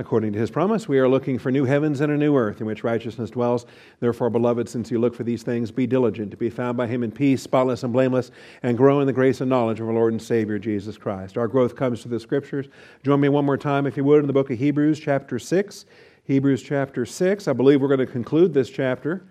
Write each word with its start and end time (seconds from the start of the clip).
According 0.00 0.32
to 0.32 0.38
his 0.38 0.50
promise, 0.50 0.88
we 0.88 0.98
are 0.98 1.10
looking 1.10 1.38
for 1.38 1.52
new 1.52 1.66
heavens 1.66 2.00
and 2.00 2.10
a 2.10 2.16
new 2.16 2.34
earth 2.34 2.62
in 2.62 2.66
which 2.66 2.82
righteousness 2.82 3.28
dwells. 3.28 3.66
Therefore, 4.00 4.30
beloved, 4.30 4.66
since 4.66 4.90
you 4.90 4.98
look 4.98 5.14
for 5.14 5.24
these 5.24 5.42
things, 5.42 5.70
be 5.70 5.86
diligent 5.86 6.30
to 6.30 6.38
be 6.38 6.48
found 6.48 6.78
by 6.78 6.86
him 6.86 7.02
in 7.02 7.12
peace, 7.12 7.42
spotless 7.42 7.82
and 7.82 7.92
blameless, 7.92 8.30
and 8.62 8.78
grow 8.78 9.00
in 9.00 9.06
the 9.06 9.12
grace 9.12 9.42
and 9.42 9.50
knowledge 9.50 9.78
of 9.78 9.86
our 9.86 9.92
Lord 9.92 10.14
and 10.14 10.22
Savior, 10.22 10.58
Jesus 10.58 10.96
Christ. 10.96 11.36
Our 11.36 11.46
growth 11.46 11.76
comes 11.76 12.00
through 12.00 12.12
the 12.12 12.20
scriptures. 12.20 12.66
Join 13.04 13.20
me 13.20 13.28
one 13.28 13.44
more 13.44 13.58
time, 13.58 13.86
if 13.86 13.98
you 13.98 14.04
would, 14.04 14.20
in 14.20 14.26
the 14.26 14.32
book 14.32 14.50
of 14.50 14.58
Hebrews, 14.58 14.98
chapter 14.98 15.38
6. 15.38 15.84
Hebrews, 16.24 16.62
chapter 16.62 17.04
6. 17.04 17.46
I 17.46 17.52
believe 17.52 17.82
we're 17.82 17.88
going 17.88 18.00
to 18.00 18.06
conclude 18.06 18.54
this 18.54 18.70
chapter 18.70 19.22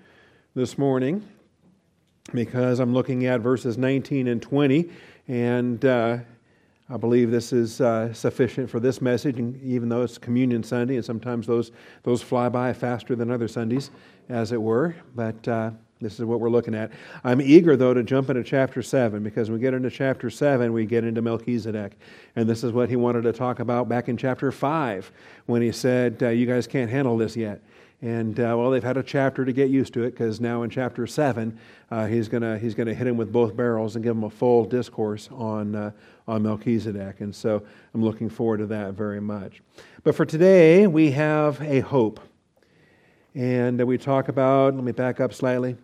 this 0.53 0.77
morning 0.77 1.27
because 2.31 2.79
I'm 2.79 2.93
looking 2.93 3.25
at 3.25 3.41
verses 3.41 3.75
19 3.75 4.27
and 4.27 4.39
20. 4.39 4.87
And. 5.27 5.83
Uh, 5.83 6.17
I 6.91 6.97
believe 6.97 7.29
this 7.29 7.53
is 7.53 7.81
uh, 7.81 8.11
sufficient 8.13 8.67
for 8.67 8.79
this 8.79 8.99
message, 8.99 9.37
and 9.37 9.61
even 9.61 9.89
though 9.89 10.01
it's 10.01 10.17
Communion 10.17 10.63
Sunday, 10.63 10.95
and 10.95 11.05
sometimes 11.05 11.45
those, 11.45 11.71
those 12.01 12.23
fly 12.23 12.49
by 12.49 12.73
faster 12.73 13.15
than 13.15 13.29
other 13.29 13.47
Sundays, 13.47 13.91
as 14.27 14.51
it 14.51 14.59
were. 14.59 14.95
But 15.13 15.47
uh, 15.47 15.71
this 16.01 16.17
is 16.17 16.25
what 16.25 16.39
we're 16.39 16.49
looking 16.49 16.73
at. 16.73 16.91
I'm 17.23 17.41
eager, 17.41 17.77
though, 17.77 17.93
to 17.93 18.01
jump 18.01 18.31
into 18.31 18.43
chapter 18.43 18.81
7, 18.81 19.21
because 19.21 19.51
when 19.51 19.59
we 19.59 19.61
get 19.61 19.75
into 19.75 19.91
chapter 19.91 20.31
7, 20.31 20.73
we 20.73 20.87
get 20.87 21.03
into 21.03 21.21
Melchizedek. 21.21 21.95
And 22.35 22.49
this 22.49 22.63
is 22.63 22.71
what 22.71 22.89
he 22.89 22.95
wanted 22.95 23.21
to 23.21 23.33
talk 23.33 23.59
about 23.59 23.87
back 23.87 24.09
in 24.09 24.17
chapter 24.17 24.51
5, 24.51 25.11
when 25.45 25.61
he 25.61 25.71
said, 25.71 26.23
uh, 26.23 26.29
You 26.29 26.47
guys 26.47 26.65
can't 26.65 26.89
handle 26.89 27.17
this 27.17 27.37
yet. 27.37 27.61
And 28.01 28.39
uh, 28.39 28.55
well, 28.57 28.71
they've 28.71 28.83
had 28.83 28.95
a 28.95 29.03
chapter 29.03 29.43
to 29.43 29.51
get 29.51 29.69
used 29.69 29.93
to 29.95 30.03
it 30.03 30.11
because 30.11 30.39
now 30.39 30.63
in 30.63 30.69
chapter 30.69 31.05
seven, 31.05 31.59
uh, 31.91 32.05
he's 32.05 32.29
going 32.29 32.59
he's 32.59 32.73
gonna 32.73 32.93
hit 32.93 33.07
him 33.07 33.17
with 33.17 33.31
both 33.31 33.57
barrels 33.57 33.95
and 33.95 34.03
give 34.03 34.15
him 34.15 34.23
a 34.23 34.29
full 34.29 34.63
discourse 34.63 35.27
on, 35.33 35.75
uh, 35.75 35.91
on 36.27 36.43
Melchizedek. 36.43 37.19
And 37.19 37.35
so 37.35 37.61
I'm 37.93 38.01
looking 38.01 38.29
forward 38.29 38.57
to 38.57 38.67
that 38.67 38.93
very 38.93 39.19
much. 39.19 39.61
But 40.03 40.15
for 40.15 40.25
today, 40.25 40.87
we 40.87 41.11
have 41.11 41.61
a 41.61 41.81
hope. 41.81 42.21
And 43.35 43.81
we 43.85 43.97
talk 43.97 44.29
about, 44.29 44.75
let 44.75 44.83
me 44.83 44.93
back 44.93 45.19
up 45.19 45.33
slightly. 45.33 45.75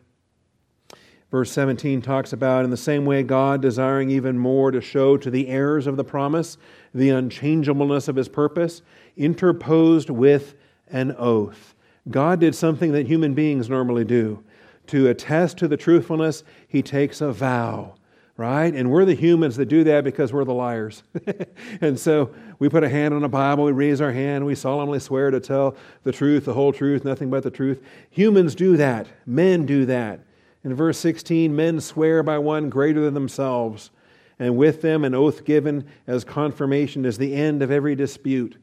Verse 1.31 1.51
17 1.51 2.01
talks 2.01 2.31
about, 2.31 2.63
in 2.63 2.71
the 2.71 2.77
same 2.77 3.05
way, 3.05 3.23
God 3.23 3.61
desiring 3.61 4.09
even 4.09 4.39
more 4.39 4.71
to 4.71 4.79
show 4.79 5.17
to 5.17 5.29
the 5.29 5.49
heirs 5.49 5.85
of 5.85 5.97
the 5.97 6.03
promise 6.03 6.57
the 6.93 7.09
unchangeableness 7.09 8.07
of 8.07 8.15
his 8.15 8.29
purpose, 8.29 8.81
interposed 9.17 10.09
with 10.09 10.55
an 10.87 11.13
oath 11.17 11.74
God 12.09 12.39
did 12.39 12.55
something 12.55 12.91
that 12.91 13.07
human 13.07 13.33
beings 13.33 13.69
normally 13.69 14.05
do. 14.05 14.43
To 14.87 15.07
attest 15.07 15.57
to 15.57 15.67
the 15.67 15.77
truthfulness, 15.77 16.43
he 16.67 16.83
takes 16.83 17.19
a 17.19 17.31
vow, 17.31 17.95
right? 18.37 18.73
And 18.73 18.91
we're 18.91 19.05
the 19.05 19.15
humans 19.15 19.55
that 19.55 19.65
do 19.65 19.83
that 19.85 20.03
because 20.03 20.31
we're 20.31 20.43
the 20.43 20.53
liars. 20.53 21.01
and 21.81 21.99
so 21.99 22.33
we 22.59 22.69
put 22.69 22.83
a 22.83 22.89
hand 22.89 23.13
on 23.13 23.23
a 23.23 23.29
Bible, 23.29 23.63
we 23.63 23.71
raise 23.71 23.99
our 23.99 24.11
hand, 24.11 24.45
we 24.45 24.53
solemnly 24.53 24.99
swear 24.99 25.31
to 25.31 25.39
tell 25.39 25.75
the 26.03 26.11
truth, 26.11 26.45
the 26.45 26.53
whole 26.53 26.71
truth, 26.71 27.03
nothing 27.03 27.31
but 27.31 27.41
the 27.41 27.49
truth. 27.49 27.81
Humans 28.11 28.53
do 28.53 28.77
that, 28.77 29.07
men 29.25 29.65
do 29.65 29.85
that. 29.85 30.19
In 30.63 30.75
verse 30.75 30.99
16, 30.99 31.55
men 31.55 31.79
swear 31.79 32.21
by 32.21 32.37
one 32.37 32.69
greater 32.69 33.01
than 33.01 33.13
themselves, 33.13 33.89
and 34.37 34.57
with 34.57 34.81
them 34.81 35.03
an 35.03 35.15
oath 35.15 35.45
given 35.45 35.85
as 36.05 36.23
confirmation 36.23 37.05
is 37.05 37.17
the 37.17 37.33
end 37.33 37.63
of 37.63 37.71
every 37.71 37.95
dispute. 37.95 38.57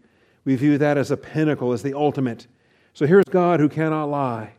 We 0.45 0.55
view 0.57 0.79
that 0.79 0.98
as 0.98 1.11
a 1.11 1.17
pinnacle, 1.17 1.73
as 1.73 1.83
the 1.83 1.95
ultimate. 1.95 2.47
So 2.95 3.07
here's 3.07 3.25
God 3.25 3.61
who 3.61 3.69
cannot 3.69 4.07
lie, 4.07 4.53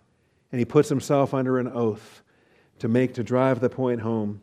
and 0.51 0.59
he 0.59 0.65
puts 0.65 0.89
himself 0.89 1.33
under 1.33 1.59
an 1.59 1.67
oath 1.67 2.21
to 2.79 2.87
make, 2.87 3.13
to 3.13 3.23
drive 3.23 3.59
the 3.59 3.69
point 3.69 4.01
home. 4.01 4.41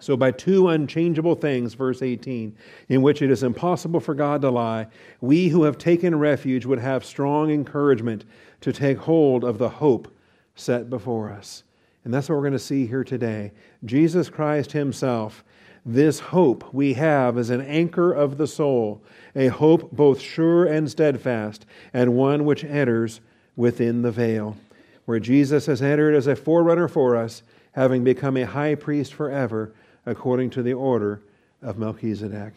So, 0.00 0.16
by 0.16 0.32
two 0.32 0.68
unchangeable 0.68 1.36
things, 1.36 1.74
verse 1.74 2.02
18, 2.02 2.56
in 2.88 3.00
which 3.00 3.22
it 3.22 3.30
is 3.30 3.44
impossible 3.44 4.00
for 4.00 4.12
God 4.14 4.42
to 4.42 4.50
lie, 4.50 4.88
we 5.20 5.48
who 5.48 5.62
have 5.62 5.78
taken 5.78 6.18
refuge 6.18 6.66
would 6.66 6.80
have 6.80 7.04
strong 7.04 7.50
encouragement 7.50 8.24
to 8.62 8.72
take 8.72 8.98
hold 8.98 9.44
of 9.44 9.58
the 9.58 9.68
hope 9.68 10.12
set 10.56 10.90
before 10.90 11.30
us. 11.30 11.62
And 12.04 12.12
that's 12.12 12.28
what 12.28 12.34
we're 12.34 12.42
going 12.42 12.52
to 12.54 12.58
see 12.58 12.86
here 12.86 13.04
today. 13.04 13.52
Jesus 13.84 14.28
Christ 14.28 14.72
Himself, 14.72 15.44
this 15.84 16.18
hope 16.18 16.72
we 16.72 16.94
have 16.94 17.36
as 17.36 17.50
an 17.50 17.60
anchor 17.60 18.12
of 18.12 18.38
the 18.38 18.46
soul 18.46 19.02
a 19.36 19.48
hope 19.48 19.90
both 19.90 20.20
sure 20.20 20.64
and 20.64 20.90
steadfast, 20.90 21.66
and 21.92 22.14
one 22.14 22.44
which 22.44 22.64
enters 22.64 23.20
within 23.56 24.02
the 24.02 24.12
veil, 24.12 24.56
where 25.04 25.20
Jesus 25.20 25.66
has 25.66 25.82
entered 25.82 26.14
as 26.14 26.26
a 26.26 26.36
forerunner 26.36 26.88
for 26.88 27.16
us, 27.16 27.42
having 27.72 28.04
become 28.04 28.36
a 28.36 28.46
high 28.46 28.74
priest 28.74 29.12
forever, 29.12 29.74
according 30.06 30.50
to 30.50 30.62
the 30.62 30.72
order 30.72 31.20
of 31.62 31.78
Melchizedek. 31.78 32.54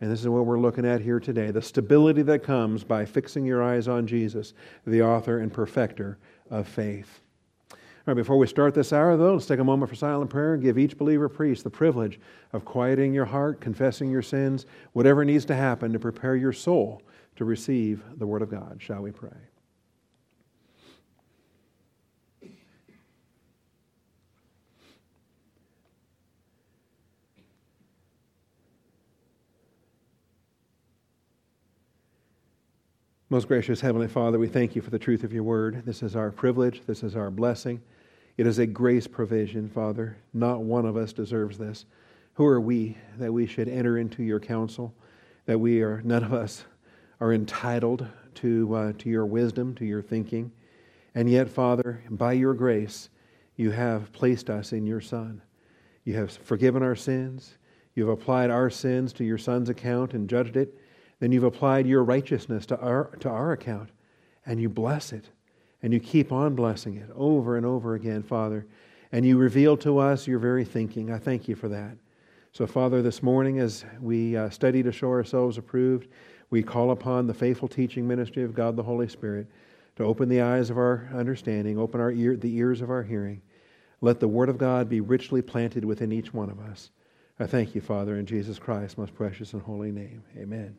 And 0.00 0.10
this 0.10 0.20
is 0.20 0.28
what 0.28 0.46
we're 0.46 0.58
looking 0.58 0.86
at 0.86 1.00
here 1.00 1.20
today 1.20 1.50
the 1.50 1.62
stability 1.62 2.22
that 2.22 2.42
comes 2.42 2.84
by 2.84 3.04
fixing 3.04 3.44
your 3.44 3.62
eyes 3.62 3.88
on 3.88 4.06
Jesus, 4.06 4.54
the 4.86 5.02
author 5.02 5.38
and 5.38 5.52
perfecter 5.52 6.18
of 6.50 6.68
faith. 6.68 7.20
All 8.06 8.14
right, 8.14 8.18
before 8.18 8.38
we 8.38 8.46
start 8.46 8.72
this 8.72 8.92
hour, 8.92 9.16
though, 9.16 9.32
let's 9.32 9.46
take 9.46 9.58
a 9.58 9.64
moment 9.64 9.90
for 9.90 9.96
silent 9.96 10.30
prayer 10.30 10.54
and 10.54 10.62
give 10.62 10.78
each 10.78 10.96
believer 10.96 11.28
priest 11.28 11.64
the 11.64 11.70
privilege 11.70 12.20
of 12.52 12.64
quieting 12.64 13.12
your 13.12 13.24
heart, 13.24 13.60
confessing 13.60 14.08
your 14.08 14.22
sins, 14.22 14.64
whatever 14.92 15.24
needs 15.24 15.44
to 15.46 15.56
happen 15.56 15.92
to 15.92 15.98
prepare 15.98 16.36
your 16.36 16.52
soul 16.52 17.02
to 17.34 17.44
receive 17.44 18.04
the 18.18 18.24
Word 18.24 18.42
of 18.42 18.48
God. 18.48 18.76
Shall 18.78 19.02
we 19.02 19.10
pray? 19.10 19.30
Most 33.30 33.48
gracious 33.48 33.80
Heavenly 33.80 34.06
Father, 34.06 34.38
we 34.38 34.46
thank 34.46 34.76
you 34.76 34.80
for 34.80 34.90
the 34.90 34.98
truth 35.00 35.24
of 35.24 35.32
your 35.32 35.42
word. 35.42 35.82
This 35.84 36.04
is 36.04 36.14
our 36.14 36.30
privilege, 36.30 36.82
this 36.86 37.02
is 37.02 37.16
our 37.16 37.32
blessing. 37.32 37.82
It 38.36 38.46
is 38.46 38.58
a 38.58 38.66
grace 38.66 39.06
provision, 39.06 39.68
Father. 39.68 40.16
Not 40.34 40.62
one 40.62 40.84
of 40.84 40.96
us 40.96 41.12
deserves 41.12 41.56
this. 41.56 41.86
Who 42.34 42.44
are 42.44 42.60
we 42.60 42.98
that 43.18 43.32
we 43.32 43.46
should 43.46 43.68
enter 43.68 43.96
into 43.96 44.22
your 44.22 44.40
counsel? 44.40 44.94
That 45.46 45.58
we 45.58 45.80
are, 45.80 46.02
none 46.02 46.22
of 46.22 46.34
us 46.34 46.64
are 47.18 47.32
entitled 47.32 48.06
to, 48.34 48.74
uh, 48.74 48.92
to 48.98 49.08
your 49.08 49.24
wisdom, 49.24 49.74
to 49.76 49.86
your 49.86 50.02
thinking. 50.02 50.52
And 51.14 51.30
yet, 51.30 51.48
Father, 51.48 52.02
by 52.10 52.34
your 52.34 52.52
grace, 52.52 53.08
you 53.56 53.70
have 53.70 54.12
placed 54.12 54.50
us 54.50 54.72
in 54.72 54.86
your 54.86 55.00
Son. 55.00 55.40
You 56.04 56.14
have 56.16 56.30
forgiven 56.30 56.82
our 56.82 56.94
sins. 56.94 57.56
You've 57.94 58.10
applied 58.10 58.50
our 58.50 58.68
sins 58.68 59.14
to 59.14 59.24
your 59.24 59.38
Son's 59.38 59.70
account 59.70 60.12
and 60.12 60.28
judged 60.28 60.58
it. 60.58 60.78
Then 61.20 61.32
you've 61.32 61.44
applied 61.44 61.86
your 61.86 62.04
righteousness 62.04 62.66
to 62.66 62.78
our, 62.80 63.16
to 63.20 63.30
our 63.30 63.52
account, 63.52 63.88
and 64.44 64.60
you 64.60 64.68
bless 64.68 65.14
it. 65.14 65.30
And 65.82 65.92
you 65.92 66.00
keep 66.00 66.32
on 66.32 66.54
blessing 66.54 66.96
it 66.96 67.10
over 67.14 67.56
and 67.56 67.66
over 67.66 67.94
again, 67.94 68.22
Father. 68.22 68.66
And 69.12 69.24
you 69.24 69.36
reveal 69.36 69.76
to 69.78 69.98
us 69.98 70.26
your 70.26 70.38
very 70.38 70.64
thinking. 70.64 71.12
I 71.12 71.18
thank 71.18 71.48
you 71.48 71.54
for 71.54 71.68
that. 71.68 71.96
So, 72.52 72.66
Father, 72.66 73.02
this 73.02 73.22
morning 73.22 73.58
as 73.58 73.84
we 74.00 74.36
uh, 74.36 74.48
study 74.50 74.82
to 74.82 74.90
show 74.90 75.10
ourselves 75.10 75.58
approved, 75.58 76.08
we 76.50 76.62
call 76.62 76.90
upon 76.90 77.26
the 77.26 77.34
faithful 77.34 77.68
teaching 77.68 78.08
ministry 78.08 78.42
of 78.42 78.54
God 78.54 78.76
the 78.76 78.82
Holy 78.82 79.08
Spirit 79.08 79.46
to 79.96 80.04
open 80.04 80.28
the 80.28 80.40
eyes 80.40 80.70
of 80.70 80.78
our 80.78 81.08
understanding, 81.14 81.78
open 81.78 82.00
our 82.00 82.12
ear, 82.12 82.36
the 82.36 82.54
ears 82.56 82.80
of 82.80 82.90
our 82.90 83.02
hearing. 83.02 83.42
Let 84.00 84.20
the 84.20 84.28
Word 84.28 84.48
of 84.48 84.58
God 84.58 84.88
be 84.88 85.00
richly 85.00 85.42
planted 85.42 85.84
within 85.84 86.12
each 86.12 86.32
one 86.32 86.50
of 86.50 86.60
us. 86.60 86.90
I 87.38 87.46
thank 87.46 87.74
you, 87.74 87.80
Father, 87.80 88.16
in 88.16 88.26
Jesus 88.26 88.58
Christ's 88.58 88.98
most 88.98 89.14
precious 89.14 89.52
and 89.52 89.62
holy 89.62 89.92
name. 89.92 90.22
Amen. 90.36 90.76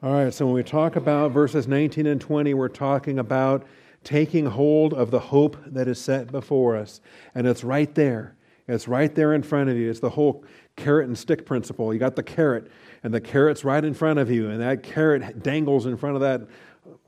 All 0.00 0.12
right, 0.12 0.32
so 0.32 0.46
when 0.46 0.54
we 0.54 0.62
talk 0.62 0.94
about 0.94 1.32
verses 1.32 1.66
19 1.66 2.06
and 2.06 2.20
20, 2.20 2.54
we're 2.54 2.68
talking 2.68 3.18
about 3.18 3.66
taking 4.04 4.46
hold 4.46 4.94
of 4.94 5.10
the 5.10 5.18
hope 5.18 5.56
that 5.66 5.88
is 5.88 6.00
set 6.00 6.30
before 6.30 6.76
us. 6.76 7.00
And 7.34 7.48
it's 7.48 7.64
right 7.64 7.92
there. 7.96 8.36
It's 8.68 8.86
right 8.86 9.12
there 9.12 9.34
in 9.34 9.42
front 9.42 9.70
of 9.70 9.76
you. 9.76 9.90
It's 9.90 9.98
the 9.98 10.10
whole 10.10 10.44
carrot 10.76 11.08
and 11.08 11.18
stick 11.18 11.44
principle. 11.44 11.92
You 11.92 11.98
got 11.98 12.14
the 12.14 12.22
carrot, 12.22 12.70
and 13.02 13.12
the 13.12 13.20
carrot's 13.20 13.64
right 13.64 13.84
in 13.84 13.92
front 13.92 14.20
of 14.20 14.30
you, 14.30 14.50
and 14.50 14.60
that 14.60 14.84
carrot 14.84 15.42
dangles 15.42 15.86
in 15.86 15.96
front 15.96 16.14
of 16.14 16.20
that 16.20 16.42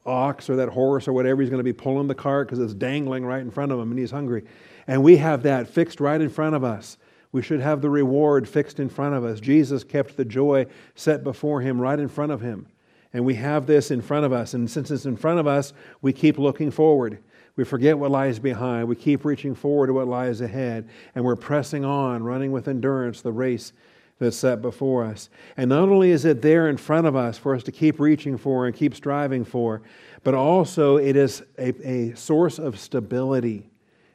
ox 0.04 0.50
or 0.50 0.56
that 0.56 0.70
horse 0.70 1.06
or 1.06 1.12
whatever 1.12 1.42
he's 1.42 1.50
going 1.50 1.60
to 1.60 1.64
be 1.64 1.72
pulling 1.72 2.08
the 2.08 2.14
cart 2.16 2.48
because 2.48 2.58
it's 2.58 2.75
dangling 2.75 3.25
right 3.25 3.40
in 3.40 3.52
front 3.52 3.70
of 3.70 3.78
him 3.78 3.90
and 3.90 4.00
he's 4.00 4.10
hungry. 4.10 4.42
And 4.88 5.04
we 5.04 5.16
have 5.19 5.44
that 5.44 5.69
fixed 5.69 6.00
right 6.00 6.20
in 6.20 6.28
front 6.28 6.56
of 6.56 6.64
us. 6.64 6.98
We 7.31 7.42
should 7.42 7.60
have 7.60 7.82
the 7.82 7.90
reward 7.90 8.48
fixed 8.48 8.81
in 8.81 8.88
front 8.88 9.14
of 9.14 9.22
us. 9.22 9.38
Jesus 9.38 9.84
kept 9.84 10.16
the 10.16 10.25
joy 10.25 10.66
set 10.96 11.22
before 11.22 11.60
him 11.60 11.81
right 11.81 12.00
in 12.00 12.08
front 12.08 12.32
of 12.32 12.40
him. 12.40 12.66
And 13.12 13.24
we 13.24 13.34
have 13.34 13.66
this 13.66 13.90
in 13.90 14.00
front 14.00 14.24
of 14.24 14.32
us. 14.32 14.54
And 14.54 14.70
since 14.70 14.90
it's 14.90 15.06
in 15.06 15.16
front 15.16 15.40
of 15.40 15.46
us, 15.46 15.72
we 16.00 16.12
keep 16.12 16.38
looking 16.38 16.70
forward. 16.70 17.18
We 17.56 17.64
forget 17.64 17.98
what 17.98 18.10
lies 18.10 18.38
behind. 18.38 18.88
We 18.88 18.96
keep 18.96 19.24
reaching 19.24 19.54
forward 19.54 19.88
to 19.88 19.92
what 19.92 20.06
lies 20.06 20.40
ahead. 20.40 20.88
And 21.14 21.24
we're 21.24 21.36
pressing 21.36 21.84
on, 21.84 22.22
running 22.22 22.52
with 22.52 22.68
endurance 22.68 23.20
the 23.20 23.32
race 23.32 23.72
that's 24.20 24.36
set 24.36 24.62
before 24.62 25.04
us. 25.04 25.28
And 25.56 25.70
not 25.70 25.88
only 25.88 26.10
is 26.10 26.24
it 26.24 26.42
there 26.42 26.68
in 26.68 26.76
front 26.76 27.06
of 27.06 27.16
us 27.16 27.38
for 27.38 27.54
us 27.54 27.62
to 27.64 27.72
keep 27.72 27.98
reaching 27.98 28.36
for 28.36 28.66
and 28.66 28.74
keep 28.74 28.94
striving 28.94 29.44
for, 29.44 29.82
but 30.22 30.34
also 30.34 30.98
it 30.98 31.16
is 31.16 31.42
a, 31.58 31.74
a 31.86 32.14
source 32.14 32.58
of 32.58 32.78
stability. 32.78 33.70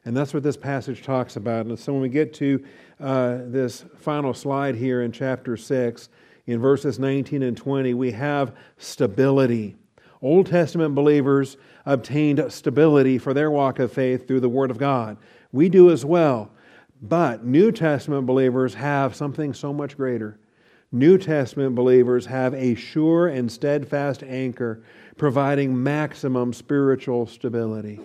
And 0.05 0.15
that's 0.15 0.33
what 0.33 0.43
this 0.43 0.55
passage 0.55 1.01
talks 1.01 1.35
about. 1.35 1.65
And 1.65 1.77
so 1.77 1.91
when 1.91 2.03
we 2.03 2.09
get 2.09 2.33
to 2.35 2.63
uh, 2.99 3.39
this 3.45 3.83
final 3.97 4.33
slide 4.33 4.75
here 4.75 5.01
in 5.01 5.11
chapter 5.11 5.57
6, 5.57 6.09
in 6.47 6.59
verses 6.59 6.99
19 6.99 7.43
and 7.43 7.57
20, 7.57 7.93
we 7.93 8.11
have 8.11 8.55
stability. 8.77 9.75
Old 10.21 10.47
Testament 10.47 10.95
believers 10.95 11.57
obtained 11.85 12.43
stability 12.51 13.17
for 13.17 13.33
their 13.33 13.51
walk 13.51 13.79
of 13.79 13.91
faith 13.91 14.27
through 14.27 14.39
the 14.39 14.49
Word 14.49 14.71
of 14.71 14.77
God. 14.77 15.17
We 15.51 15.69
do 15.69 15.91
as 15.91 16.03
well. 16.05 16.51
But 17.01 17.45
New 17.45 17.71
Testament 17.71 18.25
believers 18.25 18.73
have 18.75 19.15
something 19.15 19.53
so 19.53 19.73
much 19.73 19.97
greater. 19.97 20.39
New 20.91 21.17
Testament 21.17 21.75
believers 21.75 22.25
have 22.27 22.53
a 22.53 22.73
sure 22.75 23.27
and 23.27 23.51
steadfast 23.51 24.23
anchor, 24.23 24.83
providing 25.17 25.81
maximum 25.81 26.53
spiritual 26.53 27.27
stability. 27.27 27.99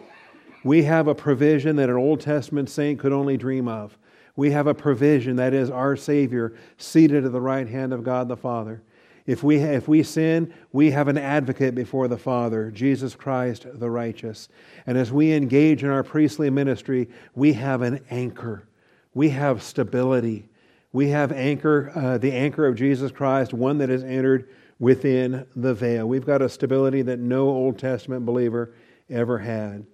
We 0.65 0.83
have 0.83 1.09
a 1.09 1.15
provision 1.15 1.77
that 1.77 1.89
an 1.89 1.97
Old 1.97 2.21
Testament 2.21 2.69
saint 2.69 2.99
could 2.99 3.13
only 3.13 3.37
dream 3.37 3.69
of. 3.69 3.97
We 4.37 4.51
have 4.53 4.67
a 4.67 4.75
provision 4.75 5.37
that 5.37 5.55
is 5.55 5.71
our 5.71 5.97
Savior 5.97 6.55
seated 6.77 7.25
at 7.25 7.33
the 7.33 7.41
right 7.41 7.69
hand 7.69 7.93
of 7.93 8.05
God 8.05 8.29
the 8.29 8.37
Father. 8.37 8.83
If 9.27 9.43
we, 9.43 9.59
if 9.59 9.87
we 9.87 10.03
sin, 10.03 10.53
we 10.73 10.91
have 10.91 11.09
an 11.09 11.19
advocate 11.19 11.75
before 11.75 12.09
the 12.09 12.19
Father, 12.19 12.71
Jesus 12.71 13.15
Christ 13.15 13.67
the 13.73 13.91
righteous. 13.91 14.49
And 14.87 14.97
as 14.97 15.13
we 15.13 15.33
engage 15.33 15.85
in 15.85 15.91
our 15.91 16.03
priestly 16.03 16.51
ministry, 16.51 17.09
we 17.35 17.53
have 17.53 17.83
an 17.83 18.01
anchor. 18.11 18.67
We 19.15 19.29
have 19.31 19.63
stability. 19.63 20.49
We 20.93 21.09
have 21.09 21.33
anchor, 21.33 21.93
uh, 21.95 22.19
the 22.19 22.33
anchor 22.33 22.67
of 22.67 22.75
Jesus 22.75 23.13
Christ, 23.13 23.53
one 23.53 23.79
that 23.79 23.89
has 23.89 24.03
entered 24.03 24.49
within 24.79 25.47
the 25.55 25.75
veil. 25.75 26.09
We've 26.09 26.27
got 26.27 26.43
a 26.43 26.49
stability 26.49 27.03
that 27.03 27.19
no 27.19 27.49
Old 27.49 27.79
Testament 27.79 28.25
believer 28.27 28.75
ever 29.09 29.39
had. 29.39 29.87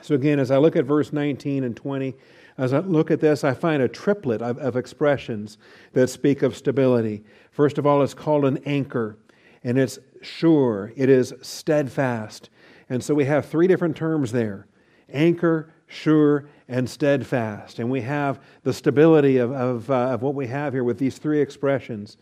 So, 0.00 0.14
again, 0.14 0.38
as 0.38 0.50
I 0.50 0.56
look 0.56 0.76
at 0.76 0.84
verse 0.84 1.12
19 1.12 1.64
and 1.64 1.76
20, 1.76 2.14
as 2.58 2.72
I 2.72 2.80
look 2.80 3.10
at 3.10 3.20
this, 3.20 3.44
I 3.44 3.54
find 3.54 3.82
a 3.82 3.88
triplet 3.88 4.42
of, 4.42 4.58
of, 4.58 4.76
expressions 4.76 5.58
that 5.92 6.08
speak 6.08 6.42
of 6.42 6.56
stability. 6.56 7.24
First 7.50 7.78
of 7.78 7.86
all, 7.86 8.02
it's 8.02 8.14
called 8.14 8.44
an 8.44 8.58
anchor, 8.66 9.16
and 9.64 9.78
it's 9.78 9.98
sure, 10.20 10.92
it 10.96 11.08
is 11.08 11.34
steadfast. 11.40 12.50
And 12.88 13.02
so 13.02 13.14
we 13.14 13.24
have 13.24 13.46
three 13.46 13.66
different 13.66 13.96
terms 13.96 14.32
there 14.32 14.66
anchor, 15.12 15.72
sure, 15.86 16.48
and 16.68 16.88
steadfast. 16.88 17.78
And 17.78 17.90
we 17.90 18.00
have 18.00 18.40
the 18.62 18.72
stability 18.72 19.36
of, 19.36 19.52
of, 19.52 19.90
uh, 19.90 19.94
of 19.94 20.22
what 20.22 20.34
we 20.34 20.46
have 20.46 20.72
here 20.72 20.84
with 20.84 20.98
these 20.98 21.18
three 21.18 21.40
expressions, 21.40 22.16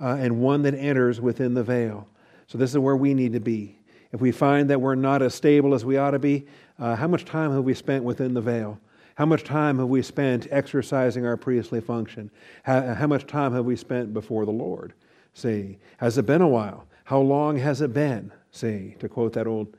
uh, 0.00 0.16
and 0.18 0.40
one 0.40 0.62
that 0.62 0.74
enters 0.74 1.20
within 1.20 1.54
the 1.54 1.62
veil. 1.62 2.08
So 2.48 2.58
this 2.58 2.70
is 2.70 2.78
where 2.78 2.96
we 2.96 3.14
need 3.14 3.32
to 3.32 3.40
be. 3.40 3.78
If 4.12 4.20
we 4.20 4.30
find 4.30 4.68
that 4.70 4.80
we're 4.80 4.94
not 4.94 5.22
as 5.22 5.34
stable 5.34 5.74
as 5.74 5.84
we 5.84 5.96
ought 5.96 6.10
to 6.10 6.18
be, 6.18 6.46
uh, 6.78 6.96
how 6.96 7.08
much 7.08 7.24
time 7.24 7.52
have 7.52 7.64
we 7.64 7.74
spent 7.74 8.04
within 8.04 8.34
the 8.34 8.40
veil? 8.40 8.78
How 9.22 9.26
much 9.26 9.44
time 9.44 9.78
have 9.78 9.86
we 9.86 10.02
spent 10.02 10.48
exercising 10.50 11.24
our 11.24 11.36
priestly 11.36 11.80
function? 11.80 12.28
How, 12.64 12.92
how, 12.94 13.06
much 13.06 13.24
time 13.24 13.52
have 13.52 13.64
we 13.64 13.76
spent 13.76 14.12
before 14.12 14.44
the 14.44 14.50
Lord? 14.50 14.94
See, 15.32 15.78
has 15.98 16.18
it 16.18 16.26
been 16.26 16.42
a 16.42 16.48
while? 16.48 16.88
How 17.04 17.20
long 17.20 17.56
has 17.58 17.82
it 17.82 17.94
been? 17.94 18.32
See, 18.50 18.96
to 18.98 19.08
quote 19.08 19.34
that 19.34 19.46
old 19.46 19.76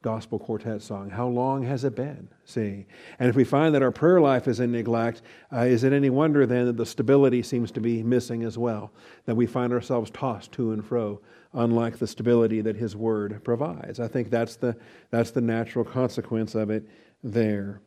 gospel 0.00 0.38
quartet 0.38 0.80
song, 0.80 1.10
how 1.10 1.28
long 1.28 1.62
has 1.64 1.84
it 1.84 1.94
been? 1.94 2.28
See, 2.46 2.86
and 3.18 3.28
if 3.28 3.36
we 3.36 3.44
find 3.44 3.74
that 3.74 3.82
our 3.82 3.90
prayer 3.90 4.18
life 4.18 4.48
is 4.48 4.60
in 4.60 4.72
neglect, 4.72 5.20
uh, 5.52 5.66
is 5.66 5.84
it 5.84 5.92
any 5.92 6.08
wonder 6.08 6.46
then 6.46 6.64
that 6.64 6.78
the 6.78 6.86
stability 6.86 7.42
seems 7.42 7.70
to 7.72 7.82
be 7.82 8.02
missing 8.02 8.44
as 8.44 8.56
well? 8.56 8.92
That 9.26 9.34
we 9.34 9.44
find 9.44 9.74
ourselves 9.74 10.10
tossed 10.10 10.52
to 10.52 10.72
and 10.72 10.82
fro, 10.82 11.20
unlike 11.52 11.98
the 11.98 12.06
stability 12.06 12.62
that 12.62 12.76
His 12.76 12.96
Word 12.96 13.44
provides. 13.44 14.00
I 14.00 14.08
think 14.08 14.30
that's 14.30 14.56
the, 14.56 14.74
that's 15.10 15.32
the 15.32 15.42
natural 15.42 15.84
consequence 15.84 16.54
of 16.54 16.70
it 16.70 16.88
there. 17.22 17.82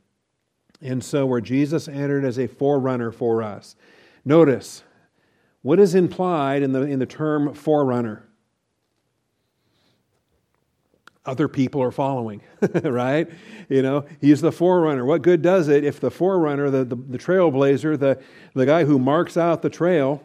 And 0.81 1.03
so, 1.03 1.25
where 1.25 1.41
Jesus 1.41 1.87
entered 1.87 2.23
as 2.23 2.39
a 2.39 2.47
forerunner 2.47 3.11
for 3.11 3.43
us, 3.43 3.75
notice 4.23 4.83
what 5.61 5.79
is 5.79 5.93
implied 5.93 6.63
in 6.63 6.71
the, 6.71 6.81
in 6.81 6.99
the 6.99 7.05
term 7.05 7.53
forerunner? 7.53 8.25
Other 11.25 11.49
people 11.49 11.83
are 11.83 11.91
following, 11.91 12.41
right? 12.83 13.29
You 13.67 13.81
know, 13.81 14.05
he's 14.21 14.41
the 14.41 14.53
forerunner. 14.53 15.05
What 15.05 15.21
good 15.21 15.41
does 15.41 15.67
it 15.67 15.83
if 15.83 15.99
the 15.99 16.09
forerunner, 16.09 16.69
the, 16.69 16.85
the, 16.85 16.95
the 16.95 17.17
trailblazer, 17.17 17.99
the, 17.99 18.19
the 18.53 18.65
guy 18.65 18.85
who 18.85 18.97
marks 18.97 19.35
out 19.35 19.61
the 19.61 19.69
trail, 19.69 20.23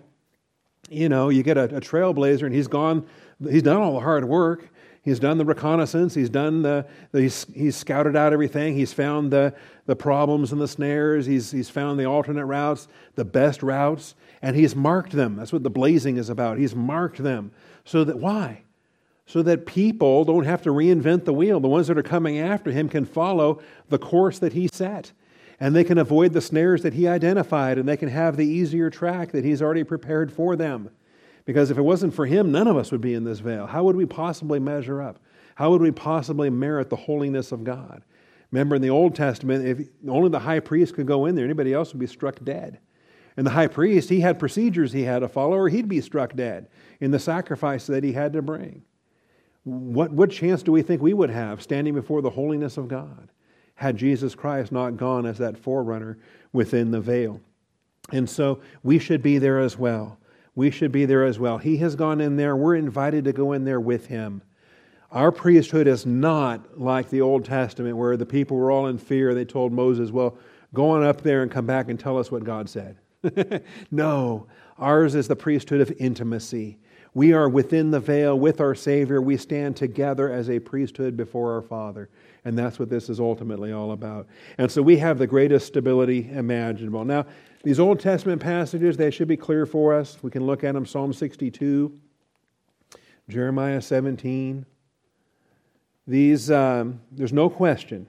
you 0.88 1.08
know, 1.08 1.30
you 1.30 1.42
get 1.42 1.56
a, 1.56 1.64
a 1.64 1.80
trailblazer 1.80 2.44
and 2.44 2.54
he's 2.54 2.68
gone, 2.68 3.06
he's 3.40 3.62
done 3.62 3.82
all 3.82 3.94
the 3.94 4.00
hard 4.00 4.24
work. 4.24 4.68
He's 5.04 5.20
done 5.20 5.36
the 5.36 5.44
reconnaissance. 5.44 6.14
He's 6.14 6.30
done 6.30 6.62
the, 6.62 6.86
the 7.12 7.20
he's, 7.20 7.46
he's, 7.54 7.76
scouted 7.76 8.16
out 8.16 8.32
everything. 8.32 8.74
He's 8.74 8.94
found 8.94 9.30
the, 9.30 9.52
the 9.84 9.94
problems 9.94 10.50
and 10.50 10.58
the 10.58 10.66
snares. 10.66 11.26
He's, 11.26 11.50
he's 11.50 11.68
found 11.68 12.00
the 12.00 12.06
alternate 12.06 12.46
routes, 12.46 12.88
the 13.14 13.24
best 13.24 13.62
routes, 13.62 14.14
and 14.40 14.56
he's 14.56 14.74
marked 14.74 15.12
them. 15.12 15.36
That's 15.36 15.52
what 15.52 15.62
the 15.62 15.70
blazing 15.70 16.16
is 16.16 16.30
about. 16.30 16.56
He's 16.56 16.74
marked 16.74 17.22
them. 17.22 17.52
So 17.84 18.02
that, 18.04 18.18
why? 18.18 18.62
So 19.26 19.42
that 19.42 19.66
people 19.66 20.24
don't 20.24 20.44
have 20.44 20.62
to 20.62 20.70
reinvent 20.70 21.26
the 21.26 21.34
wheel. 21.34 21.60
The 21.60 21.68
ones 21.68 21.88
that 21.88 21.98
are 21.98 22.02
coming 22.02 22.38
after 22.38 22.70
him 22.70 22.88
can 22.88 23.04
follow 23.04 23.60
the 23.90 23.98
course 23.98 24.38
that 24.38 24.54
he 24.54 24.68
set. 24.72 25.12
And 25.60 25.76
they 25.76 25.84
can 25.84 25.98
avoid 25.98 26.32
the 26.32 26.40
snares 26.40 26.82
that 26.82 26.94
he 26.94 27.06
identified, 27.06 27.76
and 27.76 27.86
they 27.86 27.98
can 27.98 28.08
have 28.08 28.38
the 28.38 28.46
easier 28.46 28.88
track 28.88 29.32
that 29.32 29.44
he's 29.44 29.60
already 29.60 29.84
prepared 29.84 30.32
for 30.32 30.56
them. 30.56 30.88
Because 31.44 31.70
if 31.70 31.78
it 31.78 31.82
wasn't 31.82 32.14
for 32.14 32.26
him, 32.26 32.50
none 32.50 32.66
of 32.66 32.76
us 32.76 32.90
would 32.90 33.00
be 33.00 33.14
in 33.14 33.24
this 33.24 33.40
veil. 33.40 33.66
How 33.66 33.84
would 33.84 33.96
we 33.96 34.06
possibly 34.06 34.58
measure 34.58 35.02
up? 35.02 35.18
How 35.56 35.70
would 35.70 35.82
we 35.82 35.90
possibly 35.90 36.50
merit 36.50 36.90
the 36.90 36.96
holiness 36.96 37.52
of 37.52 37.64
God? 37.64 38.02
Remember 38.50 38.76
in 38.76 38.82
the 38.82 38.90
Old 38.90 39.14
Testament, 39.14 39.66
if 39.66 39.88
only 40.08 40.30
the 40.30 40.38
high 40.38 40.60
priest 40.60 40.94
could 40.94 41.06
go 41.06 41.26
in 41.26 41.34
there, 41.34 41.44
anybody 41.44 41.72
else 41.72 41.92
would 41.92 42.00
be 42.00 42.06
struck 42.06 42.42
dead. 42.44 42.78
And 43.36 43.46
the 43.46 43.50
high 43.50 43.66
priest, 43.66 44.08
he 44.08 44.20
had 44.20 44.38
procedures 44.38 44.92
he 44.92 45.02
had 45.02 45.20
to 45.20 45.28
follow, 45.28 45.56
or 45.56 45.68
he'd 45.68 45.88
be 45.88 46.00
struck 46.00 46.34
dead 46.34 46.68
in 47.00 47.10
the 47.10 47.18
sacrifice 47.18 47.86
that 47.88 48.04
he 48.04 48.12
had 48.12 48.32
to 48.34 48.42
bring. 48.42 48.82
What, 49.64 50.12
what 50.12 50.30
chance 50.30 50.62
do 50.62 50.72
we 50.72 50.82
think 50.82 51.02
we 51.02 51.14
would 51.14 51.30
have 51.30 51.62
standing 51.62 51.94
before 51.94 52.22
the 52.22 52.30
holiness 52.30 52.76
of 52.76 52.86
God 52.86 53.30
had 53.74 53.96
Jesus 53.96 54.34
Christ 54.34 54.70
not 54.70 54.96
gone 54.96 55.26
as 55.26 55.38
that 55.38 55.58
forerunner 55.58 56.18
within 56.52 56.90
the 56.90 57.00
veil? 57.00 57.40
And 58.12 58.28
so 58.28 58.60
we 58.82 58.98
should 58.98 59.22
be 59.22 59.38
there 59.38 59.58
as 59.58 59.76
well 59.76 60.18
we 60.54 60.70
should 60.70 60.92
be 60.92 61.04
there 61.04 61.24
as 61.24 61.38
well. 61.38 61.58
He 61.58 61.78
has 61.78 61.96
gone 61.96 62.20
in 62.20 62.36
there. 62.36 62.56
We're 62.56 62.76
invited 62.76 63.24
to 63.24 63.32
go 63.32 63.52
in 63.52 63.64
there 63.64 63.80
with 63.80 64.06
him. 64.06 64.42
Our 65.10 65.30
priesthood 65.30 65.86
is 65.86 66.06
not 66.06 66.80
like 66.80 67.08
the 67.08 67.20
Old 67.20 67.44
Testament 67.44 67.96
where 67.96 68.16
the 68.16 68.26
people 68.26 68.56
were 68.56 68.70
all 68.70 68.86
in 68.86 68.98
fear. 68.98 69.34
They 69.34 69.44
told 69.44 69.72
Moses, 69.72 70.10
Well, 70.10 70.36
go 70.72 70.90
on 70.90 71.04
up 71.04 71.22
there 71.22 71.42
and 71.42 71.50
come 71.50 71.66
back 71.66 71.88
and 71.88 71.98
tell 71.98 72.18
us 72.18 72.30
what 72.30 72.44
God 72.44 72.68
said. 72.68 72.98
no, 73.90 74.46
ours 74.78 75.14
is 75.14 75.28
the 75.28 75.36
priesthood 75.36 75.80
of 75.80 75.92
intimacy. 75.98 76.78
We 77.14 77.32
are 77.32 77.48
within 77.48 77.92
the 77.92 78.00
veil 78.00 78.36
with 78.36 78.60
our 78.60 78.74
Savior. 78.74 79.22
We 79.22 79.36
stand 79.36 79.76
together 79.76 80.32
as 80.32 80.50
a 80.50 80.58
priesthood 80.58 81.16
before 81.16 81.54
our 81.54 81.62
Father. 81.62 82.10
And 82.44 82.58
that's 82.58 82.80
what 82.80 82.90
this 82.90 83.08
is 83.08 83.20
ultimately 83.20 83.72
all 83.72 83.92
about. 83.92 84.26
And 84.58 84.70
so 84.70 84.82
we 84.82 84.96
have 84.98 85.18
the 85.18 85.26
greatest 85.26 85.66
stability 85.68 86.28
imaginable. 86.32 87.04
Now, 87.04 87.24
these 87.64 87.80
Old 87.80 87.98
Testament 87.98 88.42
passages, 88.42 88.98
they 88.98 89.10
should 89.10 89.26
be 89.26 89.38
clear 89.38 89.64
for 89.64 89.94
us. 89.94 90.18
We 90.22 90.30
can 90.30 90.44
look 90.44 90.62
at 90.64 90.74
them 90.74 90.84
Psalm 90.84 91.14
62, 91.14 91.98
Jeremiah 93.28 93.80
17. 93.80 94.66
These, 96.06 96.50
um, 96.50 97.00
there's 97.10 97.32
no 97.32 97.48
question 97.48 98.06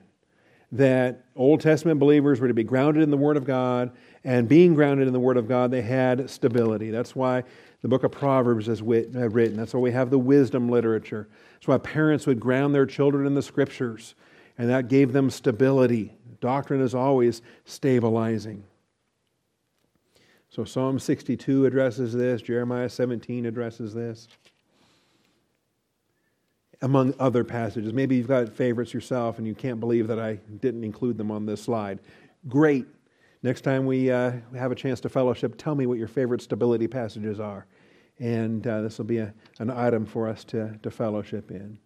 that 0.74 1.24
Old 1.38 1.62
Testament 1.62 2.02
believers 2.02 2.42
were 2.42 2.50
to 2.50 2.54
be 2.54 2.66
grounded 2.66 3.02
in 3.02 3.12
the 3.12 3.18
Word 3.18 3.38
of 3.38 3.46
God, 3.46 3.92
and 4.26 4.50
being 4.50 4.74
grounded 4.74 5.08
in 5.08 5.14
the 5.14 5.20
Word 5.22 5.38
of 5.38 5.48
God, 5.48 5.72
they 5.72 5.82
had 5.82 6.30
stability. 6.30 6.92
That's 6.92 7.16
why 7.16 7.44
the 7.82 7.88
book 7.88 8.04
of 8.04 8.12
Proverbs 8.12 8.68
is 8.68 8.82
written. 8.82 9.56
That's 9.56 9.74
why 9.74 9.80
we 9.80 9.92
have 9.92 10.10
the 10.10 10.20
wisdom 10.20 10.68
literature. 10.68 11.30
That's 11.54 11.68
why 11.70 11.78
parents 11.78 12.28
would 12.28 12.42
ground 12.42 12.76
their 12.76 12.86
children 12.86 13.26
in 13.26 13.36
the 13.36 13.42
Scriptures, 13.42 14.16
and 14.58 14.70
that 14.70 14.90
gave 14.90 15.14
them 15.14 15.30
stability. 15.30 16.12
Doctrine 16.42 16.82
is 16.82 16.94
always 16.94 17.42
stabilizing. 17.64 18.66
So 20.56 20.64
Psalm 20.64 21.00
62 21.00 21.66
addresses 21.66 22.14
this, 22.14 22.42
Jeremiah 22.42 22.88
17 22.88 23.46
addresses 23.46 23.94
this, 23.94 24.30
among 26.82 27.14
other 27.20 27.44
passages. 27.44 27.92
Maybe 27.92 28.16
you've 28.16 28.30
got 28.30 28.48
favorites 28.48 28.94
yourself 28.94 29.38
and 29.38 29.46
you 29.46 29.54
can't 29.54 29.82
believe 29.82 30.08
that 30.08 30.18
I 30.18 30.36
didn't 30.62 30.86
include 30.86 31.18
them 31.18 31.30
on 31.30 31.46
this 31.46 31.62
slide. 31.62 32.00
Great. 32.48 32.86
Next 33.44 33.62
time 33.62 33.86
we 33.86 34.10
uh, 34.10 34.32
have 34.56 34.72
a 34.72 34.76
chance 34.76 35.02
to 35.02 35.10
fellowship, 35.10 35.58
tell 35.58 35.76
me 35.76 35.88
what 35.88 35.98
your 35.98 36.08
favorite 36.08 36.42
stability 36.42 36.88
passages 36.88 37.38
are. 37.38 37.66
And 38.20 38.66
uh, 38.66 38.82
this 38.82 38.98
will 38.98 39.04
be 39.04 39.18
a, 39.18 39.34
an 39.60 39.70
item 39.70 40.06
for 40.06 40.26
us 40.26 40.46
to, 40.46 40.80
to 40.84 40.90
fellowship 40.90 41.52
in. 41.52 41.78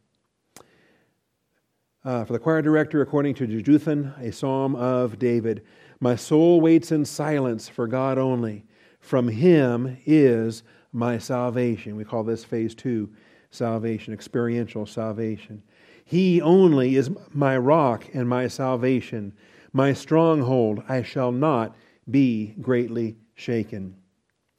Uh, 2.06 2.24
for 2.24 2.34
the 2.34 2.40
choir 2.40 2.62
director, 2.62 3.02
according 3.02 3.34
to 3.34 3.48
Jeduthun, 3.48 4.16
a 4.22 4.32
psalm 4.32 4.76
of 4.76 5.18
David. 5.18 5.64
My 6.00 6.16
soul 6.16 6.62
waits 6.62 6.92
in 6.92 7.06
silence 7.06 7.68
for 7.68 7.88
God 7.88 8.18
only. 8.18 8.66
From 9.00 9.28
Him 9.28 9.98
is 10.06 10.64
my 10.94 11.18
salvation. 11.18 11.96
We 11.96 12.06
call 12.06 12.24
this 12.24 12.44
phase 12.44 12.74
two 12.74 13.10
salvation, 13.52 14.14
experiential 14.14 14.86
salvation. 14.86 15.64
He 16.06 16.42
only 16.42 16.96
is 16.96 17.10
my 17.32 17.58
rock 17.58 18.06
and 18.14 18.28
my 18.28 18.48
salvation, 18.48 19.34
my 19.74 19.94
stronghold. 19.94 20.84
I 20.88 21.04
shall 21.04 21.32
not 21.32 21.76
be 22.10 22.56
greatly 22.62 23.18
shaken. 23.36 23.96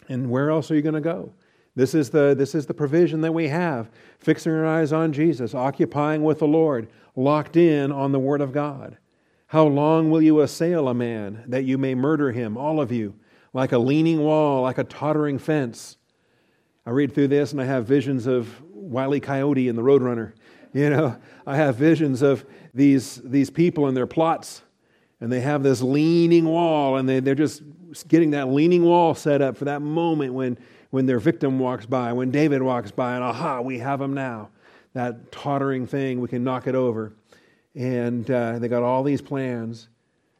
And 0.09 0.31
where 0.31 0.51
else 0.51 0.71
are 0.71 0.75
you 0.75 0.83
going 0.83 0.95
to 0.95 1.01
go? 1.01 1.33
This 1.77 1.95
is 1.95 2.11
the, 2.11 2.35
this 2.35 2.55
is 2.55 2.67
the 2.67 2.75
provision 2.75 3.21
that 3.21 3.33
we 3.33 3.49
have 3.49 3.91
fixing 4.19 4.53
our 4.53 4.67
eyes 4.67 4.93
on 4.93 5.13
Jesus, 5.13 5.55
occupying 5.55 6.25
with 6.25 6.41
the 6.41 6.49
Lord, 6.49 6.89
locked 7.15 7.57
in 7.57 7.93
on 7.93 8.13
the 8.13 8.19
Word 8.19 8.41
of 8.41 8.53
God. 8.53 8.99
How 9.51 9.67
long 9.67 10.13
will 10.13 10.23
you 10.23 10.43
assail 10.43 10.87
a 10.87 10.95
man 10.95 11.43
that 11.49 11.65
you 11.65 11.77
may 11.77 11.97
murder 11.97 12.31
him, 12.31 12.57
all 12.57 12.81
of 12.81 12.93
you, 12.93 13.17
like 13.53 13.73
a 13.73 13.79
leaning 13.79 14.21
wall, 14.21 14.63
like 14.63 14.79
a 14.79 14.85
tottering 14.85 15.41
fence? 15.41 15.97
I 16.87 16.91
read 16.91 17.13
through 17.13 17.27
this 17.29 17.51
and 17.51 17.61
I 17.61 17.65
have 17.65 17.85
visions 17.85 18.29
of 18.29 18.63
Wiley. 18.63 19.19
Coyote 19.19 19.69
and 19.69 19.77
the 19.77 19.83
Roadrunner. 19.83 20.35
You 20.73 20.91
know, 20.91 21.17
I 21.45 21.57
have 21.57 21.75
visions 21.75 22.23
of 22.23 22.45
these, 22.73 23.17
these 23.25 23.51
people 23.51 23.89
and 23.89 23.97
their 23.97 24.07
plots, 24.07 24.63
and 25.21 25.33
they 25.33 25.41
have 25.41 25.65
this 25.65 25.83
leaning 25.83 26.45
wall, 26.45 26.97
and 26.97 27.09
they, 27.09 27.19
they're 27.19 27.35
just 27.35 27.63
getting 28.07 28.31
that 28.31 28.51
leaning 28.51 28.85
wall 28.85 29.17
set 29.17 29.43
up 29.43 29.57
for 29.57 29.65
that 29.65 29.83
moment 29.83 30.33
when, 30.33 30.59
when 30.91 31.07
their 31.07 31.19
victim 31.19 31.59
walks 31.59 31.87
by, 31.87 32.13
when 32.13 32.31
David 32.31 32.63
walks 32.63 32.93
by, 32.93 33.17
and 33.17 33.25
aha, 33.25 33.61
we 33.61 33.81
have 33.81 34.01
him 34.01 34.15
now. 34.15 34.51
That 34.93 35.33
tottering 35.33 35.89
thing, 35.89 36.21
we 36.21 36.29
can 36.29 36.45
knock 36.45 36.69
it 36.69 36.77
over. 36.77 37.15
And 37.75 38.31
uh, 38.31 38.59
they 38.59 38.69
got 38.69 38.83
all 38.83 39.03
these 39.03 39.23
plans. 39.23 39.89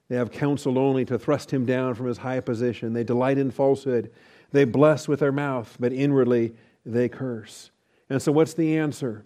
They 0.09 0.17
have 0.17 0.33
counsel 0.33 0.79
only 0.79 1.05
to 1.05 1.19
thrust 1.19 1.53
him 1.53 1.65
down 1.65 1.95
from 1.95 2.07
his 2.07 2.19
high 2.19 2.41
position. 2.41 2.93
They 2.93 3.05
delight 3.05 3.39
in 3.39 3.51
falsehood. 3.51 4.11
They 4.51 4.65
bless 4.65 5.07
with 5.07 5.21
their 5.21 5.33
mouth, 5.33 5.77
but 5.79 5.93
inwardly 5.93 6.55
they 6.85 7.09
curse. 7.09 7.71
And 8.09 8.21
so, 8.21 8.33
what's 8.33 8.55
the 8.55 8.77
answer? 8.77 9.25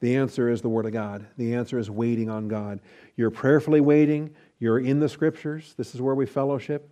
The 0.00 0.16
answer 0.16 0.50
is 0.50 0.62
the 0.62 0.68
Word 0.68 0.86
of 0.86 0.92
God. 0.92 1.26
The 1.36 1.54
answer 1.54 1.78
is 1.78 1.90
waiting 1.90 2.28
on 2.28 2.48
God. 2.48 2.80
You're 3.16 3.30
prayerfully 3.30 3.80
waiting. 3.80 4.34
You're 4.58 4.78
in 4.78 5.00
the 5.00 5.08
Scriptures. 5.08 5.74
This 5.76 5.94
is 5.94 6.00
where 6.00 6.14
we 6.14 6.26
fellowship. 6.26 6.90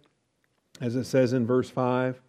As 0.80 0.96
it 0.96 1.04
says 1.04 1.32
in 1.32 1.46
verse 1.46 1.70
5 1.70 2.20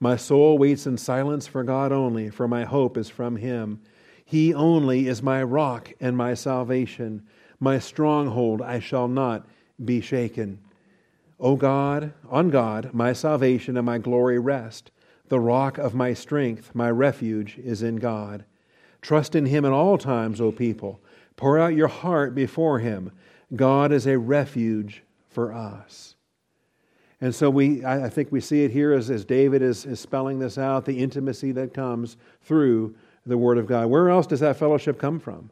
My 0.00 0.16
soul 0.16 0.58
waits 0.58 0.86
in 0.86 0.96
silence 0.96 1.46
for 1.46 1.62
God 1.62 1.92
only, 1.92 2.30
for 2.30 2.48
my 2.48 2.64
hope 2.64 2.96
is 2.96 3.08
from 3.08 3.36
Him. 3.36 3.80
He 4.30 4.54
only 4.54 5.08
is 5.08 5.24
my 5.24 5.42
rock 5.42 5.92
and 5.98 6.16
my 6.16 6.34
salvation, 6.34 7.24
my 7.58 7.80
stronghold. 7.80 8.62
I 8.62 8.78
shall 8.78 9.08
not 9.08 9.44
be 9.84 10.00
shaken. 10.00 10.60
O 11.40 11.56
God, 11.56 12.12
on 12.28 12.48
God, 12.48 12.90
my 12.92 13.12
salvation 13.12 13.76
and 13.76 13.84
my 13.84 13.98
glory 13.98 14.38
rest. 14.38 14.92
The 15.30 15.40
rock 15.40 15.78
of 15.78 15.96
my 15.96 16.14
strength, 16.14 16.70
my 16.76 16.88
refuge 16.92 17.58
is 17.58 17.82
in 17.82 17.96
God. 17.96 18.44
Trust 19.02 19.34
in 19.34 19.46
him 19.46 19.64
at 19.64 19.72
all 19.72 19.98
times, 19.98 20.40
O 20.40 20.52
people. 20.52 21.00
Pour 21.34 21.58
out 21.58 21.74
your 21.74 21.88
heart 21.88 22.32
before 22.32 22.78
him. 22.78 23.10
God 23.56 23.90
is 23.90 24.06
a 24.06 24.16
refuge 24.16 25.02
for 25.28 25.52
us. 25.52 26.14
And 27.20 27.34
so 27.34 27.50
we, 27.50 27.84
I 27.84 28.08
think 28.08 28.30
we 28.30 28.40
see 28.40 28.62
it 28.62 28.70
here 28.70 28.92
as, 28.92 29.10
as 29.10 29.24
David 29.24 29.60
is, 29.60 29.86
is 29.86 29.98
spelling 29.98 30.38
this 30.38 30.56
out, 30.56 30.84
the 30.84 31.00
intimacy 31.00 31.50
that 31.50 31.74
comes 31.74 32.16
through 32.42 32.94
the 33.26 33.38
Word 33.38 33.58
of 33.58 33.66
God. 33.66 33.86
Where 33.86 34.08
else 34.10 34.26
does 34.26 34.40
that 34.40 34.56
fellowship 34.56 34.98
come 34.98 35.20
from? 35.20 35.50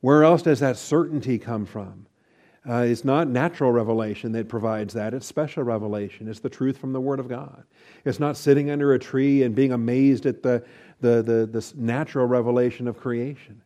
Where 0.00 0.24
else 0.24 0.42
does 0.42 0.60
that 0.60 0.76
certainty 0.76 1.38
come 1.38 1.66
from? 1.66 2.06
Uh, 2.68 2.84
it's 2.86 3.04
not 3.04 3.26
natural 3.26 3.72
revelation 3.72 4.32
that 4.32 4.48
provides 4.48 4.92
that, 4.92 5.14
it's 5.14 5.26
special 5.26 5.62
revelation. 5.62 6.28
It's 6.28 6.40
the 6.40 6.50
truth 6.50 6.76
from 6.76 6.92
the 6.92 7.00
Word 7.00 7.18
of 7.18 7.28
God. 7.28 7.64
It's 8.04 8.20
not 8.20 8.36
sitting 8.36 8.70
under 8.70 8.92
a 8.92 8.98
tree 8.98 9.42
and 9.42 9.54
being 9.54 9.72
amazed 9.72 10.26
at 10.26 10.42
the, 10.42 10.62
the, 11.00 11.22
the, 11.22 11.46
the 11.46 11.72
natural 11.76 12.26
revelation 12.26 12.86
of 12.86 12.98
creation, 12.98 13.62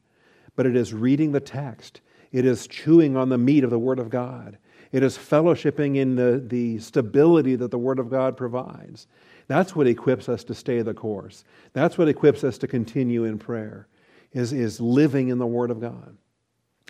but 0.55 0.67
it 0.67 0.76
is 0.76 0.95
reading 0.95 1.33
the 1.33 1.41
text, 1.41 2.03
it 2.31 2.45
is 2.45 2.69
chewing 2.69 3.17
on 3.17 3.29
the 3.29 3.38
meat 3.38 3.64
of 3.64 3.71
the 3.71 3.79
Word 3.79 3.99
of 3.99 4.11
God, 4.11 4.59
it 4.93 5.03
is 5.03 5.19
fellowshipping 5.19 5.97
in 5.97 6.14
the, 6.14 6.41
the 6.47 6.79
stability 6.79 7.57
that 7.57 7.73
the 7.73 7.79
Word 7.79 7.99
of 7.99 8.11
God 8.11 8.37
provides. 8.37 9.09
That's 9.46 9.76
what 9.76 9.86
equips 9.86 10.28
us 10.28 10.44
to 10.44 10.54
stay 10.54 10.82
the 10.82 10.94
course. 10.94 11.44
That's 11.72 11.98
what 11.98 12.08
equips 12.08 12.44
us 12.44 12.58
to 12.58 12.66
continue 12.66 13.24
in 13.24 13.38
prayer, 13.38 13.88
is, 14.32 14.52
is 14.52 14.80
living 14.80 15.28
in 15.28 15.38
the 15.38 15.46
Word 15.46 15.70
of 15.70 15.80
God 15.80 16.16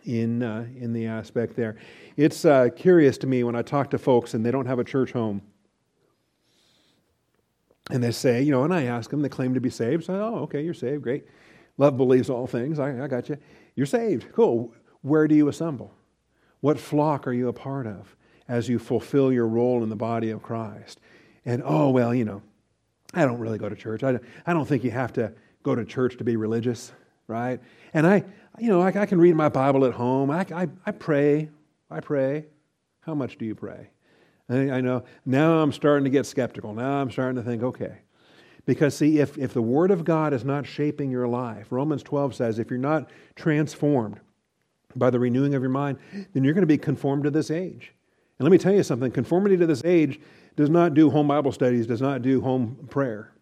in, 0.05 0.43
uh, 0.43 0.67
in 0.77 0.93
the 0.93 1.07
aspect 1.07 1.57
there. 1.57 1.77
It's 2.17 2.45
uh, 2.45 2.69
curious 2.77 3.19
to 3.19 3.27
me 3.27 3.43
when 3.45 3.57
I 3.57 3.63
talk 3.63 3.91
to 3.91 3.99
folks 3.99 4.35
and 4.35 4.45
they 4.45 4.51
don't 4.51 4.67
have 4.67 4.79
a 4.79 4.85
church 4.85 5.13
home. 5.13 5.43
And 7.91 8.03
they 8.03 8.13
say, 8.13 8.43
you 8.43 8.51
know, 8.51 8.65
and 8.65 8.73
I 8.73 8.85
ask 8.85 9.11
them, 9.11 9.21
they 9.21 9.29
claim 9.29 9.55
to 9.55 9.61
be 9.61 9.71
saved. 9.71 10.05
So, 10.05 10.15
oh, 10.15 10.39
okay, 10.45 10.63
you're 10.63 10.75
saved, 10.75 11.03
great. 11.03 11.27
Love 11.77 11.97
believes 11.97 12.31
all 12.31 12.47
things. 12.47 12.79
I, 12.79 13.05
I 13.05 13.09
got 13.09 13.29
you. 13.29 13.37
You're 13.75 13.87
saved. 13.87 14.33
Cool. 14.33 14.73
Where 15.03 15.29
do 15.29 15.35
you 15.35 15.49
assemble? 15.49 15.93
What 16.61 16.79
flock 16.79 17.27
are 17.27 17.33
you 17.33 17.49
a 17.49 17.53
part 17.53 17.87
of 17.87 18.17
as 18.49 18.69
you 18.69 18.79
fulfill 18.79 19.33
your 19.33 19.47
role 19.47 19.83
in 19.83 19.91
the 19.91 19.97
body 19.97 20.31
of 20.31 20.43
Christ? 20.43 21.01
And, 21.45 21.63
oh, 21.65 21.91
well, 21.91 22.15
you 22.15 22.25
know, 22.25 22.43
I 23.13 23.25
don't 23.25 23.39
really 23.39 23.59
go 23.59 23.69
to 23.69 23.77
church. 23.77 24.03
I 24.03 24.13
don't, 24.13 24.25
I 24.47 24.53
don't 24.53 24.67
think 24.67 24.85
you 24.85 24.91
have 24.91 25.13
to 25.15 25.33
go 25.63 25.75
to 25.75 25.85
church 25.85 26.17
to 26.19 26.25
be 26.25 26.37
religious, 26.37 26.93
right? 27.27 27.61
And 27.93 28.07
I, 28.07 28.25
you 28.59 28.69
know, 28.69 28.81
I, 28.81 28.89
I 28.89 29.07
can 29.07 29.21
read 29.21 29.35
my 29.35 29.49
Bible 29.49 29.85
at 29.85 29.93
home. 29.93 30.31
I, 30.31 30.47
I, 30.55 30.69
I 30.87 30.91
pray. 30.93 31.51
I 31.91 32.01
pray. 32.01 32.47
How 33.01 33.15
much 33.15 33.39
do 33.39 33.45
you 33.45 33.55
pray? 33.55 33.91
I, 34.49 34.71
I 34.71 34.81
know 34.81 35.05
now 35.25 35.61
I'm 35.61 35.73
starting 35.73 36.05
to 36.05 36.11
get 36.11 36.27
skeptical. 36.27 36.75
Now 36.75 37.01
I'm 37.01 37.11
starting 37.11 37.37
to 37.37 37.43
think, 37.43 37.63
okay. 37.63 37.99
Because, 38.67 38.97
see, 38.97 39.19
if, 39.19 39.37
if 39.37 39.53
the 39.53 39.63
Word 39.63 39.91
of 39.91 40.05
God 40.05 40.33
is 40.33 40.45
not 40.45 40.67
shaping 40.67 41.11
your 41.11 41.29
life, 41.29 41.67
Romans 41.71 42.03
12 42.03 42.35
says, 42.35 42.59
if 42.59 42.71
you're 42.71 42.79
not 42.79 43.11
transformed 43.37 44.21
by 44.97 45.11
the 45.11 45.19
renewing 45.19 45.55
of 45.55 45.63
your 45.63 45.71
mind, 45.71 45.99
then 46.33 46.45
you're 46.45 46.55
going 46.55 46.63
to 46.63 46.67
be 46.67 46.79
conformed 46.79 47.25
to 47.25 47.31
this 47.31 47.51
age. 47.51 47.93
And 48.39 48.45
let 48.45 48.51
me 48.51 48.59
tell 48.59 48.73
you 48.73 48.83
something 48.83 49.11
conformity 49.11 49.57
to 49.59 49.67
this 49.67 49.85
age 49.85 50.21
does 50.57 50.71
not 50.71 50.95
do 50.95 51.11
home 51.11 51.29
Bible 51.29 51.53
studies, 51.53 51.87
does 51.87 52.03
not 52.03 52.23
do 52.23 52.41
home 52.41 52.87
prayer. 52.91 53.33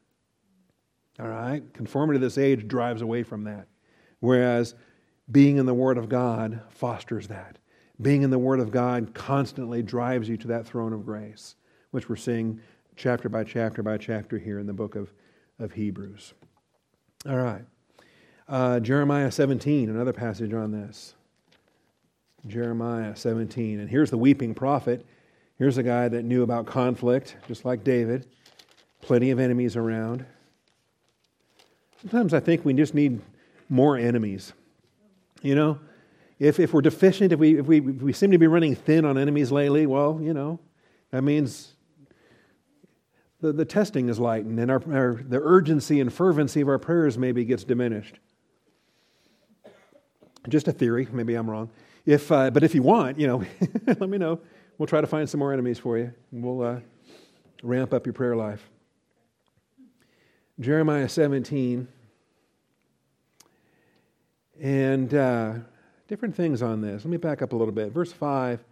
All 1.20 1.28
right? 1.28 1.62
Conformity 1.74 2.18
to 2.18 2.24
this 2.24 2.38
age 2.38 2.66
drives 2.66 3.02
away 3.02 3.22
from 3.22 3.44
that. 3.44 3.68
Whereas 4.20 4.74
being 5.30 5.56
in 5.56 5.66
the 5.66 5.74
Word 5.74 5.98
of 5.98 6.08
God 6.08 6.62
fosters 6.70 7.28
that. 7.28 7.58
Being 8.00 8.22
in 8.22 8.30
the 8.30 8.38
Word 8.38 8.60
of 8.60 8.70
God 8.70 9.14
constantly 9.14 9.82
drives 9.82 10.28
you 10.28 10.36
to 10.38 10.48
that 10.48 10.66
throne 10.66 10.92
of 10.92 11.04
grace, 11.04 11.56
which 11.90 12.08
we're 12.08 12.16
seeing 12.16 12.60
chapter 12.96 13.28
by 13.28 13.44
chapter 13.44 13.82
by 13.82 13.98
chapter 13.98 14.38
here 14.38 14.58
in 14.58 14.66
the 14.66 14.72
book 14.72 14.94
of, 14.94 15.12
of 15.58 15.72
Hebrews. 15.72 16.34
All 17.28 17.36
right. 17.36 17.64
Uh, 18.48 18.80
Jeremiah 18.80 19.30
17, 19.30 19.88
another 19.88 20.12
passage 20.12 20.52
on 20.52 20.72
this. 20.72 21.14
Jeremiah 22.46 23.14
17. 23.14 23.80
And 23.80 23.88
here's 23.88 24.10
the 24.10 24.18
weeping 24.18 24.54
prophet. 24.54 25.06
Here's 25.62 25.78
a 25.78 25.84
guy 25.84 26.08
that 26.08 26.24
knew 26.24 26.42
about 26.42 26.66
conflict, 26.66 27.36
just 27.46 27.64
like 27.64 27.84
David. 27.84 28.26
Plenty 29.00 29.30
of 29.30 29.38
enemies 29.38 29.76
around. 29.76 30.26
Sometimes 32.00 32.34
I 32.34 32.40
think 32.40 32.64
we 32.64 32.74
just 32.74 32.94
need 32.94 33.20
more 33.68 33.96
enemies. 33.96 34.54
You 35.40 35.54
know, 35.54 35.78
if, 36.40 36.58
if 36.58 36.74
we're 36.74 36.80
deficient, 36.80 37.32
if 37.32 37.38
we, 37.38 37.60
if, 37.60 37.66
we, 37.66 37.78
if 37.78 38.02
we 38.02 38.12
seem 38.12 38.32
to 38.32 38.38
be 38.38 38.48
running 38.48 38.74
thin 38.74 39.04
on 39.04 39.16
enemies 39.16 39.52
lately, 39.52 39.86
well, 39.86 40.18
you 40.20 40.34
know, 40.34 40.58
that 41.12 41.22
means 41.22 41.74
the, 43.40 43.52
the 43.52 43.64
testing 43.64 44.08
is 44.08 44.18
lightened 44.18 44.58
and 44.58 44.68
our, 44.68 44.82
our, 44.92 45.22
the 45.22 45.38
urgency 45.40 46.00
and 46.00 46.12
fervency 46.12 46.60
of 46.60 46.68
our 46.68 46.80
prayers 46.80 47.16
maybe 47.16 47.44
gets 47.44 47.62
diminished. 47.62 48.18
Just 50.48 50.66
a 50.66 50.72
theory, 50.72 51.06
maybe 51.12 51.36
I'm 51.36 51.48
wrong. 51.48 51.70
If, 52.04 52.32
uh, 52.32 52.50
but 52.50 52.64
if 52.64 52.74
you 52.74 52.82
want, 52.82 53.20
you 53.20 53.28
know, 53.28 53.44
let 53.86 54.08
me 54.08 54.18
know. 54.18 54.40
We'll 54.78 54.86
try 54.86 55.00
to 55.00 55.06
find 55.06 55.28
some 55.28 55.38
more 55.40 55.52
enemies 55.52 55.78
for 55.78 55.98
you. 55.98 56.12
We'll 56.30 56.62
uh, 56.62 56.80
ramp 57.62 57.92
up 57.92 58.06
your 58.06 58.12
prayer 58.12 58.36
life. 58.36 58.68
Jeremiah 60.60 61.08
17 61.08 61.88
and 64.60 65.14
uh, 65.14 65.54
different 66.08 66.34
things 66.34 66.62
on 66.62 66.80
this. 66.80 67.04
Let 67.04 67.10
me 67.10 67.16
back 67.16 67.42
up 67.42 67.52
a 67.52 67.56
little 67.56 67.74
bit. 67.74 67.92
Verse 67.92 68.12
5 68.12 68.64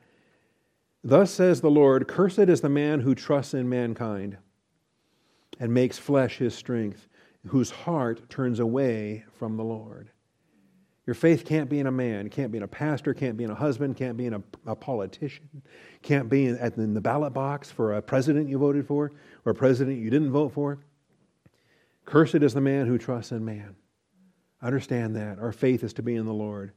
Thus 1.03 1.31
says 1.31 1.61
the 1.61 1.71
Lord, 1.71 2.07
Cursed 2.07 2.39
is 2.39 2.61
the 2.61 2.69
man 2.69 3.01
who 3.01 3.15
trusts 3.15 3.55
in 3.55 3.69
mankind 3.69 4.37
and 5.59 5.73
makes 5.73 5.99
flesh 5.99 6.39
his 6.39 6.55
strength, 6.55 7.09
whose 7.47 7.71
heart 7.71 8.29
turns 8.29 8.61
away 8.61 9.25
from 9.39 9.57
the 9.57 9.65
Lord. 9.65 10.11
Your 11.11 11.17
faith 11.17 11.45
can't 11.45 11.69
be 11.69 11.81
in 11.81 11.89
a 11.89 11.91
man, 11.91 12.31
can't 12.31 12.53
be 12.53 12.59
in 12.59 12.63
a 12.63 12.69
pastor, 12.69 13.13
can't 13.15 13.37
be 13.37 13.43
in 13.43 13.51
a 13.51 13.55
husband, 13.57 13.97
can't 13.97 14.17
be 14.17 14.27
in 14.27 14.35
a, 14.35 14.43
a 14.65 14.77
politician, 14.77 15.61
can't 16.03 16.29
be 16.29 16.47
in, 16.47 16.57
in 16.77 16.95
the 16.95 17.01
ballot 17.01 17.35
box 17.35 17.69
for 17.69 17.95
a 17.95 18.01
president 18.01 18.49
you 18.49 18.59
voted 18.59 18.87
for 18.87 19.11
or 19.45 19.51
a 19.51 19.55
president 19.57 19.99
you 19.99 20.09
didn't 20.09 20.31
vote 20.31 20.53
for. 20.53 20.79
Cursed 22.05 22.37
is 22.37 22.55
the 22.55 22.61
man 22.61 22.87
who 22.87 22.97
trusts 22.97 23.33
in 23.33 23.45
man. 23.45 23.75
Understand 24.63 25.17
that. 25.17 25.41
Our 25.41 25.51
faith 25.51 25.83
is 25.83 25.93
to 25.95 26.03
be 26.03 26.15
in 26.15 26.27
the 26.27 26.33
Lord. 26.33 26.75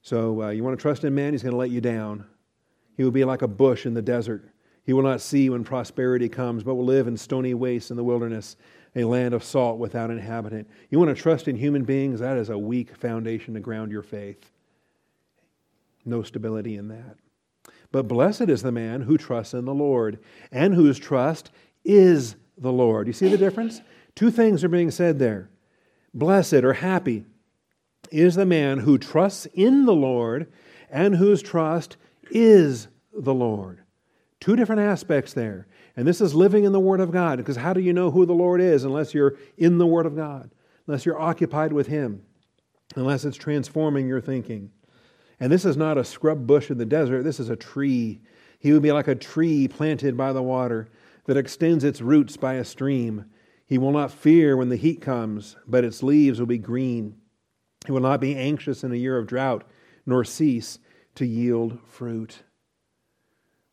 So 0.00 0.44
uh, 0.44 0.50
you 0.50 0.62
want 0.62 0.78
to 0.78 0.80
trust 0.80 1.02
in 1.02 1.12
man, 1.12 1.32
he's 1.32 1.42
going 1.42 1.54
to 1.54 1.58
let 1.58 1.70
you 1.70 1.80
down. 1.80 2.24
He 2.96 3.02
will 3.02 3.10
be 3.10 3.24
like 3.24 3.42
a 3.42 3.48
bush 3.48 3.84
in 3.84 3.94
the 3.94 4.00
desert. 4.00 4.48
He 4.84 4.92
will 4.92 5.02
not 5.02 5.20
see 5.20 5.50
when 5.50 5.64
prosperity 5.64 6.28
comes, 6.28 6.62
but 6.62 6.76
will 6.76 6.84
live 6.84 7.08
in 7.08 7.16
stony 7.16 7.52
wastes 7.52 7.90
in 7.90 7.96
the 7.96 8.04
wilderness, 8.04 8.56
a 8.98 9.04
land 9.04 9.32
of 9.32 9.44
salt 9.44 9.78
without 9.78 10.10
inhabitant. 10.10 10.68
You 10.90 10.98
want 10.98 11.14
to 11.14 11.22
trust 11.22 11.46
in 11.48 11.56
human 11.56 11.84
beings? 11.84 12.20
That 12.20 12.36
is 12.36 12.48
a 12.48 12.58
weak 12.58 12.96
foundation 12.96 13.54
to 13.54 13.60
ground 13.60 13.92
your 13.92 14.02
faith. 14.02 14.50
No 16.04 16.22
stability 16.22 16.76
in 16.76 16.88
that. 16.88 17.16
But 17.92 18.08
blessed 18.08 18.48
is 18.48 18.62
the 18.62 18.72
man 18.72 19.02
who 19.02 19.16
trusts 19.16 19.54
in 19.54 19.64
the 19.64 19.74
Lord, 19.74 20.18
and 20.50 20.74
whose 20.74 20.98
trust 20.98 21.50
is 21.84 22.36
the 22.56 22.72
Lord. 22.72 23.06
You 23.06 23.12
see 23.12 23.28
the 23.28 23.38
difference? 23.38 23.80
Two 24.14 24.30
things 24.30 24.64
are 24.64 24.68
being 24.68 24.90
said 24.90 25.18
there. 25.18 25.48
Blessed 26.12 26.54
or 26.54 26.74
happy 26.74 27.24
is 28.10 28.34
the 28.34 28.46
man 28.46 28.78
who 28.78 28.98
trusts 28.98 29.46
in 29.54 29.84
the 29.84 29.94
Lord 29.94 30.52
and 30.90 31.16
whose 31.16 31.42
trust 31.42 31.96
is 32.30 32.88
the 33.12 33.34
Lord. 33.34 33.80
Two 34.40 34.56
different 34.56 34.82
aspects 34.82 35.32
there. 35.32 35.66
And 35.98 36.06
this 36.06 36.20
is 36.20 36.32
living 36.32 36.62
in 36.62 36.70
the 36.70 36.78
Word 36.78 37.00
of 37.00 37.10
God, 37.10 37.38
because 37.38 37.56
how 37.56 37.72
do 37.72 37.80
you 37.80 37.92
know 37.92 38.12
who 38.12 38.24
the 38.24 38.32
Lord 38.32 38.60
is 38.60 38.84
unless 38.84 39.12
you're 39.12 39.36
in 39.56 39.78
the 39.78 39.86
Word 39.86 40.06
of 40.06 40.14
God, 40.14 40.48
unless 40.86 41.04
you're 41.04 41.20
occupied 41.20 41.72
with 41.72 41.88
Him, 41.88 42.22
unless 42.94 43.24
it's 43.24 43.36
transforming 43.36 44.06
your 44.06 44.20
thinking? 44.20 44.70
And 45.40 45.50
this 45.50 45.64
is 45.64 45.76
not 45.76 45.98
a 45.98 46.04
scrub 46.04 46.46
bush 46.46 46.70
in 46.70 46.78
the 46.78 46.86
desert, 46.86 47.24
this 47.24 47.40
is 47.40 47.50
a 47.50 47.56
tree. 47.56 48.20
He 48.60 48.72
would 48.72 48.82
be 48.82 48.92
like 48.92 49.08
a 49.08 49.16
tree 49.16 49.66
planted 49.66 50.16
by 50.16 50.32
the 50.32 50.40
water 50.40 50.88
that 51.24 51.36
extends 51.36 51.82
its 51.82 52.00
roots 52.00 52.36
by 52.36 52.54
a 52.54 52.64
stream. 52.64 53.24
He 53.66 53.76
will 53.76 53.90
not 53.90 54.12
fear 54.12 54.56
when 54.56 54.68
the 54.68 54.76
heat 54.76 55.00
comes, 55.00 55.56
but 55.66 55.82
its 55.82 56.04
leaves 56.04 56.38
will 56.38 56.46
be 56.46 56.58
green. 56.58 57.16
He 57.86 57.90
will 57.90 57.98
not 57.98 58.20
be 58.20 58.36
anxious 58.36 58.84
in 58.84 58.92
a 58.92 58.96
year 58.96 59.18
of 59.18 59.26
drought, 59.26 59.68
nor 60.06 60.22
cease 60.22 60.78
to 61.16 61.26
yield 61.26 61.80
fruit. 61.88 62.44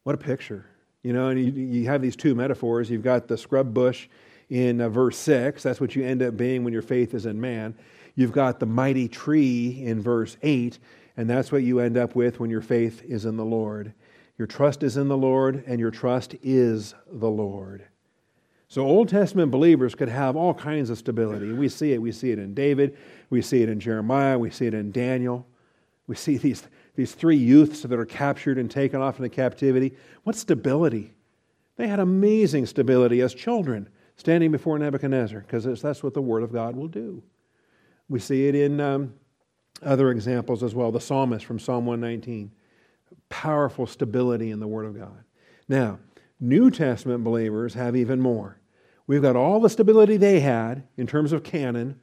What 0.02 0.16
a 0.16 0.18
picture. 0.18 0.66
You 1.06 1.14
know, 1.14 1.30
and 1.30 1.40
you, 1.40 1.52
you 1.52 1.86
have 1.86 2.02
these 2.02 2.16
two 2.16 2.34
metaphors. 2.34 2.90
You've 2.90 3.04
got 3.04 3.28
the 3.28 3.38
scrub 3.38 3.76
bush 3.76 4.08
in 4.50 4.82
uh, 4.82 4.90
verse 4.90 5.16
6. 5.20 5.62
That's 5.62 5.80
what 5.80 5.96
you 5.96 6.04
end 6.04 6.24
up 6.24 6.36
being 6.36 6.64
when 6.64 6.74
your 6.74 6.82
faith 6.82 7.14
is 7.14 7.28
in 7.28 7.40
man. 7.40 7.76
You've 8.16 8.32
got 8.32 8.60
the 8.60 8.66
mighty 8.66 9.08
tree 9.08 9.84
in 9.86 10.02
verse 10.02 10.36
8, 10.42 10.80
and 11.16 11.30
that's 11.30 11.52
what 11.52 11.62
you 11.62 11.78
end 11.78 11.96
up 11.96 12.16
with 12.16 12.40
when 12.40 12.50
your 12.50 12.62
faith 12.64 13.04
is 13.04 13.26
in 13.26 13.38
the 13.38 13.46
Lord. 13.46 13.94
Your 14.40 14.48
trust 14.48 14.82
is 14.82 14.98
in 14.98 15.08
the 15.08 15.16
Lord, 15.16 15.64
and 15.68 15.80
your 15.80 15.92
trust 15.92 16.34
is 16.42 16.96
the 17.08 17.30
Lord. 17.30 17.86
So, 18.68 18.84
Old 18.84 19.08
Testament 19.08 19.52
believers 19.52 19.94
could 19.94 20.10
have 20.10 20.36
all 20.36 20.56
kinds 20.56 20.90
of 20.90 20.98
stability. 20.98 21.54
We 21.54 21.70
see 21.70 21.94
it. 21.94 22.02
We 22.02 22.14
see 22.14 22.32
it 22.32 22.40
in 22.40 22.56
David. 22.56 22.98
We 23.30 23.44
see 23.44 23.62
it 23.62 23.70
in 23.70 23.80
Jeremiah. 23.80 24.40
We 24.40 24.50
see 24.50 24.66
it 24.66 24.74
in 24.74 24.92
Daniel. 24.92 25.46
We 26.08 26.16
see 26.16 26.38
these 26.38 26.64
these 26.96 27.14
three 27.14 27.38
youths 27.38 27.82
that 27.82 28.00
are 28.00 28.06
captured 28.06 28.58
and 28.58 28.70
taken 28.70 29.02
off 29.02 29.18
into 29.18 29.30
captivity. 29.30 29.96
What 30.24 30.36
stability! 30.36 31.14
They 31.78 31.88
had 31.88 32.00
amazing 32.00 32.66
stability 32.66 33.22
as 33.22 33.34
children 33.34 33.90
standing 34.16 34.52
before 34.52 34.80
Nebuchadnezzar, 34.80 35.42
because 35.42 35.82
that's 35.82 36.02
what 36.02 36.14
the 36.14 36.22
Word 36.22 36.44
of 36.44 36.54
God 36.54 36.76
will 36.76 36.88
do. 36.88 37.22
We 38.08 38.20
see 38.20 38.48
it 38.48 38.56
in 38.56 38.80
um, 38.80 39.14
other 39.82 40.12
examples 40.12 40.64
as 40.64 40.74
well. 40.74 40.92
The 40.92 41.02
psalmist 41.02 41.46
from 41.46 41.60
Psalm 41.60 41.86
119. 41.86 42.52
Powerful 43.30 43.88
stability 43.88 44.52
in 44.52 44.60
the 44.60 44.68
Word 44.68 44.86
of 44.86 44.98
God. 44.98 45.24
Now, 45.68 46.00
New 46.40 46.70
Testament 46.70 47.24
believers 47.24 47.74
have 47.74 47.96
even 47.96 48.22
more. 48.22 48.60
We've 49.08 49.22
got 49.22 49.36
all 49.36 49.60
the 49.60 49.70
stability 49.70 50.18
they 50.18 50.40
had 50.40 50.84
in 50.98 51.08
terms 51.08 51.32
of 51.32 51.44
canon. 51.44 52.00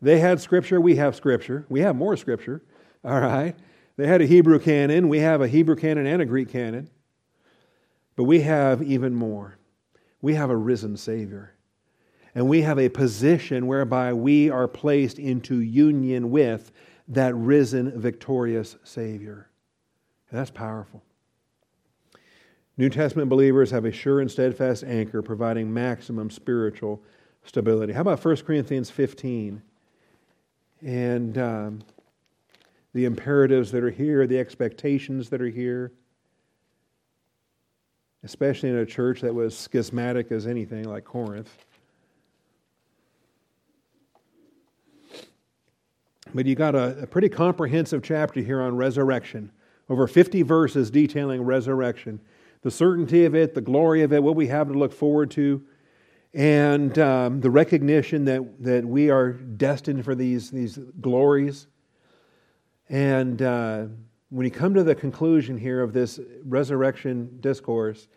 They 0.00 0.20
had 0.20 0.40
Scripture, 0.40 0.80
we 0.80 0.96
have 0.96 1.16
Scripture. 1.16 1.64
We 1.68 1.80
have 1.80 1.96
more 1.96 2.16
Scripture, 2.16 2.62
all 3.04 3.20
right? 3.20 3.56
They 3.96 4.06
had 4.06 4.20
a 4.20 4.26
Hebrew 4.26 4.58
canon. 4.58 5.08
We 5.08 5.20
have 5.20 5.40
a 5.40 5.48
Hebrew 5.48 5.76
canon 5.76 6.06
and 6.06 6.20
a 6.20 6.26
Greek 6.26 6.48
canon. 6.48 6.90
But 8.16 8.24
we 8.24 8.40
have 8.40 8.82
even 8.82 9.14
more. 9.14 9.56
We 10.20 10.34
have 10.34 10.50
a 10.50 10.56
risen 10.56 10.96
Savior. 10.96 11.54
And 12.34 12.48
we 12.48 12.62
have 12.62 12.78
a 12.78 12.88
position 12.88 13.66
whereby 13.66 14.12
we 14.12 14.50
are 14.50 14.66
placed 14.66 15.18
into 15.18 15.60
union 15.60 16.30
with 16.30 16.72
that 17.08 17.34
risen, 17.34 17.98
victorious 18.00 18.76
Savior. 18.82 19.48
And 20.30 20.40
that's 20.40 20.50
powerful. 20.50 21.02
New 22.76 22.90
Testament 22.90 23.28
believers 23.28 23.70
have 23.70 23.84
a 23.84 23.92
sure 23.92 24.20
and 24.20 24.28
steadfast 24.28 24.82
anchor 24.82 25.22
providing 25.22 25.72
maximum 25.72 26.28
spiritual 26.28 27.00
stability. 27.44 27.92
How 27.92 28.00
about 28.00 28.24
1 28.24 28.36
Corinthians 28.38 28.90
15? 28.90 29.62
And 30.82 31.38
um, 31.38 31.82
the 32.94 33.04
imperatives 33.04 33.72
that 33.72 33.82
are 33.82 33.90
here, 33.90 34.26
the 34.26 34.38
expectations 34.38 35.28
that 35.28 35.42
are 35.42 35.48
here, 35.48 35.92
especially 38.22 38.70
in 38.70 38.76
a 38.76 38.86
church 38.86 39.20
that 39.20 39.34
was 39.34 39.56
schismatic 39.56 40.30
as 40.30 40.46
anything 40.46 40.84
like 40.84 41.04
Corinth. 41.04 41.50
But 46.32 46.46
you 46.46 46.54
got 46.54 46.74
a, 46.74 47.02
a 47.02 47.06
pretty 47.06 47.28
comprehensive 47.28 48.02
chapter 48.02 48.40
here 48.40 48.62
on 48.62 48.76
resurrection, 48.76 49.50
over 49.88 50.06
50 50.06 50.42
verses 50.42 50.90
detailing 50.90 51.42
resurrection, 51.42 52.20
the 52.62 52.70
certainty 52.70 53.24
of 53.24 53.34
it, 53.34 53.54
the 53.54 53.60
glory 53.60 54.02
of 54.02 54.12
it, 54.12 54.22
what 54.22 54.36
we 54.36 54.46
have 54.46 54.68
to 54.68 54.74
look 54.74 54.92
forward 54.92 55.30
to, 55.32 55.62
and 56.32 56.98
um, 56.98 57.40
the 57.40 57.50
recognition 57.50 58.24
that, 58.24 58.62
that 58.62 58.84
we 58.84 59.10
are 59.10 59.32
destined 59.32 60.04
for 60.04 60.14
these, 60.14 60.50
these 60.50 60.78
glories. 61.00 61.66
And 62.88 63.40
uh, 63.40 63.86
when 64.30 64.44
you 64.44 64.50
come 64.50 64.74
to 64.74 64.82
the 64.82 64.94
conclusion 64.94 65.56
here 65.56 65.80
of 65.80 65.92
this 65.92 66.20
resurrection 66.44 67.38
discourse, 67.40 68.08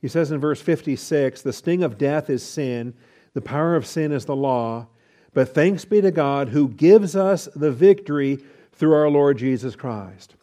he 0.00 0.08
says 0.08 0.30
in 0.30 0.40
verse 0.40 0.60
56 0.60 1.42
the 1.42 1.52
sting 1.52 1.82
of 1.82 1.98
death 1.98 2.30
is 2.30 2.42
sin, 2.42 2.94
the 3.32 3.40
power 3.40 3.74
of 3.74 3.86
sin 3.86 4.12
is 4.12 4.24
the 4.24 4.36
law, 4.36 4.86
but 5.32 5.54
thanks 5.54 5.84
be 5.84 6.00
to 6.00 6.10
God 6.10 6.50
who 6.50 6.68
gives 6.68 7.16
us 7.16 7.48
the 7.56 7.72
victory 7.72 8.38
through 8.72 8.94
our 8.94 9.10
Lord 9.10 9.38
Jesus 9.38 9.76
Christ. 9.76 10.36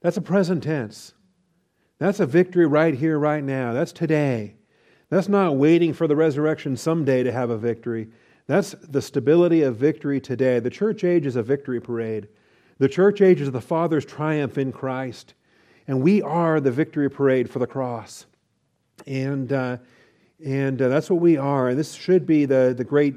That's 0.00 0.16
a 0.16 0.22
present 0.22 0.62
tense. 0.62 1.14
That's 1.98 2.20
a 2.20 2.26
victory 2.26 2.66
right 2.66 2.94
here, 2.94 3.18
right 3.18 3.42
now. 3.42 3.72
That's 3.72 3.92
today. 3.92 4.56
That's 5.08 5.28
not 5.28 5.56
waiting 5.56 5.92
for 5.92 6.06
the 6.06 6.16
resurrection 6.16 6.76
someday 6.76 7.22
to 7.22 7.32
have 7.32 7.50
a 7.50 7.58
victory. 7.58 8.08
That's 8.46 8.72
the 8.82 9.02
stability 9.02 9.62
of 9.62 9.76
victory 9.76 10.20
today. 10.20 10.58
The 10.58 10.70
church 10.70 11.04
age 11.04 11.26
is 11.26 11.36
a 11.36 11.42
victory 11.42 11.80
parade. 11.80 12.28
The 12.82 12.88
church 12.88 13.20
age 13.20 13.40
is 13.40 13.48
the 13.52 13.60
Father's 13.60 14.04
triumph 14.04 14.58
in 14.58 14.72
Christ, 14.72 15.34
and 15.86 16.02
we 16.02 16.20
are 16.20 16.58
the 16.58 16.72
victory 16.72 17.08
parade 17.08 17.48
for 17.48 17.60
the 17.60 17.66
cross. 17.68 18.26
And, 19.06 19.52
uh, 19.52 19.76
and 20.44 20.82
uh, 20.82 20.88
that's 20.88 21.08
what 21.08 21.20
we 21.20 21.36
are. 21.36 21.68
And 21.68 21.78
this 21.78 21.94
should 21.94 22.26
be 22.26 22.44
the, 22.44 22.74
the 22.76 22.82
great 22.82 23.14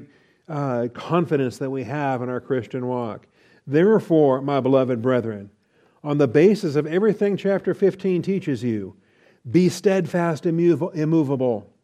uh, 0.48 0.86
confidence 0.94 1.58
that 1.58 1.68
we 1.68 1.82
have 1.82 2.22
in 2.22 2.28
our 2.28 2.40
Christian 2.40 2.86
walk. 2.86 3.26
Therefore, 3.66 4.40
my 4.40 4.60
beloved 4.60 5.02
brethren, 5.02 5.50
on 6.04 6.18
the 6.18 6.28
basis 6.28 6.76
of 6.76 6.86
everything 6.86 7.36
chapter 7.36 7.74
15 7.74 8.22
teaches 8.22 8.62
you, 8.62 8.94
be 9.50 9.68
steadfast, 9.68 10.46
immovable. 10.46 11.74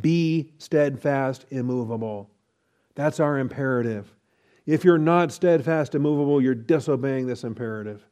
Be 0.00 0.52
steadfast, 0.56 1.44
immovable. 1.50 2.30
That's 2.94 3.20
our 3.20 3.38
imperative. 3.38 4.13
If 4.66 4.84
you're 4.84 4.98
not 4.98 5.32
steadfast, 5.32 5.94
immovable, 5.94 6.40
you're 6.40 6.54
disobeying 6.54 7.26
this 7.26 7.44
imperative. 7.44 8.06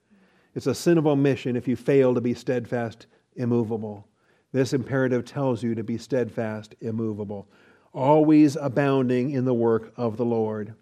It's 0.55 0.67
a 0.67 0.75
sin 0.75 0.99
of 0.99 1.07
omission 1.07 1.57
if 1.57 1.67
you 1.67 1.77
fail 1.77 2.15
to 2.15 2.21
be 2.21 2.35
steadfast, 2.35 3.07
immovable. 3.37 4.07
This 4.53 4.75
imperative 4.75 5.25
tells 5.25 5.63
you 5.63 5.75
to 5.75 5.83
be 5.83 5.97
steadfast, 5.97 6.75
immovable, 6.81 7.49
always 7.93 8.57
abounding 8.57 9.31
in 9.31 9.47
the 9.47 9.55
work 9.55 9.95
of 9.97 10.19
the 10.19 10.27
Lord. 10.27 10.75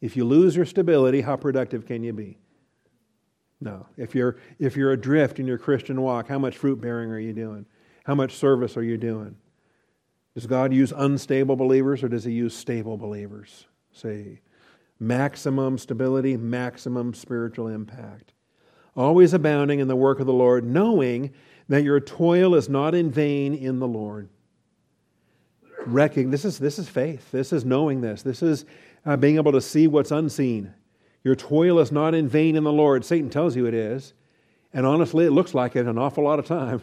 If 0.00 0.16
you 0.16 0.24
lose 0.24 0.56
your 0.56 0.66
stability, 0.66 1.20
how 1.20 1.36
productive 1.36 1.86
can 1.86 2.02
you 2.02 2.12
be? 2.12 2.38
No. 3.60 3.86
If 3.96 4.14
you're, 4.14 4.36
if 4.58 4.76
you're 4.76 4.92
adrift 4.92 5.38
in 5.38 5.46
your 5.46 5.56
Christian 5.56 6.02
walk, 6.02 6.28
how 6.28 6.38
much 6.38 6.58
fruit 6.58 6.80
bearing 6.80 7.10
are 7.12 7.18
you 7.18 7.32
doing? 7.32 7.64
How 8.04 8.14
much 8.14 8.34
service 8.34 8.76
are 8.76 8.82
you 8.82 8.98
doing? 8.98 9.36
Does 10.34 10.46
God 10.46 10.74
use 10.74 10.92
unstable 10.94 11.54
believers 11.54 12.02
or 12.02 12.08
does 12.08 12.24
He 12.24 12.32
use 12.32 12.54
stable 12.56 12.98
believers? 12.98 13.66
Say, 13.92 14.40
maximum 15.00 15.78
stability, 15.78 16.36
maximum 16.36 17.14
spiritual 17.14 17.68
impact. 17.68 18.32
Always 18.96 19.34
abounding 19.34 19.80
in 19.80 19.88
the 19.88 19.96
work 19.96 20.20
of 20.20 20.26
the 20.26 20.32
Lord, 20.32 20.64
knowing 20.64 21.32
that 21.68 21.82
your 21.82 22.00
toil 22.00 22.54
is 22.54 22.68
not 22.68 22.94
in 22.94 23.10
vain 23.10 23.54
in 23.54 23.78
the 23.78 23.88
Lord. 23.88 24.28
Recking, 25.86 26.30
this 26.30 26.44
is, 26.44 26.58
this 26.58 26.78
is 26.78 26.88
faith. 26.88 27.30
This 27.30 27.52
is 27.52 27.64
knowing 27.64 28.00
this. 28.00 28.22
This 28.22 28.42
is 28.42 28.64
uh, 29.04 29.16
being 29.16 29.36
able 29.36 29.52
to 29.52 29.60
see 29.60 29.86
what's 29.86 30.10
unseen. 30.10 30.72
Your 31.24 31.34
toil 31.34 31.78
is 31.78 31.90
not 31.90 32.14
in 32.14 32.28
vain 32.28 32.54
in 32.54 32.64
the 32.64 32.72
Lord. 32.72 33.04
Satan 33.04 33.30
tells 33.30 33.56
you 33.56 33.66
it 33.66 33.74
is. 33.74 34.14
And 34.72 34.86
honestly, 34.86 35.24
it 35.24 35.30
looks 35.30 35.54
like 35.54 35.76
it 35.76 35.86
an 35.86 35.98
awful 35.98 36.24
lot 36.24 36.38
of 36.38 36.46
time. 36.46 36.82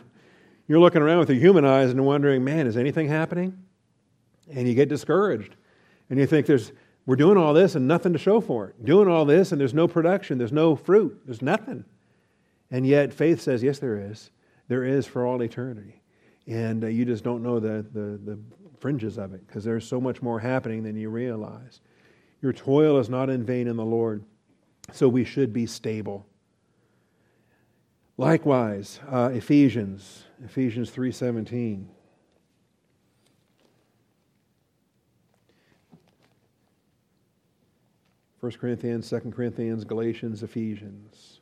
You're 0.68 0.80
looking 0.80 1.02
around 1.02 1.20
with 1.20 1.30
your 1.30 1.40
human 1.40 1.66
eyes 1.66 1.92
and 1.92 2.06
wondering, 2.06 2.44
man, 2.44 2.66
is 2.68 2.78
anything 2.78 3.08
happening? 3.08 3.58
And 4.50 4.68
you 4.68 4.74
get 4.74 4.90
discouraged. 4.90 5.56
And 6.10 6.20
you 6.20 6.26
think 6.26 6.46
there's, 6.46 6.72
we're 7.06 7.16
doing 7.16 7.38
all 7.38 7.54
this 7.54 7.76
and 7.76 7.88
nothing 7.88 8.14
to 8.14 8.20
show 8.20 8.42
for 8.42 8.68
it. 8.68 8.86
Doing 8.86 9.08
all 9.08 9.26
this 9.26 9.52
and 9.52 9.60
there's 9.60 9.74
no 9.74 9.88
production, 9.88 10.38
there's 10.38 10.52
no 10.52 10.76
fruit, 10.76 11.20
there's 11.26 11.42
nothing. 11.42 11.84
And 12.70 12.86
yet 12.86 13.14
faith 13.14 13.42
says, 13.42 13.64
yes, 13.64 13.80
there 13.80 13.98
is. 13.98 14.32
There 14.68 14.86
is 14.86 15.06
for 15.06 15.26
all 15.26 15.42
eternity. 15.42 16.02
And 16.48 16.84
uh, 16.84 16.88
you 16.88 17.06
just 17.06 17.24
don't 17.24 17.44
know 17.44 17.60
the, 17.60 17.86
the, 17.92 18.20
the 18.24 18.40
fringes 18.80 19.18
of 19.18 19.34
it 19.34 19.46
because 19.46 19.64
there's 19.64 19.88
so 19.88 20.00
much 20.00 20.22
more 20.22 20.40
happening 20.40 20.84
than 20.84 20.96
you 20.96 21.10
realize. 21.10 21.82
Your 22.42 22.54
toil 22.54 22.98
is 22.98 23.10
not 23.10 23.30
in 23.30 23.44
vain 23.44 23.68
in 23.68 23.78
the 23.78 23.86
Lord, 23.86 24.24
so 24.92 25.08
we 25.08 25.24
should 25.24 25.54
be 25.54 25.66
stable. 25.66 26.26
Likewise, 28.18 29.00
uh, 29.10 29.32
Ephesians, 29.34 30.26
Ephesians 30.44 30.92
3:17. 30.92 31.86
1 38.42 38.52
Corinthians, 38.54 39.08
2 39.08 39.20
Corinthians, 39.36 39.84
Galatians, 39.84 40.42
Ephesians. 40.42 41.42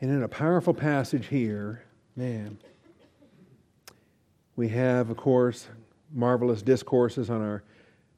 And 0.00 0.10
in 0.10 0.22
a 0.22 0.28
powerful 0.28 0.72
passage 0.72 1.26
here, 1.26 1.84
man, 2.16 2.56
we 4.56 4.68
have, 4.68 5.10
of 5.10 5.18
course, 5.18 5.68
marvelous 6.14 6.62
discourses 6.62 7.28
on 7.28 7.42
our 7.42 7.62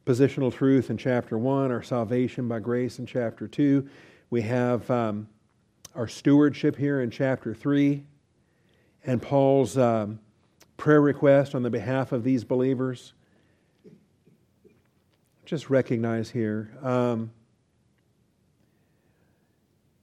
positional 0.07 0.55
truth 0.55 0.91
in 0.91 0.97
chapter 0.97 1.37
1, 1.37 1.73
our 1.73 1.83
salvation 1.83 2.47
by 2.47 2.61
grace 2.61 3.01
in 3.01 3.07
chapter 3.07 3.49
2. 3.49 3.89
We 4.31 4.43
have 4.43 4.89
um, 4.89 5.27
our 5.97 6.07
stewardship 6.07 6.77
here 6.77 7.01
in 7.01 7.11
chapter 7.11 7.55
3, 7.55 8.05
and 9.05 9.21
Paul's 9.21 9.77
um, 9.77 10.19
prayer 10.77 11.01
request 11.01 11.55
on 11.55 11.63
the 11.63 11.71
behalf 11.71 12.13
of 12.13 12.25
these 12.25 12.45
believers. 12.45 13.13
Just 15.45 15.69
recognize 15.69 16.31
here. 16.31 16.71
Um, 16.83 17.31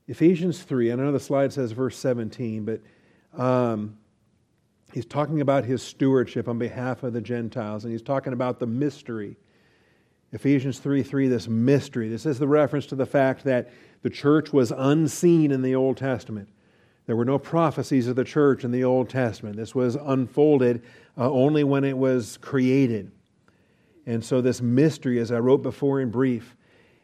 Ephesians 0.08 0.62
3, 0.62 0.92
I 0.92 0.96
know 0.96 1.12
the 1.12 1.20
slide 1.20 1.54
says 1.54 1.72
verse 1.72 1.98
17, 1.98 2.66
but 2.66 2.82
um, 3.42 3.98
he's 4.94 5.06
talking 5.06 5.42
about 5.42 5.64
his 5.64 5.82
stewardship 5.82 6.48
on 6.48 6.60
behalf 6.60 7.04
of 7.04 7.14
the 7.14 7.22
Gentiles, 7.22 7.86
and 7.86 7.92
he's 7.92 8.02
talking 8.02 8.34
about 8.34 8.60
the 8.60 8.68
mystery. 8.68 9.38
Ephesians 10.34 10.80
3 10.80 11.02
3, 11.04 11.28
this 11.28 11.48
mystery. 11.48 12.08
This 12.08 12.26
is 12.26 12.40
the 12.40 12.48
reference 12.48 12.86
to 12.88 12.96
the 12.96 13.06
fact 13.06 13.44
that 13.46 13.72
the 14.02 14.10
church 14.10 14.54
was 14.54 14.72
unseen 14.72 15.52
in 15.52 15.62
the 15.62 15.76
Old 15.76 15.98
Testament. 15.98 16.50
There 17.06 17.16
were 17.16 17.26
no 17.26 17.40
prophecies 17.40 18.08
of 18.08 18.16
the 18.16 18.24
church 18.24 18.64
in 18.64 18.72
the 18.72 18.84
Old 18.84 19.10
Testament. 19.10 19.56
This 19.56 19.74
was 19.74 19.96
unfolded 19.96 20.84
uh, 21.18 21.30
only 21.30 21.64
when 21.64 21.84
it 21.84 21.98
was 21.98 22.38
created. 22.38 23.12
And 24.06 24.24
so, 24.24 24.42
this 24.42 24.62
mystery, 24.62 25.20
as 25.20 25.32
I 25.32 25.40
wrote 25.40 25.62
before 25.62 26.00
in 26.00 26.10
brief, 26.10 26.56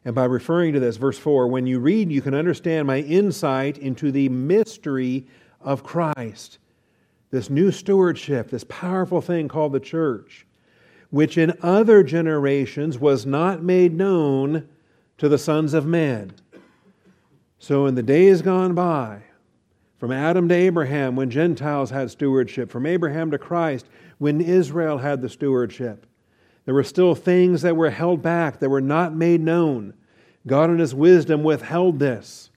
and 0.06 0.16
by 0.16 0.26
referring 0.26 0.74
to 0.74 0.80
this, 0.80 0.98
verse 0.98 1.20
4, 1.20 1.48
when 1.48 1.68
you 1.68 1.80
read, 1.80 2.12
you 2.12 2.22
can 2.22 2.34
understand 2.34 2.88
my 2.88 3.00
insight 3.00 3.78
into 3.78 4.12
the 4.12 4.30
mystery 4.30 5.28
of 5.60 5.84
Christ. 5.84 6.60
This 7.30 7.50
new 7.50 7.72
stewardship, 7.72 8.50
this 8.50 8.64
powerful 8.64 9.20
thing 9.20 9.48
called 9.48 9.74
the 9.74 9.80
church, 9.80 10.46
which 11.10 11.38
in 11.38 11.58
other 11.62 12.04
generations 12.04 12.98
was 12.98 13.26
not 13.26 13.62
made 13.62 13.94
known 13.94 14.70
to 15.18 15.28
the 15.28 15.38
sons 15.38 15.74
of 15.74 15.86
men. 15.86 16.32
So, 17.60 17.86
in 17.86 17.96
the 17.96 18.04
days 18.04 18.42
gone 18.42 18.74
by, 18.76 19.24
from 19.98 20.12
Adam 20.12 20.48
to 20.50 20.56
Abraham, 20.56 21.16
when 21.16 21.30
Gentiles 21.30 21.90
had 21.90 22.12
stewardship, 22.12 22.70
from 22.70 22.86
Abraham 22.86 23.32
to 23.32 23.38
Christ, 23.38 23.88
when 24.20 24.42
Israel 24.42 25.00
had 25.00 25.22
the 25.22 25.30
stewardship, 25.30 26.06
there 26.66 26.74
were 26.74 26.84
still 26.84 27.16
things 27.16 27.62
that 27.64 27.76
were 27.76 27.90
held 27.90 28.22
back, 28.22 28.60
that 28.60 28.70
were 28.70 28.82
not 28.82 29.16
made 29.16 29.42
known. 29.42 29.94
God, 30.46 30.70
in 30.70 30.80
His 30.80 30.94
wisdom, 30.94 31.44
withheld 31.44 32.00
this. 32.00 32.52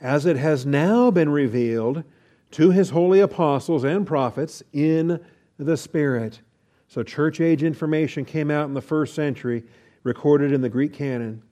As 0.00 0.26
it 0.26 0.36
has 0.36 0.64
now 0.64 1.10
been 1.10 1.30
revealed 1.30 2.04
to 2.52 2.70
His 2.70 2.90
holy 2.90 3.20
apostles 3.20 3.84
and 3.84 4.06
prophets 4.06 4.62
in 4.72 5.20
the 5.58 5.76
Spirit. 5.76 6.40
So, 6.88 7.02
church 7.02 7.40
age 7.40 7.62
information 7.62 8.24
came 8.24 8.50
out 8.50 8.68
in 8.68 8.74
the 8.74 8.80
first 8.80 9.14
century, 9.14 9.64
recorded 10.04 10.52
in 10.52 10.60
the 10.60 10.68
Greek 10.68 10.92
canon. 10.92 11.42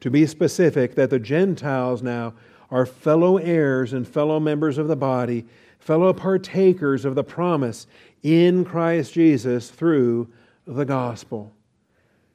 To 0.00 0.10
be 0.10 0.26
specific, 0.26 0.94
that 0.94 1.10
the 1.10 1.18
Gentiles 1.18 2.02
now 2.02 2.34
are 2.70 2.86
fellow 2.86 3.36
heirs 3.36 3.92
and 3.92 4.06
fellow 4.06 4.40
members 4.40 4.78
of 4.78 4.88
the 4.88 4.96
body, 4.96 5.44
fellow 5.78 6.12
partakers 6.12 7.04
of 7.04 7.14
the 7.14 7.24
promise 7.24 7.86
in 8.22 8.64
Christ 8.64 9.14
Jesus 9.14 9.70
through 9.70 10.28
the 10.66 10.84
gospel. 10.84 11.52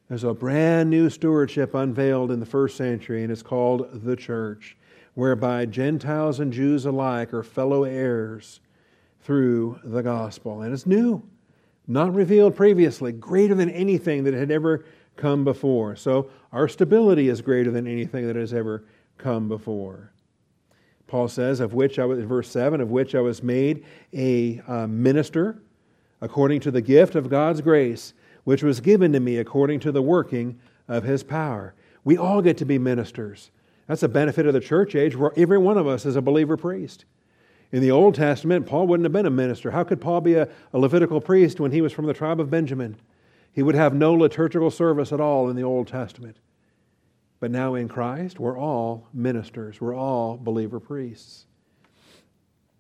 There's 0.08 0.24
a 0.24 0.34
brand 0.34 0.90
new 0.90 1.10
stewardship 1.10 1.74
unveiled 1.74 2.32
in 2.32 2.40
the 2.40 2.46
first 2.46 2.76
century, 2.76 3.24
and 3.24 3.32
it's 3.32 3.42
called 3.42 4.04
the 4.04 4.16
church, 4.16 4.76
whereby 5.14 5.66
Gentiles 5.66 6.40
and 6.40 6.52
Jews 6.52 6.86
alike 6.86 7.34
are 7.34 7.44
fellow 7.44 7.84
heirs 7.84 8.60
through 9.22 9.80
the 9.84 10.02
gospel. 10.02 10.62
And 10.62 10.74
it's 10.74 10.86
new, 10.86 11.24
not 11.88 12.14
revealed 12.14 12.56
previously, 12.56 13.12
greater 13.12 13.56
than 13.56 13.70
anything 13.70 14.24
that 14.26 14.34
had 14.34 14.52
ever 14.52 14.86
come 15.16 15.44
before. 15.44 15.96
So 15.96 16.30
our 16.52 16.68
stability 16.68 17.30
is 17.30 17.42
greater 17.42 17.72
than 17.72 17.88
anything 17.88 18.28
that 18.28 18.36
has 18.36 18.54
ever 18.54 18.84
come 19.18 19.48
before. 19.48 20.11
Paul 21.12 21.28
says, 21.28 21.60
of 21.60 21.74
which 21.74 22.00
I 22.00 22.06
was, 22.06 22.20
in 22.20 22.26
verse 22.26 22.50
7, 22.50 22.80
of 22.80 22.90
which 22.90 23.16
I 23.16 23.20
was 23.20 23.44
made 23.44 23.84
a 24.14 24.62
uh, 24.66 24.88
minister 24.88 25.62
according 26.22 26.62
to 26.62 26.72
the 26.72 26.80
gift 26.80 27.16
of 27.16 27.30
God's 27.30 27.60
grace, 27.60 28.14
which 28.46 28.64
was 28.64 28.80
given 28.80 29.12
to 29.12 29.20
me 29.20 29.36
according 29.36 29.82
to 29.82 29.92
the 29.92 30.02
working 30.02 30.58
of 30.88 31.04
his 31.04 31.22
power. 31.22 31.74
We 32.06 32.16
all 32.16 32.42
get 32.42 32.58
to 32.60 32.66
be 32.66 32.80
ministers. 32.80 33.52
That's 33.88 34.04
a 34.04 34.08
benefit 34.08 34.46
of 34.46 34.54
the 34.54 34.62
church 34.62 34.96
age 34.96 35.18
where 35.18 35.34
every 35.36 35.58
one 35.58 35.78
of 35.78 35.86
us 35.86 36.06
is 36.06 36.16
a 36.16 36.22
believer 36.22 36.56
priest. 36.56 37.04
In 37.74 37.82
the 37.82 37.92
Old 37.92 38.16
Testament, 38.16 38.66
Paul 38.66 38.88
wouldn't 38.88 39.04
have 39.04 39.12
been 39.12 39.26
a 39.26 39.30
minister. 39.30 39.72
How 39.72 39.84
could 39.84 40.00
Paul 40.00 40.22
be 40.22 40.36
a, 40.36 40.48
a 40.72 40.80
Levitical 40.80 41.20
priest 41.20 41.60
when 41.60 41.74
he 41.74 41.82
was 41.82 41.92
from 41.92 42.06
the 42.06 42.14
tribe 42.14 42.40
of 42.40 42.50
Benjamin? 42.50 42.96
He 43.52 43.64
would 43.64 43.76
have 43.76 43.94
no 43.94 44.14
liturgical 44.14 44.72
service 44.72 45.12
at 45.12 45.20
all 45.20 45.50
in 45.50 45.58
the 45.58 45.64
Old 45.64 45.90
Testament. 45.90 46.38
But 47.42 47.50
now 47.50 47.74
in 47.74 47.90
Christ, 47.90 48.40
we're 48.40 48.58
all 48.58 49.08
ministers, 49.14 49.82
we're 49.82 49.96
all 49.96 50.38
believer 50.38 50.80
priests. 50.80 51.48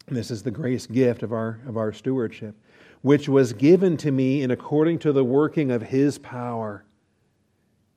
And 0.08 0.15
this 0.15 0.30
is 0.30 0.43
the 0.43 0.52
grace 0.52 0.86
gift 0.86 1.24
of 1.24 1.34
our, 1.34 1.60
of 1.67 1.78
our 1.78 1.91
stewardship, 1.91 2.56
which 3.02 3.28
was 3.28 3.54
given 3.54 3.97
to 3.97 4.12
me 4.12 4.43
in 4.43 4.52
according 4.52 5.00
to 5.00 5.12
the 5.12 5.24
working 5.24 5.71
of 5.71 5.82
his 5.82 6.19
power. 6.19 6.86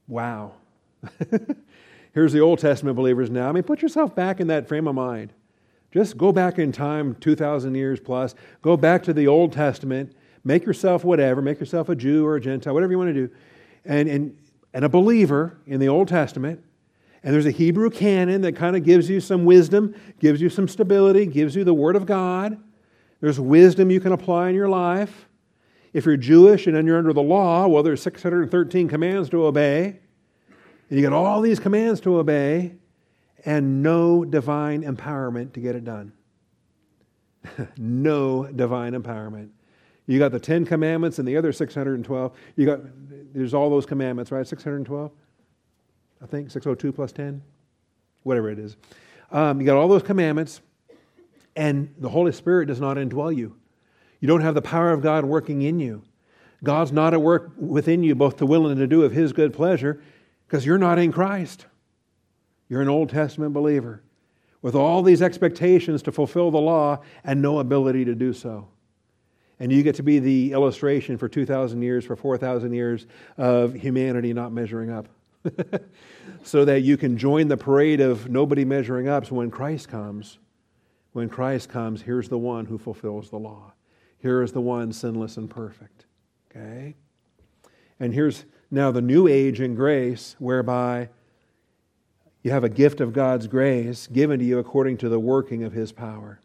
Wow. 0.08 0.52
Here's 2.14 2.32
the 2.32 2.40
Old 2.40 2.60
Testament 2.60 2.96
believers 2.96 3.28
now. 3.28 3.48
I 3.48 3.52
mean, 3.52 3.64
put 3.64 3.82
yourself 3.82 4.14
back 4.14 4.40
in 4.40 4.46
that 4.46 4.66
frame 4.66 4.88
of 4.88 4.94
mind. 4.94 5.34
Just 5.92 6.16
go 6.16 6.32
back 6.32 6.58
in 6.58 6.72
time, 6.72 7.14
2,000 7.16 7.74
years 7.74 8.00
plus. 8.00 8.34
Go 8.62 8.76
back 8.78 9.02
to 9.02 9.12
the 9.12 9.26
Old 9.26 9.52
Testament. 9.52 10.14
Make 10.44 10.64
yourself 10.64 11.04
whatever. 11.04 11.42
Make 11.42 11.60
yourself 11.60 11.90
a 11.90 11.94
Jew 11.94 12.24
or 12.24 12.36
a 12.36 12.40
Gentile, 12.40 12.72
whatever 12.72 12.92
you 12.92 12.98
want 12.98 13.14
to 13.14 13.26
do. 13.26 13.34
And, 13.84 14.08
and 14.08 14.36
and 14.74 14.84
a 14.84 14.88
believer 14.88 15.56
in 15.66 15.80
the 15.80 15.88
Old 15.88 16.08
Testament, 16.08 16.62
and 17.22 17.32
there's 17.32 17.46
a 17.46 17.50
Hebrew 17.50 17.88
canon 17.88 18.42
that 18.42 18.56
kind 18.56 18.76
of 18.76 18.84
gives 18.84 19.08
you 19.08 19.20
some 19.20 19.46
wisdom, 19.46 19.94
gives 20.18 20.42
you 20.42 20.50
some 20.50 20.68
stability, 20.68 21.24
gives 21.24 21.56
you 21.56 21.64
the 21.64 21.72
Word 21.72 21.96
of 21.96 22.04
God. 22.04 22.62
There's 23.20 23.40
wisdom 23.40 23.90
you 23.90 24.00
can 24.00 24.12
apply 24.12 24.50
in 24.50 24.54
your 24.54 24.68
life. 24.68 25.26
If 25.94 26.04
you're 26.04 26.18
Jewish 26.18 26.66
and 26.66 26.76
then 26.76 26.86
you're 26.86 26.98
under 26.98 27.12
the 27.12 27.22
law, 27.22 27.66
well, 27.68 27.82
there's 27.82 28.02
613 28.02 28.88
commands 28.88 29.30
to 29.30 29.46
obey. 29.46 30.00
And 30.90 30.98
you 30.98 31.02
got 31.02 31.14
all 31.14 31.40
these 31.40 31.60
commands 31.60 32.00
to 32.02 32.18
obey 32.18 32.74
and 33.46 33.82
no 33.82 34.24
divine 34.24 34.82
empowerment 34.82 35.52
to 35.54 35.60
get 35.60 35.76
it 35.76 35.84
done. 35.84 36.12
no 37.78 38.44
divine 38.44 38.92
empowerment. 38.92 39.50
You 40.06 40.18
got 40.18 40.32
the 40.32 40.40
Ten 40.40 40.66
Commandments 40.66 41.18
and 41.18 41.26
the 41.26 41.36
other 41.36 41.52
612. 41.52 42.32
You 42.56 42.66
got 42.66 42.80
there's 43.32 43.54
all 43.54 43.70
those 43.70 43.86
commandments, 43.86 44.30
right? 44.30 44.46
612, 44.46 45.10
I 46.22 46.26
think, 46.26 46.50
602 46.50 46.92
plus 46.92 47.12
10, 47.12 47.42
whatever 48.22 48.50
it 48.50 48.58
is. 48.58 48.76
Um, 49.30 49.60
you 49.60 49.66
got 49.66 49.76
all 49.76 49.88
those 49.88 50.02
commandments, 50.02 50.60
and 51.56 51.92
the 51.98 52.08
Holy 52.08 52.32
Spirit 52.32 52.66
does 52.66 52.80
not 52.80 52.96
indwell 52.96 53.34
you. 53.34 53.56
You 54.20 54.28
don't 54.28 54.42
have 54.42 54.54
the 54.54 54.62
power 54.62 54.92
of 54.92 55.02
God 55.02 55.24
working 55.24 55.62
in 55.62 55.80
you. 55.80 56.02
God's 56.62 56.92
not 56.92 57.12
at 57.12 57.20
work 57.20 57.52
within 57.58 58.02
you, 58.02 58.14
both 58.14 58.36
to 58.36 58.46
will 58.46 58.68
and 58.68 58.78
to 58.78 58.86
do 58.86 59.02
of 59.02 59.12
His 59.12 59.32
good 59.32 59.52
pleasure, 59.52 60.02
because 60.46 60.64
you're 60.64 60.78
not 60.78 60.98
in 60.98 61.12
Christ. 61.12 61.66
You're 62.68 62.82
an 62.82 62.88
Old 62.88 63.10
Testament 63.10 63.52
believer 63.52 64.02
with 64.62 64.74
all 64.74 65.02
these 65.02 65.20
expectations 65.20 66.02
to 66.02 66.12
fulfill 66.12 66.50
the 66.50 66.60
law 66.60 67.02
and 67.22 67.42
no 67.42 67.58
ability 67.58 68.06
to 68.06 68.14
do 68.14 68.32
so. 68.32 68.68
And 69.64 69.72
you 69.72 69.82
get 69.82 69.94
to 69.94 70.02
be 70.02 70.18
the 70.18 70.52
illustration 70.52 71.16
for 71.16 71.26
2,000 71.26 71.80
years, 71.80 72.04
for 72.04 72.16
4,000 72.16 72.74
years 72.74 73.06
of 73.38 73.72
humanity 73.72 74.34
not 74.34 74.52
measuring 74.52 74.90
up. 74.90 75.08
so 76.44 76.66
that 76.66 76.82
you 76.82 76.98
can 76.98 77.16
join 77.16 77.48
the 77.48 77.56
parade 77.56 78.02
of 78.02 78.28
nobody 78.28 78.66
measuring 78.66 79.08
up. 79.08 79.24
So 79.24 79.36
when 79.36 79.50
Christ 79.50 79.88
comes, 79.88 80.38
when 81.14 81.30
Christ 81.30 81.70
comes, 81.70 82.02
here's 82.02 82.28
the 82.28 82.36
one 82.36 82.66
who 82.66 82.76
fulfills 82.76 83.30
the 83.30 83.38
law. 83.38 83.72
Here 84.18 84.42
is 84.42 84.52
the 84.52 84.60
one 84.60 84.92
sinless 84.92 85.38
and 85.38 85.48
perfect. 85.48 86.04
Okay? 86.50 86.94
And 87.98 88.12
here's 88.12 88.44
now 88.70 88.90
the 88.90 89.00
new 89.00 89.26
age 89.28 89.62
in 89.62 89.74
grace 89.74 90.36
whereby 90.38 91.08
you 92.42 92.50
have 92.50 92.64
a 92.64 92.68
gift 92.68 93.00
of 93.00 93.14
God's 93.14 93.46
grace 93.46 94.08
given 94.08 94.40
to 94.40 94.44
you 94.44 94.58
according 94.58 94.98
to 94.98 95.08
the 95.08 95.18
working 95.18 95.62
of 95.62 95.72
his 95.72 95.90
power. 95.90 96.38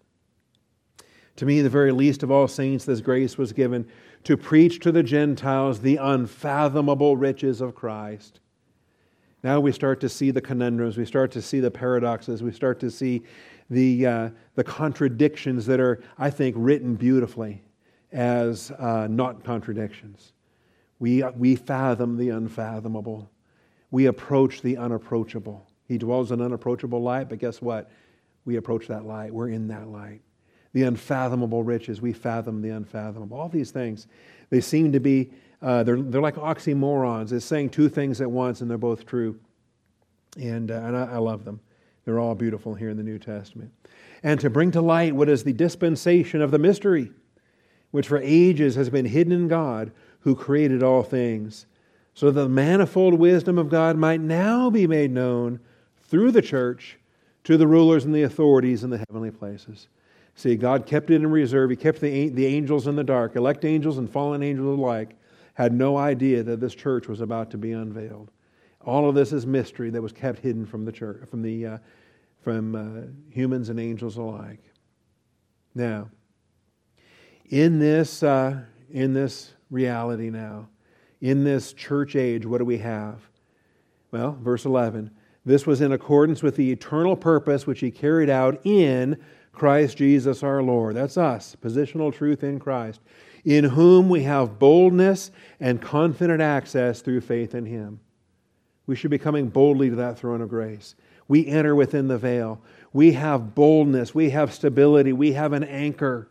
To 1.39 1.45
me, 1.45 1.61
the 1.61 1.69
very 1.69 1.93
least 1.93 2.21
of 2.21 2.31
all 2.31 2.49
saints, 2.49 2.83
this 2.83 2.99
grace 2.99 3.37
was 3.37 3.53
given 3.53 3.87
to 4.25 4.35
preach 4.35 4.81
to 4.81 4.91
the 4.91 5.01
Gentiles 5.01 5.79
the 5.79 5.95
unfathomable 5.95 7.15
riches 7.15 7.61
of 7.61 7.75
Christ. 7.75 8.41
Now 9.41 9.61
we 9.61 9.71
start 9.71 10.01
to 10.01 10.09
see 10.09 10.31
the 10.31 10.41
conundrums, 10.41 10.97
we 10.97 11.05
start 11.05 11.31
to 11.31 11.41
see 11.41 11.61
the 11.61 11.71
paradoxes, 11.71 12.43
we 12.43 12.51
start 12.51 12.77
to 12.81 12.91
see 12.91 13.23
the, 13.69 14.05
uh, 14.05 14.29
the 14.55 14.65
contradictions 14.65 15.65
that 15.67 15.79
are, 15.79 16.03
I 16.17 16.29
think, 16.29 16.57
written 16.59 16.95
beautifully 16.95 17.63
as 18.11 18.71
uh, 18.71 19.07
not 19.09 19.45
contradictions. 19.45 20.33
We, 20.99 21.23
we 21.37 21.55
fathom 21.55 22.17
the 22.17 22.31
unfathomable. 22.31 23.31
We 23.91 24.07
approach 24.07 24.61
the 24.61 24.75
unapproachable. 24.75 25.65
He 25.87 25.97
dwells 25.97 26.33
in 26.33 26.41
unapproachable 26.41 27.01
light, 27.01 27.29
but 27.29 27.39
guess 27.39 27.61
what? 27.61 27.89
We 28.43 28.57
approach 28.57 28.87
that 28.87 29.05
light. 29.05 29.33
We're 29.33 29.47
in 29.47 29.69
that 29.69 29.87
light. 29.87 30.19
The 30.73 30.83
unfathomable 30.83 31.63
riches, 31.63 31.99
we 32.01 32.13
fathom 32.13 32.61
the 32.61 32.69
unfathomable. 32.69 33.37
All 33.37 33.49
these 33.49 33.71
things, 33.71 34.07
they 34.49 34.61
seem 34.61 34.91
to 34.91 34.99
be, 34.99 35.31
uh, 35.61 35.83
they're, 35.83 36.01
they're 36.01 36.21
like 36.21 36.35
oxymorons. 36.35 37.31
It's 37.31 37.45
saying 37.45 37.69
two 37.69 37.89
things 37.89 38.21
at 38.21 38.29
once, 38.29 38.61
and 38.61 38.69
they're 38.69 38.77
both 38.77 39.05
true. 39.05 39.39
And, 40.37 40.69
uh, 40.69 40.75
and 40.75 40.95
I, 40.95 41.03
I 41.13 41.17
love 41.17 41.43
them. 41.43 41.59
They're 42.05 42.19
all 42.19 42.35
beautiful 42.35 42.75
here 42.75 42.89
in 42.89 42.97
the 42.97 43.03
New 43.03 43.19
Testament. 43.19 43.71
And 44.23 44.39
to 44.39 44.49
bring 44.49 44.71
to 44.71 44.81
light 44.81 45.15
what 45.15 45.29
is 45.29 45.43
the 45.43 45.53
dispensation 45.53 46.41
of 46.41 46.51
the 46.51 46.59
mystery, 46.59 47.11
which 47.91 48.07
for 48.07 48.19
ages 48.21 48.75
has 48.75 48.89
been 48.89 49.05
hidden 49.05 49.33
in 49.33 49.47
God 49.47 49.91
who 50.21 50.35
created 50.35 50.83
all 50.83 51.03
things, 51.03 51.65
so 52.13 52.31
that 52.31 52.41
the 52.41 52.49
manifold 52.49 53.13
wisdom 53.13 53.57
of 53.57 53.69
God 53.69 53.95
might 53.97 54.19
now 54.19 54.69
be 54.69 54.85
made 54.85 55.11
known 55.11 55.59
through 56.03 56.31
the 56.31 56.41
church 56.41 56.97
to 57.45 57.57
the 57.57 57.67
rulers 57.67 58.05
and 58.05 58.13
the 58.13 58.23
authorities 58.23 58.83
in 58.83 58.89
the 58.89 59.03
heavenly 59.09 59.31
places. 59.31 59.87
See, 60.39 60.55
God 60.55 60.85
kept 60.85 61.09
it 61.09 61.15
in 61.15 61.29
reserve. 61.29 61.69
He 61.69 61.75
kept 61.75 61.99
the, 61.99 62.29
the 62.29 62.45
angels 62.45 62.87
in 62.87 62.95
the 62.95 63.03
dark. 63.03 63.35
Elect 63.35 63.65
angels 63.65 63.97
and 63.97 64.09
fallen 64.09 64.41
angels 64.41 64.79
alike 64.79 65.17
had 65.55 65.73
no 65.73 65.97
idea 65.97 66.43
that 66.43 66.61
this 66.61 66.73
church 66.73 67.09
was 67.09 67.19
about 67.19 67.51
to 67.51 67.57
be 67.57 67.73
unveiled. 67.73 68.31
All 68.85 69.09
of 69.09 69.15
this 69.15 69.33
is 69.33 69.45
mystery 69.45 69.89
that 69.89 70.01
was 70.01 70.13
kept 70.13 70.39
hidden 70.39 70.65
from 70.65 70.85
the 70.85 70.93
church, 70.93 71.27
from 71.29 71.41
the 71.41 71.65
uh, 71.65 71.77
from 72.41 72.73
uh, 72.73 73.33
humans 73.35 73.67
and 73.67 73.81
angels 73.81 74.15
alike. 74.15 74.63
Now, 75.75 76.09
in 77.49 77.79
this 77.79 78.23
uh, 78.23 78.61
in 78.89 79.13
this 79.13 79.53
reality 79.69 80.29
now. 80.29 80.69
In 81.19 81.43
this 81.43 81.73
church 81.73 82.15
age, 82.15 82.45
what 82.45 82.59
do 82.59 82.65
we 82.65 82.77
have? 82.77 83.29
Well, 84.11 84.37
verse 84.39 84.63
11. 84.63 85.11
This 85.45 85.67
was 85.67 85.81
in 85.81 85.91
accordance 85.91 86.41
with 86.41 86.55
the 86.55 86.71
eternal 86.71 87.17
purpose 87.17 87.67
which 87.67 87.81
he 87.81 87.91
carried 87.91 88.29
out 88.29 88.65
in 88.65 89.17
Christ 89.51 89.97
Jesus 89.97 90.43
our 90.43 90.61
Lord. 90.61 90.95
That's 90.95 91.17
us, 91.17 91.55
positional 91.61 92.13
truth 92.13 92.43
in 92.43 92.59
Christ, 92.59 93.01
in 93.43 93.63
whom 93.63 94.09
we 94.09 94.23
have 94.23 94.59
boldness 94.59 95.31
and 95.59 95.81
confident 95.81 96.41
access 96.41 97.01
through 97.01 97.21
faith 97.21 97.55
in 97.55 97.65
him. 97.65 97.99
We 98.85 98.95
should 98.95 99.11
be 99.11 99.17
coming 99.17 99.49
boldly 99.49 99.89
to 99.89 99.95
that 99.97 100.17
throne 100.17 100.41
of 100.41 100.49
grace. 100.49 100.95
We 101.27 101.45
enter 101.45 101.75
within 101.75 102.07
the 102.07 102.17
veil. 102.17 102.61
We 102.93 103.13
have 103.13 103.53
boldness. 103.53 104.15
We 104.15 104.31
have 104.31 104.53
stability. 104.53 105.13
We 105.13 105.33
have 105.33 105.53
an 105.53 105.63
anchor, 105.63 106.29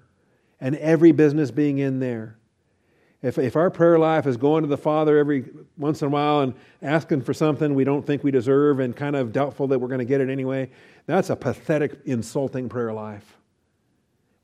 and 0.60 0.74
every 0.76 1.12
business 1.12 1.50
being 1.50 1.78
in 1.78 2.00
there. 2.00 2.37
If, 3.20 3.36
if 3.36 3.56
our 3.56 3.70
prayer 3.70 3.98
life 3.98 4.26
is 4.26 4.36
going 4.36 4.62
to 4.62 4.68
the 4.68 4.76
Father 4.76 5.18
every 5.18 5.44
once 5.76 6.02
in 6.02 6.08
a 6.08 6.10
while 6.10 6.40
and 6.40 6.54
asking 6.82 7.22
for 7.22 7.34
something 7.34 7.74
we 7.74 7.82
don't 7.82 8.06
think 8.06 8.22
we 8.22 8.30
deserve 8.30 8.78
and 8.78 8.94
kind 8.94 9.16
of 9.16 9.32
doubtful 9.32 9.66
that 9.68 9.80
we're 9.80 9.88
going 9.88 9.98
to 9.98 10.04
get 10.04 10.20
it 10.20 10.30
anyway, 10.30 10.70
that's 11.06 11.30
a 11.30 11.36
pathetic, 11.36 11.98
insulting 12.04 12.68
prayer 12.68 12.92
life. 12.92 13.36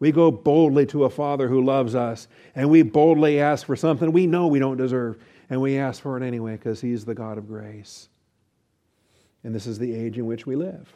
We 0.00 0.10
go 0.10 0.32
boldly 0.32 0.86
to 0.86 1.04
a 1.04 1.10
Father 1.10 1.48
who 1.48 1.64
loves 1.64 1.94
us, 1.94 2.26
and 2.56 2.68
we 2.68 2.82
boldly 2.82 3.40
ask 3.40 3.64
for 3.64 3.76
something 3.76 4.10
we 4.10 4.26
know 4.26 4.48
we 4.48 4.58
don't 4.58 4.76
deserve, 4.76 5.22
and 5.48 5.60
we 5.60 5.78
ask 5.78 6.02
for 6.02 6.16
it 6.16 6.26
anyway 6.26 6.56
because 6.56 6.80
He's 6.80 7.04
the 7.04 7.14
God 7.14 7.38
of 7.38 7.46
grace. 7.46 8.08
And 9.44 9.54
this 9.54 9.66
is 9.66 9.78
the 9.78 9.94
age 9.94 10.18
in 10.18 10.26
which 10.26 10.46
we 10.46 10.56
live. 10.56 10.92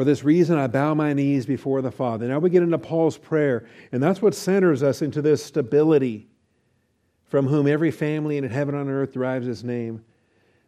For 0.00 0.04
this 0.04 0.24
reason, 0.24 0.56
I 0.56 0.66
bow 0.66 0.94
my 0.94 1.12
knees 1.12 1.44
before 1.44 1.82
the 1.82 1.90
Father. 1.90 2.26
Now 2.26 2.38
we 2.38 2.48
get 2.48 2.62
into 2.62 2.78
Paul's 2.78 3.18
prayer, 3.18 3.66
and 3.92 4.02
that's 4.02 4.22
what 4.22 4.34
centers 4.34 4.82
us 4.82 5.02
into 5.02 5.20
this 5.20 5.44
stability 5.44 6.26
from 7.26 7.46
whom 7.46 7.66
every 7.66 7.90
family 7.90 8.38
in 8.38 8.44
heaven 8.44 8.74
and 8.74 8.88
on 8.88 8.94
earth 8.94 9.12
derives 9.12 9.46
its 9.46 9.62
name, 9.62 10.02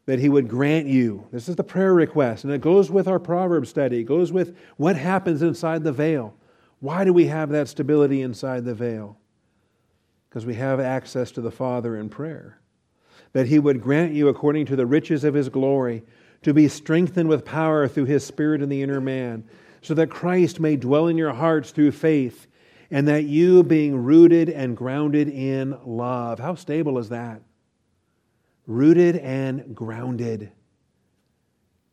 that 0.05 0.19
he 0.19 0.29
would 0.29 0.49
grant 0.49 0.87
you. 0.87 1.27
This 1.33 1.49
is 1.49 1.57
the 1.57 1.65
prayer 1.65 1.95
request, 1.95 2.45
and 2.45 2.53
it 2.53 2.61
goes 2.61 2.91
with 2.91 3.09
our 3.09 3.19
proverb 3.19 3.67
study, 3.67 4.01
it 4.01 4.05
goes 4.05 4.33
with 4.33 4.55
what 4.77 4.97
happens 4.97 5.41
inside 5.41 5.83
the 5.83 5.93
veil. 5.93 6.35
Why 6.81 7.03
do 7.03 7.15
we 7.15 7.25
have 7.29 7.49
that 7.53 7.69
stability 7.69 8.21
inside 8.21 8.67
the 8.67 8.75
veil? 8.75 9.17
Because 10.29 10.45
we 10.45 10.57
have 10.57 10.79
access 10.79 11.31
to 11.31 11.41
the 11.41 11.51
Father 11.51 11.97
in 11.97 12.11
prayer. 12.11 12.61
That 13.33 13.47
he 13.47 13.59
would 13.59 13.81
grant 13.81 14.13
you 14.13 14.29
according 14.29 14.67
to 14.67 14.77
the 14.77 14.85
riches 14.85 15.25
of 15.25 15.33
his 15.33 15.49
glory 15.49 16.03
to 16.43 16.53
be 16.53 16.69
strengthened 16.69 17.29
with 17.29 17.45
power 17.45 17.89
through 17.89 18.07
his 18.07 18.25
Spirit 18.25 18.63
in 18.63 18.69
the 18.69 18.83
inner 18.83 19.01
man, 19.01 19.45
so 19.81 19.95
that 19.95 20.11
Christ 20.11 20.61
may 20.61 20.77
dwell 20.77 21.09
in 21.09 21.17
your 21.17 21.33
hearts 21.33 21.71
through 21.71 21.93
faith, 21.93 22.47
and 22.91 23.09
that 23.09 23.25
you, 23.25 23.63
being 23.63 23.97
rooted 23.97 24.49
and 24.49 24.77
grounded 24.77 25.29
in 25.29 25.77
love. 25.85 26.39
How 26.39 26.55
stable 26.55 26.99
is 26.99 27.09
that? 27.09 27.43
Rooted 28.67 29.17
and 29.17 29.75
grounded. 29.75 30.53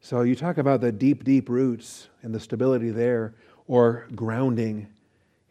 So 0.02 0.22
you 0.22 0.36
talk 0.36 0.58
about 0.58 0.82
the 0.82 0.92
deep, 0.92 1.24
deep 1.24 1.50
roots 1.50 2.10
and 2.22 2.34
the 2.34 2.40
stability 2.40 2.90
there, 2.90 3.36
or 3.68 4.08
grounding. 4.16 4.88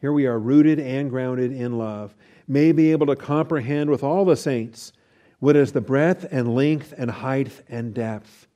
Here 0.00 0.12
we 0.12 0.26
are 0.26 0.38
rooted 0.38 0.78
and 0.78 1.11
grounded 1.11 1.52
in 1.52 1.78
love, 1.78 2.14
may 2.46 2.72
be 2.72 2.92
able 2.92 3.06
to 3.06 3.16
comprehend 3.16 3.90
with 3.90 4.02
all 4.02 4.24
the 4.24 4.37
saints 4.37 4.92
what 5.38 5.56
is 5.56 5.72
the 5.72 5.80
breadth 5.80 6.26
and 6.30 6.54
length 6.54 6.92
and 6.96 7.11
height 7.11 7.62
and 7.68 7.94
depth 7.94 8.47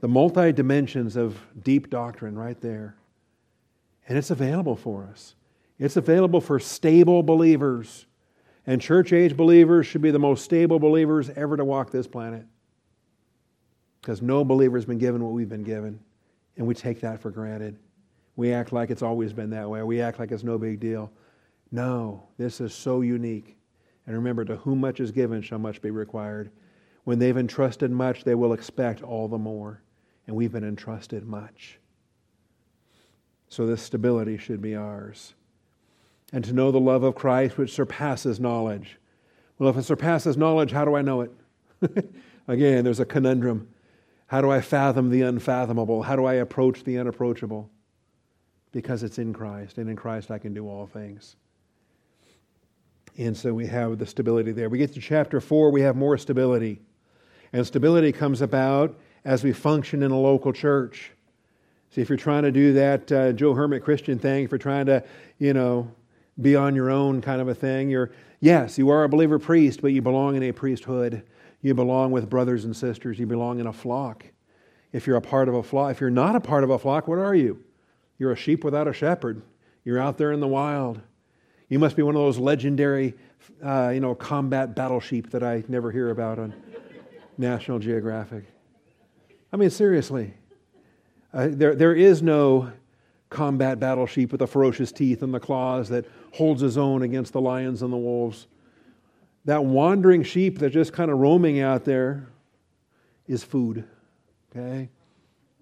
the 0.00 0.08
multi 0.08 0.52
dimensions 0.52 1.16
of 1.16 1.38
deep 1.62 1.90
doctrine 1.90 2.36
right 2.36 2.60
there. 2.60 2.96
And 4.08 4.16
it's 4.18 4.30
available 4.30 4.76
for 4.76 5.04
us. 5.04 5.34
It's 5.78 5.96
available 5.96 6.40
for 6.40 6.58
stable 6.58 7.22
believers. 7.22 8.06
And 8.66 8.80
church 8.80 9.12
age 9.12 9.36
believers 9.36 9.86
should 9.86 10.02
be 10.02 10.10
the 10.10 10.18
most 10.18 10.44
stable 10.44 10.78
believers 10.78 11.30
ever 11.30 11.56
to 11.56 11.64
walk 11.64 11.90
this 11.90 12.06
planet. 12.06 12.44
Because 14.00 14.22
no 14.22 14.44
believer 14.44 14.76
has 14.76 14.86
been 14.86 14.98
given 14.98 15.22
what 15.22 15.32
we've 15.32 15.48
been 15.48 15.62
given. 15.62 16.00
And 16.56 16.66
we 16.66 16.74
take 16.74 17.00
that 17.00 17.20
for 17.20 17.30
granted. 17.30 17.78
We 18.36 18.52
act 18.52 18.72
like 18.72 18.90
it's 18.90 19.02
always 19.02 19.32
been 19.32 19.50
that 19.50 19.68
way. 19.68 19.82
We 19.82 20.00
act 20.00 20.18
like 20.18 20.32
it's 20.32 20.44
no 20.44 20.58
big 20.58 20.80
deal. 20.80 21.12
No, 21.70 22.28
this 22.38 22.60
is 22.60 22.74
so 22.74 23.02
unique. 23.02 23.56
And 24.06 24.16
remember, 24.16 24.44
to 24.46 24.56
whom 24.56 24.80
much 24.80 24.98
is 25.00 25.10
given 25.10 25.42
shall 25.42 25.58
much 25.58 25.80
be 25.82 25.90
required. 25.90 26.50
When 27.04 27.18
they've 27.18 27.36
entrusted 27.36 27.90
much, 27.90 28.24
they 28.24 28.34
will 28.34 28.52
expect 28.52 29.02
all 29.02 29.28
the 29.28 29.38
more 29.38 29.82
and 30.26 30.36
we've 30.36 30.52
been 30.52 30.64
entrusted 30.64 31.26
much. 31.26 31.78
So 33.48 33.66
this 33.66 33.82
stability 33.82 34.38
should 34.38 34.62
be 34.62 34.76
ours. 34.76 35.34
And 36.32 36.44
to 36.44 36.52
know 36.52 36.70
the 36.70 36.78
love 36.78 37.02
of 37.02 37.16
Christ 37.16 37.58
which 37.58 37.72
surpasses 37.72 38.38
knowledge. 38.38 38.98
Well, 39.58 39.68
if 39.70 39.76
it 39.76 39.82
surpasses 39.82 40.36
knowledge, 40.36 40.70
how 40.70 40.84
do 40.84 40.94
I 40.94 41.02
know 41.02 41.22
it? 41.22 41.32
Again, 42.48 42.84
there's 42.84 43.00
a 43.00 43.04
conundrum. 43.04 43.68
How 44.26 44.40
do 44.40 44.50
I 44.50 44.60
fathom 44.60 45.10
the 45.10 45.22
unfathomable? 45.22 46.02
How 46.02 46.14
do 46.14 46.24
I 46.24 46.34
approach 46.34 46.84
the 46.84 46.98
unapproachable? 46.98 47.68
Because 48.70 49.02
it's 49.02 49.18
in 49.18 49.32
Christ, 49.32 49.78
and 49.78 49.90
in 49.90 49.96
Christ 49.96 50.30
I 50.30 50.38
can 50.38 50.54
do 50.54 50.68
all 50.68 50.86
things. 50.86 51.34
And 53.18 53.36
so 53.36 53.52
we 53.52 53.66
have 53.66 53.98
the 53.98 54.06
stability 54.06 54.52
there. 54.52 54.68
We 54.68 54.78
get 54.78 54.94
to 54.94 55.00
chapter 55.00 55.40
4, 55.40 55.72
we 55.72 55.80
have 55.80 55.96
more 55.96 56.16
stability. 56.16 56.80
And 57.52 57.66
stability 57.66 58.12
comes 58.12 58.40
about 58.40 58.96
as 59.24 59.44
we 59.44 59.52
function 59.52 60.02
in 60.02 60.10
a 60.10 60.18
local 60.18 60.52
church. 60.52 61.12
See, 61.90 62.00
if 62.00 62.08
you're 62.08 62.18
trying 62.18 62.44
to 62.44 62.52
do 62.52 62.72
that 62.74 63.12
uh, 63.12 63.32
Joe 63.32 63.54
Hermit 63.54 63.82
Christian 63.82 64.18
thing, 64.18 64.44
if 64.44 64.50
you're 64.50 64.58
trying 64.58 64.86
to, 64.86 65.02
you 65.38 65.52
know, 65.52 65.90
be 66.40 66.54
on 66.56 66.74
your 66.74 66.90
own 66.90 67.20
kind 67.20 67.40
of 67.40 67.48
a 67.48 67.54
thing, 67.54 67.90
you're, 67.90 68.12
yes, 68.38 68.78
you 68.78 68.88
are 68.90 69.04
a 69.04 69.08
believer 69.08 69.38
priest, 69.38 69.82
but 69.82 69.88
you 69.88 70.00
belong 70.00 70.36
in 70.36 70.42
a 70.44 70.52
priesthood. 70.52 71.22
You 71.62 71.74
belong 71.74 72.12
with 72.12 72.30
brothers 72.30 72.64
and 72.64 72.74
sisters. 72.74 73.18
You 73.18 73.26
belong 73.26 73.58
in 73.60 73.66
a 73.66 73.72
flock. 73.72 74.24
If 74.92 75.06
you're 75.06 75.16
a 75.16 75.22
part 75.22 75.48
of 75.48 75.54
a 75.54 75.62
flock, 75.62 75.90
if 75.90 76.00
you're 76.00 76.10
not 76.10 76.36
a 76.36 76.40
part 76.40 76.64
of 76.64 76.70
a 76.70 76.78
flock, 76.78 77.06
what 77.06 77.18
are 77.18 77.34
you? 77.34 77.62
You're 78.18 78.32
a 78.32 78.36
sheep 78.36 78.64
without 78.64 78.88
a 78.88 78.92
shepherd. 78.92 79.42
You're 79.84 79.98
out 79.98 80.16
there 80.16 80.32
in 80.32 80.40
the 80.40 80.48
wild. 80.48 81.00
You 81.68 81.78
must 81.78 81.96
be 81.96 82.02
one 82.02 82.16
of 82.16 82.22
those 82.22 82.38
legendary, 82.38 83.14
uh, 83.64 83.90
you 83.94 84.00
know, 84.00 84.14
combat 84.14 84.74
battle 84.74 85.00
sheep 85.00 85.30
that 85.30 85.42
I 85.42 85.64
never 85.68 85.90
hear 85.90 86.10
about 86.10 86.38
on 86.38 86.54
National 87.38 87.78
Geographic. 87.78 88.44
I 89.52 89.56
mean, 89.56 89.70
seriously. 89.70 90.34
Uh, 91.32 91.48
there, 91.50 91.74
there 91.74 91.94
is 91.94 92.22
no 92.22 92.72
combat 93.28 93.78
battle 93.78 94.06
sheep 94.06 94.32
with 94.32 94.40
the 94.40 94.46
ferocious 94.46 94.90
teeth 94.90 95.22
and 95.22 95.32
the 95.32 95.40
claws 95.40 95.88
that 95.88 96.04
holds 96.32 96.60
his 96.60 96.76
own 96.76 97.02
against 97.02 97.32
the 97.32 97.40
lions 97.40 97.82
and 97.82 97.92
the 97.92 97.96
wolves. 97.96 98.48
That 99.44 99.64
wandering 99.64 100.22
sheep 100.22 100.58
that's 100.58 100.74
just 100.74 100.92
kind 100.92 101.10
of 101.10 101.18
roaming 101.18 101.60
out 101.60 101.84
there 101.84 102.26
is 103.26 103.44
food. 103.44 103.84
Okay? 104.50 104.88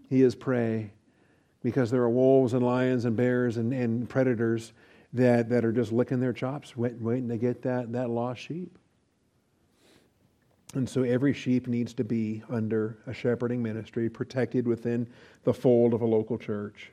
He 0.09 0.23
is 0.23 0.35
prey 0.35 0.93
because 1.63 1.91
there 1.91 2.03
are 2.03 2.11
wolves 2.11 2.55
and 2.55 2.65
lions 2.65 3.05
and 3.05 3.15
bears 3.15 3.59
and, 3.59 3.73
and 3.73 4.09
predators 4.09 4.73
that, 5.13 5.49
that 5.51 5.65
are 5.65 5.73
just 5.73 5.93
licking 5.93 6.21
their 6.21 6.33
chops, 6.33 6.77
wait, 6.77 6.95
waiting 7.01 7.29
to 7.29 7.37
get 7.37 7.63
that, 7.63 7.93
that 7.93 8.09
lost 8.09 8.41
sheep. 8.41 8.79
And 10.75 10.89
so 10.89 11.03
every 11.03 11.33
sheep 11.33 11.67
needs 11.67 11.95
to 11.95 12.05
be 12.05 12.43
under 12.51 12.99
a 13.07 13.15
shepherding 13.15 13.63
ministry, 13.63 14.11
protected 14.11 14.67
within 14.67 15.07
the 15.45 15.55
fold 15.55 15.95
of 15.95 16.03
a 16.03 16.07
local 16.07 16.37
church. 16.37 16.93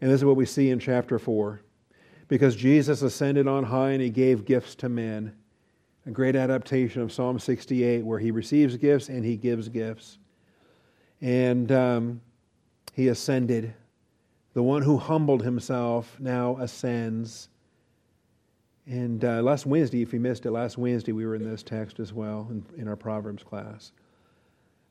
And 0.00 0.10
this 0.10 0.20
is 0.20 0.24
what 0.24 0.36
we 0.36 0.46
see 0.46 0.70
in 0.70 0.78
chapter 0.78 1.18
4. 1.18 1.60
Because 2.28 2.54
Jesus 2.56 3.02
ascended 3.02 3.48
on 3.48 3.64
high 3.64 3.90
and 3.90 4.02
he 4.02 4.10
gave 4.10 4.44
gifts 4.44 4.74
to 4.76 4.88
men. 4.88 5.34
A 6.06 6.10
great 6.10 6.36
adaptation 6.36 7.02
of 7.02 7.12
Psalm 7.12 7.38
68, 7.38 8.04
where 8.04 8.18
he 8.18 8.30
receives 8.30 8.76
gifts 8.76 9.08
and 9.08 9.24
he 9.24 9.36
gives 9.36 9.68
gifts. 9.68 10.18
And 11.20 11.70
um, 11.72 12.20
he 12.94 13.08
ascended. 13.08 13.74
The 14.52 14.62
one 14.62 14.82
who 14.82 14.96
humbled 14.96 15.42
himself 15.42 16.16
now 16.18 16.56
ascends. 16.58 17.48
And 18.86 19.24
uh, 19.24 19.42
last 19.42 19.66
Wednesday, 19.66 20.02
if 20.02 20.12
you 20.12 20.20
missed 20.20 20.46
it, 20.46 20.50
last 20.50 20.78
Wednesday 20.78 21.12
we 21.12 21.26
were 21.26 21.34
in 21.34 21.48
this 21.48 21.62
text 21.62 22.00
as 22.00 22.12
well 22.12 22.48
in, 22.50 22.64
in 22.76 22.88
our 22.88 22.96
Proverbs 22.96 23.42
class. 23.42 23.92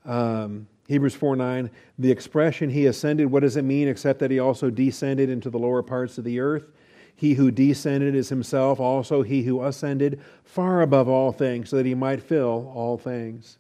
Um, 0.06 0.68
Hebrews 0.88 1.16
4 1.16 1.36
9, 1.36 1.70
the 2.00 2.10
expression 2.10 2.70
he 2.70 2.86
ascended, 2.86 3.30
what 3.30 3.42
does 3.42 3.58
it 3.58 3.64
mean 3.64 3.88
except 3.88 4.20
that 4.20 4.32
he 4.32 4.40
also 4.40 4.70
descended 4.70 5.30
into 5.30 5.50
the 5.50 5.60
lower 5.60 5.84
parts 5.84 6.18
of 6.18 6.24
the 6.24 6.40
earth? 6.40 6.72
He 7.16 7.34
who 7.34 7.52
descended 7.52 8.16
is 8.16 8.30
himself 8.30 8.80
also 8.80 9.22
he 9.22 9.44
who 9.44 9.64
ascended 9.64 10.22
far 10.44 10.82
above 10.82 11.10
all 11.10 11.32
things, 11.32 11.70
so 11.70 11.76
that 11.76 11.86
he 11.86 11.94
might 11.94 12.24
fill 12.24 12.72
all 12.74 12.98
things. 12.98 13.58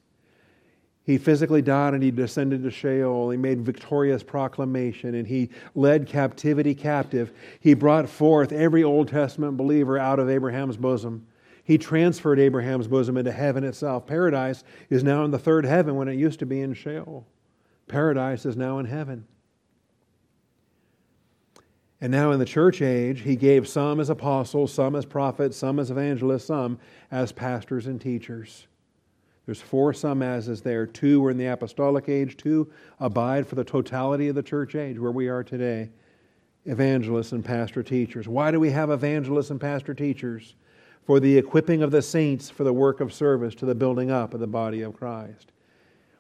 He 1.10 1.18
physically 1.18 1.64
died 1.64 1.96
and 1.96 2.04
he 2.04 2.12
descended 2.12 2.62
to 2.62 2.70
Sheol. 2.70 3.32
He 3.32 3.38
made 3.38 3.66
victorious 3.66 4.22
proclamation 4.22 5.16
and 5.16 5.28
he 5.28 5.50
led 5.74 6.06
captivity 6.06 6.76
captive. 6.76 7.32
He 7.60 7.74
brought 7.74 8.08
forth 8.08 8.52
every 8.52 8.84
Old 8.84 9.08
Testament 9.08 9.58
believer 9.58 9.98
out 9.98 10.20
of 10.20 10.30
Abraham's 10.30 10.78
bosom. 10.78 11.26
He 11.64 11.80
transferred 11.80 12.40
Abraham's 12.40 12.88
bosom 12.88 13.18
into 13.18 13.32
heaven 13.32 13.64
itself. 13.64 14.06
Paradise 14.06 14.64
is 14.92 15.04
now 15.04 15.26
in 15.26 15.32
the 15.32 15.40
third 15.40 15.66
heaven 15.66 15.96
when 15.96 16.08
it 16.08 16.14
used 16.14 16.38
to 16.42 16.46
be 16.46 16.62
in 16.62 16.76
Sheol. 16.76 17.26
Paradise 17.88 18.46
is 18.46 18.56
now 18.56 18.78
in 18.78 18.86
heaven. 18.86 19.26
And 22.00 22.12
now 22.12 22.30
in 22.34 22.38
the 22.38 22.46
church 22.46 22.84
age, 22.84 23.22
he 23.22 23.36
gave 23.36 23.68
some 23.68 24.00
as 24.00 24.12
apostles, 24.12 24.72
some 24.72 24.96
as 24.96 25.08
prophets, 25.08 25.58
some 25.58 25.80
as 25.80 25.90
evangelists, 25.90 26.46
some 26.46 26.78
as 27.10 27.32
pastors 27.32 27.88
and 27.88 28.00
teachers. 28.00 28.68
There's 29.50 29.60
four 29.60 29.94
some 29.94 30.22
ases 30.22 30.62
there. 30.62 30.86
Two 30.86 31.22
were 31.22 31.32
in 31.32 31.38
the 31.40 31.48
apostolic 31.48 32.08
age, 32.08 32.38
two 32.38 32.72
abide 33.00 33.48
for 33.48 33.56
the 33.56 33.64
totality 33.64 34.28
of 34.28 34.36
the 34.36 34.44
church 34.44 34.76
age, 34.76 35.00
where 35.00 35.12
we 35.12 35.28
are 35.28 35.44
today 35.44 35.90
evangelists 36.66 37.32
and 37.32 37.44
pastor 37.44 37.82
teachers. 37.82 38.28
Why 38.28 38.52
do 38.52 38.60
we 38.60 38.70
have 38.70 38.92
evangelists 38.92 39.50
and 39.50 39.60
pastor 39.60 39.96
teachers? 39.96 40.54
For 41.04 41.20
the 41.20 41.36
equipping 41.36 41.82
of 41.82 41.90
the 41.90 42.04
saints 42.04 42.52
for 42.52 42.64
the 42.64 42.72
work 42.72 43.02
of 43.02 43.12
service 43.12 43.56
to 43.56 43.66
the 43.66 43.74
building 43.74 44.12
up 44.12 44.36
of 44.36 44.40
the 44.40 44.46
body 44.46 44.84
of 44.84 44.94
Christ. 44.94 45.52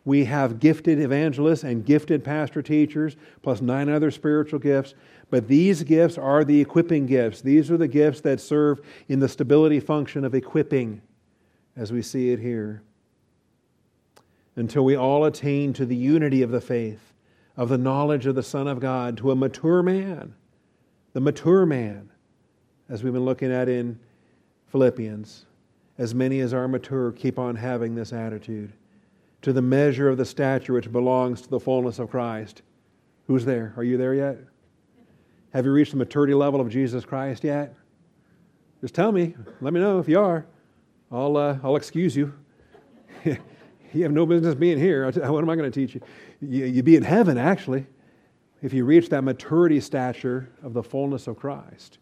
We 0.06 0.26
have 0.26 0.60
gifted 0.60 1.00
evangelists 1.00 1.63
and 1.63 1.86
gifted 1.86 2.24
pastor 2.24 2.63
teachers, 2.63 3.15
plus 3.44 3.62
nine 3.62 3.89
other 3.89 4.10
spiritual 4.10 4.58
gifts. 4.58 4.96
But 5.30 5.48
these 5.48 5.84
gifts 5.84 6.18
are 6.18 6.44
the 6.44 6.60
equipping 6.60 7.06
gifts. 7.06 7.42
These 7.42 7.70
are 7.70 7.78
the 7.78 7.88
gifts 7.88 8.22
that 8.22 8.42
serve 8.42 8.82
in 9.08 9.20
the 9.20 9.30
stability 9.30 9.80
function 9.80 10.26
of 10.26 10.34
equipping, 10.34 11.04
as 11.76 11.92
we 11.92 12.02
see 12.02 12.32
it 12.32 12.39
here 12.39 12.82
until 14.60 14.84
we 14.84 14.95
all 14.95 15.26
attain 15.26 15.74
to 15.74 15.86
the 15.86 15.95
unity 15.95 16.41
of 16.41 16.52
the 16.52 16.62
faith, 16.62 17.13
of 17.56 17.69
the 17.69 17.78
knowledge 17.78 18.26
of 18.26 18.36
the 18.36 18.43
Son 18.43 18.67
of 18.67 18.80
God, 18.80 19.17
to 19.17 19.32
a 19.32 19.36
mature 19.36 19.82
man, 19.82 20.36
the 21.13 21.22
mature 21.22 21.65
man, 21.65 22.10
as 22.89 23.04
we've 23.04 23.13
been 23.13 23.26
looking 23.26 23.52
at 23.52 23.69
in 23.69 24.00
Philippians. 24.67 25.45
As 25.98 26.15
many 26.15 26.39
as 26.39 26.54
are 26.54 26.67
mature 26.67 27.12
keep 27.12 27.38
on 27.38 27.56
having 27.56 27.95
this 27.95 28.13
attitude. 28.13 28.72
To 29.43 29.54
the 29.54 29.62
measure 29.62 30.10
of 30.10 30.17
the 30.17 30.26
stature 30.26 30.74
which 30.74 30.91
belongs 30.91 31.41
to 31.41 31.50
the 31.50 31.60
fullness 31.60 32.00
of 32.00 32.10
Christ. 32.10 32.62
Who's 33.28 33.45
there? 33.45 33.74
Are 33.78 33.84
you 33.84 33.98
there 33.98 34.13
yet? 34.13 34.38
Have 35.54 35.65
you 35.65 35.72
reached 35.72 35.91
the 35.91 35.98
maturity 35.98 36.34
level 36.34 36.62
of 36.62 36.69
Jesus 36.69 37.06
Christ 37.06 37.43
yet? 37.43 37.74
Just 38.82 38.95
tell 38.95 39.12
me. 39.12 39.36
Let 39.62 39.74
me 39.74 39.80
know 39.80 40.00
if 40.00 40.08
you 40.08 40.19
are. 40.19 40.45
I'll, 41.12 41.36
uh, 41.38 41.58
I'll 41.63 41.76
excuse 41.76 42.15
you. 42.15 42.34
you 43.93 44.04
have 44.04 44.12
no 44.12 44.25
business 44.25 44.56
being 44.56 44.78
here. 44.78 45.10
What 45.12 45.43
am 45.43 45.49
I 45.49 45.56
going 45.56 45.71
to 45.71 45.88
teach 45.88 45.95
you? 45.95 46.02
you? 46.41 46.65
You'd 46.65 46.86
be 46.86 46.95
in 46.95 47.04
heaven, 47.04 47.38
actually, 47.38 47.86
if 48.62 48.73
you 48.73 48.86
reach 48.86 49.10
that 49.10 49.23
maturity 49.23 49.80
stature 49.80 50.49
of 50.63 50.73
the 50.73 50.84
fullness 50.84 51.28
of 51.28 51.38
Christ. 51.38 51.97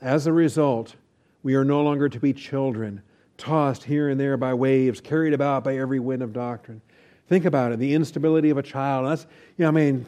As 0.00 0.26
a 0.26 0.32
result, 0.32 0.96
we 1.42 1.54
are 1.54 1.64
no 1.64 1.82
longer 1.82 2.08
to 2.08 2.18
be 2.18 2.32
children, 2.32 3.02
tossed 3.36 3.84
here 3.84 4.08
and 4.08 4.18
there 4.18 4.36
by 4.36 4.54
waves, 4.54 5.00
carried 5.00 5.32
about 5.32 5.64
by 5.64 5.76
every 5.76 6.00
wind 6.00 6.22
of 6.22 6.32
doctrine. 6.32 6.80
Think 7.28 7.44
about 7.44 7.72
it 7.72 7.78
the 7.78 7.94
instability 7.94 8.50
of 8.50 8.58
a 8.58 8.62
child. 8.62 9.06
That's, 9.06 9.26
you 9.56 9.62
know, 9.62 9.68
I 9.68 9.70
mean, 9.70 10.06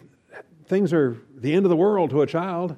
things 0.66 0.92
are 0.92 1.16
the 1.36 1.52
end 1.52 1.64
of 1.64 1.70
the 1.70 1.76
world 1.76 2.10
to 2.10 2.22
a 2.22 2.26
child. 2.26 2.76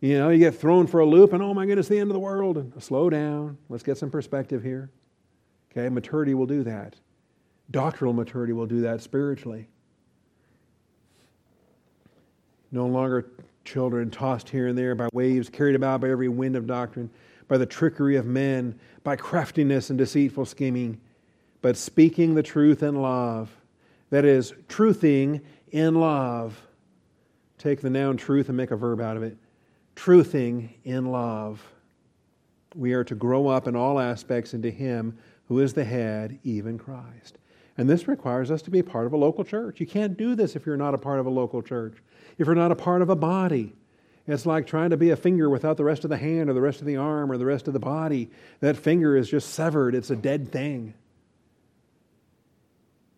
You 0.00 0.18
know, 0.18 0.30
you 0.30 0.38
get 0.38 0.54
thrown 0.54 0.86
for 0.86 1.00
a 1.00 1.06
loop, 1.06 1.32
and 1.32 1.42
oh 1.42 1.52
my 1.52 1.66
goodness, 1.66 1.88
the 1.88 1.98
end 1.98 2.10
of 2.10 2.14
the 2.14 2.20
world. 2.20 2.72
Slow 2.82 3.10
down. 3.10 3.58
Let's 3.68 3.82
get 3.82 3.98
some 3.98 4.10
perspective 4.10 4.62
here. 4.62 4.90
Okay, 5.70 5.88
maturity 5.88 6.34
will 6.34 6.46
do 6.46 6.62
that. 6.64 6.96
Doctrinal 7.70 8.12
maturity 8.12 8.52
will 8.52 8.66
do 8.66 8.80
that 8.80 9.00
spiritually. 9.00 9.68
No 12.72 12.86
longer 12.86 13.26
children 13.64 14.10
tossed 14.10 14.48
here 14.48 14.68
and 14.68 14.76
there 14.78 14.94
by 14.94 15.08
waves, 15.12 15.48
carried 15.48 15.76
about 15.76 16.00
by 16.00 16.10
every 16.10 16.28
wind 16.28 16.56
of 16.56 16.66
doctrine, 16.66 17.10
by 17.48 17.58
the 17.58 17.66
trickery 17.66 18.16
of 18.16 18.26
men, 18.26 18.78
by 19.04 19.16
craftiness 19.16 19.90
and 19.90 19.98
deceitful 19.98 20.44
scheming, 20.44 21.00
but 21.62 21.76
speaking 21.76 22.34
the 22.34 22.42
truth 22.42 22.82
in 22.82 23.00
love. 23.00 23.50
That 24.10 24.24
is, 24.24 24.52
truthing 24.68 25.40
in 25.70 25.94
love. 25.94 26.60
Take 27.58 27.80
the 27.80 27.90
noun 27.90 28.16
truth 28.16 28.48
and 28.48 28.56
make 28.56 28.70
a 28.72 28.76
verb 28.76 29.00
out 29.00 29.16
of 29.16 29.22
it. 29.22 29.36
Truthing 29.94 30.70
in 30.84 31.06
love. 31.06 31.62
We 32.74 32.92
are 32.94 33.04
to 33.04 33.14
grow 33.14 33.48
up 33.48 33.68
in 33.68 33.76
all 33.76 34.00
aspects 34.00 34.54
into 34.54 34.70
Him 34.70 35.18
who 35.50 35.58
is 35.58 35.74
the 35.74 35.82
head, 35.82 36.38
even 36.44 36.78
Christ. 36.78 37.36
And 37.76 37.90
this 37.90 38.06
requires 38.06 38.52
us 38.52 38.62
to 38.62 38.70
be 38.70 38.84
part 38.84 39.06
of 39.06 39.12
a 39.12 39.16
local 39.16 39.42
church. 39.42 39.80
You 39.80 39.86
can't 39.86 40.16
do 40.16 40.36
this 40.36 40.54
if 40.54 40.64
you're 40.64 40.76
not 40.76 40.94
a 40.94 40.98
part 40.98 41.18
of 41.18 41.26
a 41.26 41.30
local 41.30 41.60
church, 41.60 41.96
if 42.38 42.46
you're 42.46 42.54
not 42.54 42.70
a 42.70 42.76
part 42.76 43.02
of 43.02 43.10
a 43.10 43.16
body. 43.16 43.74
It's 44.28 44.46
like 44.46 44.68
trying 44.68 44.90
to 44.90 44.96
be 44.96 45.10
a 45.10 45.16
finger 45.16 45.50
without 45.50 45.76
the 45.76 45.82
rest 45.82 46.04
of 46.04 46.10
the 46.10 46.16
hand 46.16 46.48
or 46.48 46.52
the 46.52 46.60
rest 46.60 46.78
of 46.78 46.86
the 46.86 46.98
arm 46.98 47.32
or 47.32 47.36
the 47.36 47.46
rest 47.46 47.66
of 47.66 47.74
the 47.74 47.80
body. 47.80 48.30
That 48.60 48.76
finger 48.76 49.16
is 49.16 49.28
just 49.28 49.52
severed, 49.52 49.96
it's 49.96 50.10
a 50.10 50.16
dead 50.16 50.52
thing. 50.52 50.94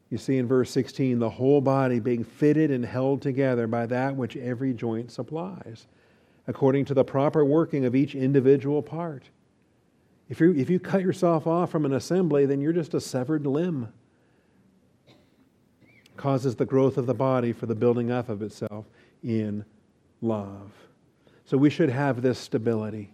You 0.09 0.17
see 0.17 0.39
in 0.39 0.47
verse 0.47 0.71
16, 0.71 1.19
the 1.19 1.29
whole 1.29 1.61
body 1.61 2.01
being 2.01 2.25
fitted 2.25 2.71
and 2.71 2.83
held 2.83 3.21
together 3.21 3.67
by 3.67 3.85
that 3.87 4.17
which 4.17 4.39
every 4.39 4.73
joint 4.73 5.13
supplies, 5.13 5.87
according 6.47 6.87
to 6.87 6.95
the 6.95 7.05
proper 7.05 7.45
working 7.45 7.85
of 7.85 7.95
each 7.95 8.15
individual 8.15 8.81
part. 8.81 9.25
If 10.33 10.41
you, 10.41 10.55
if 10.55 10.71
you 10.71 10.81
cut 10.81 11.03
yourself 11.03 11.47
off 11.47 11.71
from 11.71 11.85
an 11.85 11.93
assembly, 11.93 12.47
then 12.47 12.63
you're 12.63 12.73
just 12.73 12.95
a 12.95 13.01
severed 13.03 13.47
limb. 13.47 13.93
Causes 16.17 16.57
the 16.57 16.65
growth 16.65 16.97
of 16.97 17.05
the 17.05 17.13
body 17.13 17.53
for 17.53 17.67
the 17.67 17.75
building 17.75 18.11
up 18.11 18.31
of 18.31 18.41
itself 18.41 18.87
in 19.23 19.63
love. 20.23 20.73
So 21.45 21.59
we 21.59 21.69
should 21.69 21.91
have 21.91 22.23
this 22.23 22.39
stability. 22.39 23.13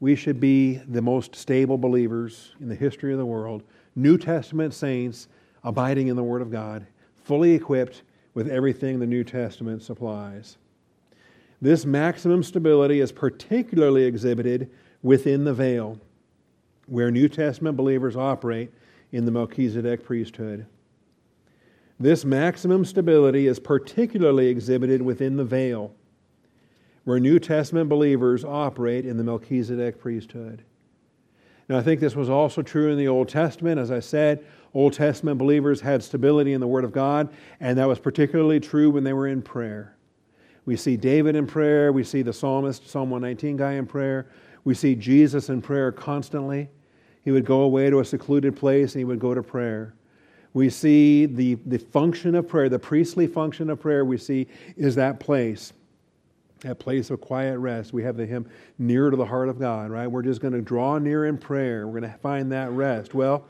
We 0.00 0.14
should 0.14 0.38
be 0.38 0.82
the 0.86 1.00
most 1.00 1.34
stable 1.34 1.78
believers 1.78 2.52
in 2.60 2.68
the 2.68 2.74
history 2.74 3.12
of 3.12 3.18
the 3.18 3.24
world, 3.24 3.62
New 3.96 4.18
Testament 4.18 4.74
saints 4.74 5.28
abiding 5.64 6.08
in 6.08 6.16
the 6.16 6.22
Word 6.22 6.42
of 6.42 6.50
God, 6.50 6.86
fully 7.24 7.54
equipped 7.54 8.02
with 8.34 8.50
everything 8.50 8.98
the 8.98 9.06
New 9.06 9.24
Testament 9.24 9.82
supplies. 9.82 10.58
This 11.62 11.86
maximum 11.86 12.42
stability 12.42 13.00
is 13.00 13.12
particularly 13.12 14.04
exhibited 14.04 14.70
within 15.02 15.44
the 15.44 15.54
veil 15.54 15.98
where 16.88 17.10
New 17.10 17.28
Testament 17.28 17.76
believers 17.76 18.16
operate 18.16 18.72
in 19.12 19.24
the 19.24 19.30
Melchizedek 19.30 20.04
priesthood. 20.04 20.66
This 22.00 22.24
maximum 22.24 22.84
stability 22.84 23.46
is 23.46 23.58
particularly 23.58 24.48
exhibited 24.48 25.02
within 25.02 25.36
the 25.36 25.44
veil, 25.44 25.92
where 27.04 27.18
New 27.18 27.38
Testament 27.38 27.88
believers 27.88 28.44
operate 28.44 29.04
in 29.04 29.16
the 29.16 29.24
Melchizedek 29.24 29.98
priesthood. 29.98 30.62
Now, 31.68 31.76
I 31.76 31.82
think 31.82 32.00
this 32.00 32.16
was 32.16 32.30
also 32.30 32.62
true 32.62 32.90
in 32.90 32.98
the 32.98 33.08
Old 33.08 33.28
Testament. 33.28 33.78
As 33.78 33.90
I 33.90 34.00
said, 34.00 34.44
Old 34.72 34.94
Testament 34.94 35.38
believers 35.38 35.80
had 35.80 36.02
stability 36.02 36.52
in 36.52 36.60
the 36.60 36.66
Word 36.66 36.84
of 36.84 36.92
God, 36.92 37.28
and 37.60 37.76
that 37.78 37.88
was 37.88 37.98
particularly 37.98 38.60
true 38.60 38.90
when 38.90 39.04
they 39.04 39.12
were 39.12 39.26
in 39.26 39.42
prayer. 39.42 39.96
We 40.64 40.76
see 40.76 40.96
David 40.96 41.34
in 41.34 41.46
prayer, 41.46 41.92
we 41.92 42.04
see 42.04 42.22
the 42.22 42.32
psalmist, 42.32 42.88
Psalm 42.88 43.10
119 43.10 43.56
guy 43.56 43.72
in 43.72 43.86
prayer, 43.86 44.28
we 44.64 44.74
see 44.74 44.94
Jesus 44.94 45.48
in 45.48 45.62
prayer 45.62 45.90
constantly. 45.90 46.68
He 47.24 47.30
would 47.30 47.44
go 47.44 47.62
away 47.62 47.90
to 47.90 48.00
a 48.00 48.04
secluded 48.04 48.56
place 48.56 48.94
and 48.94 49.00
he 49.00 49.04
would 49.04 49.20
go 49.20 49.34
to 49.34 49.42
prayer. 49.42 49.94
We 50.54 50.70
see 50.70 51.26
the, 51.26 51.54
the 51.66 51.78
function 51.78 52.34
of 52.34 52.48
prayer, 52.48 52.68
the 52.68 52.78
priestly 52.78 53.26
function 53.26 53.70
of 53.70 53.80
prayer, 53.80 54.04
we 54.04 54.16
see 54.16 54.46
is 54.76 54.94
that 54.94 55.20
place 55.20 55.72
that 56.60 56.78
place 56.78 57.10
of 57.10 57.20
quiet 57.20 57.58
rest. 57.58 57.92
We 57.92 58.02
have 58.02 58.16
the 58.16 58.26
hymn 58.26 58.48
near 58.78 59.10
to 59.10 59.16
the 59.16 59.24
heart 59.24 59.48
of 59.48 59.58
God, 59.58 59.90
right? 59.90 60.06
We're 60.06 60.22
just 60.22 60.40
going 60.40 60.54
to 60.54 60.60
draw 60.60 60.98
near 60.98 61.26
in 61.26 61.38
prayer. 61.38 61.86
We're 61.86 62.00
going 62.00 62.12
to 62.12 62.18
find 62.18 62.50
that 62.52 62.70
rest. 62.72 63.14
Well, 63.14 63.46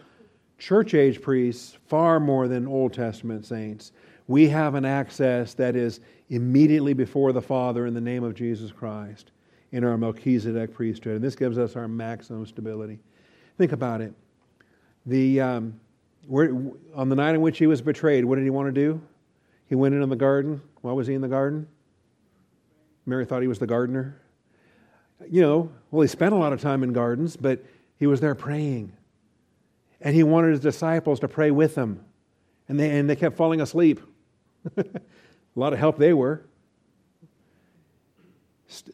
church 0.58 0.94
age 0.94 1.22
priests, 1.22 1.78
far 1.86 2.20
more 2.20 2.48
than 2.48 2.66
Old 2.66 2.92
Testament 2.92 3.46
saints, 3.46 3.92
we 4.26 4.48
have 4.48 4.74
an 4.74 4.84
access 4.84 5.54
that 5.54 5.74
is 5.74 6.00
immediately 6.28 6.92
before 6.92 7.32
the 7.32 7.40
Father 7.40 7.86
in 7.86 7.94
the 7.94 8.00
name 8.00 8.24
of 8.24 8.34
Jesus 8.34 8.70
Christ 8.70 9.30
in 9.72 9.84
our 9.84 9.96
Melchizedek 9.96 10.74
priesthood. 10.74 11.16
And 11.16 11.24
this 11.24 11.36
gives 11.36 11.56
us 11.56 11.76
our 11.76 11.88
maximum 11.88 12.44
stability. 12.46 12.98
Think 13.58 13.72
about 13.72 14.00
it. 14.00 14.14
The, 15.04 15.40
um, 15.40 15.80
where, 16.28 16.56
on 16.94 17.08
the 17.08 17.16
night 17.16 17.34
in 17.34 17.40
which 17.40 17.58
he 17.58 17.66
was 17.66 17.82
betrayed, 17.82 18.24
what 18.24 18.36
did 18.36 18.44
he 18.44 18.50
want 18.50 18.72
to 18.72 18.72
do? 18.72 19.02
He 19.68 19.74
went 19.74 19.94
into 19.94 20.06
the 20.06 20.16
garden. 20.16 20.62
Why 20.80 20.92
was 20.92 21.08
he 21.08 21.14
in 21.14 21.20
the 21.20 21.28
garden? 21.28 21.66
Mary 23.04 23.24
thought 23.24 23.42
he 23.42 23.48
was 23.48 23.58
the 23.58 23.66
gardener. 23.66 24.20
You 25.28 25.42
know, 25.42 25.72
well, 25.90 26.02
he 26.02 26.08
spent 26.08 26.32
a 26.32 26.36
lot 26.36 26.52
of 26.52 26.60
time 26.60 26.84
in 26.84 26.92
gardens, 26.92 27.36
but 27.36 27.64
he 27.98 28.06
was 28.06 28.20
there 28.20 28.36
praying. 28.36 28.92
And 30.00 30.14
he 30.14 30.22
wanted 30.22 30.52
his 30.52 30.60
disciples 30.60 31.18
to 31.20 31.28
pray 31.28 31.50
with 31.50 31.74
him. 31.74 32.04
And 32.68 32.78
they, 32.78 32.96
and 32.96 33.10
they 33.10 33.16
kept 33.16 33.36
falling 33.36 33.60
asleep. 33.60 34.00
a 34.76 34.84
lot 35.56 35.72
of 35.72 35.80
help 35.80 35.98
they 35.98 36.12
were. 36.12 36.44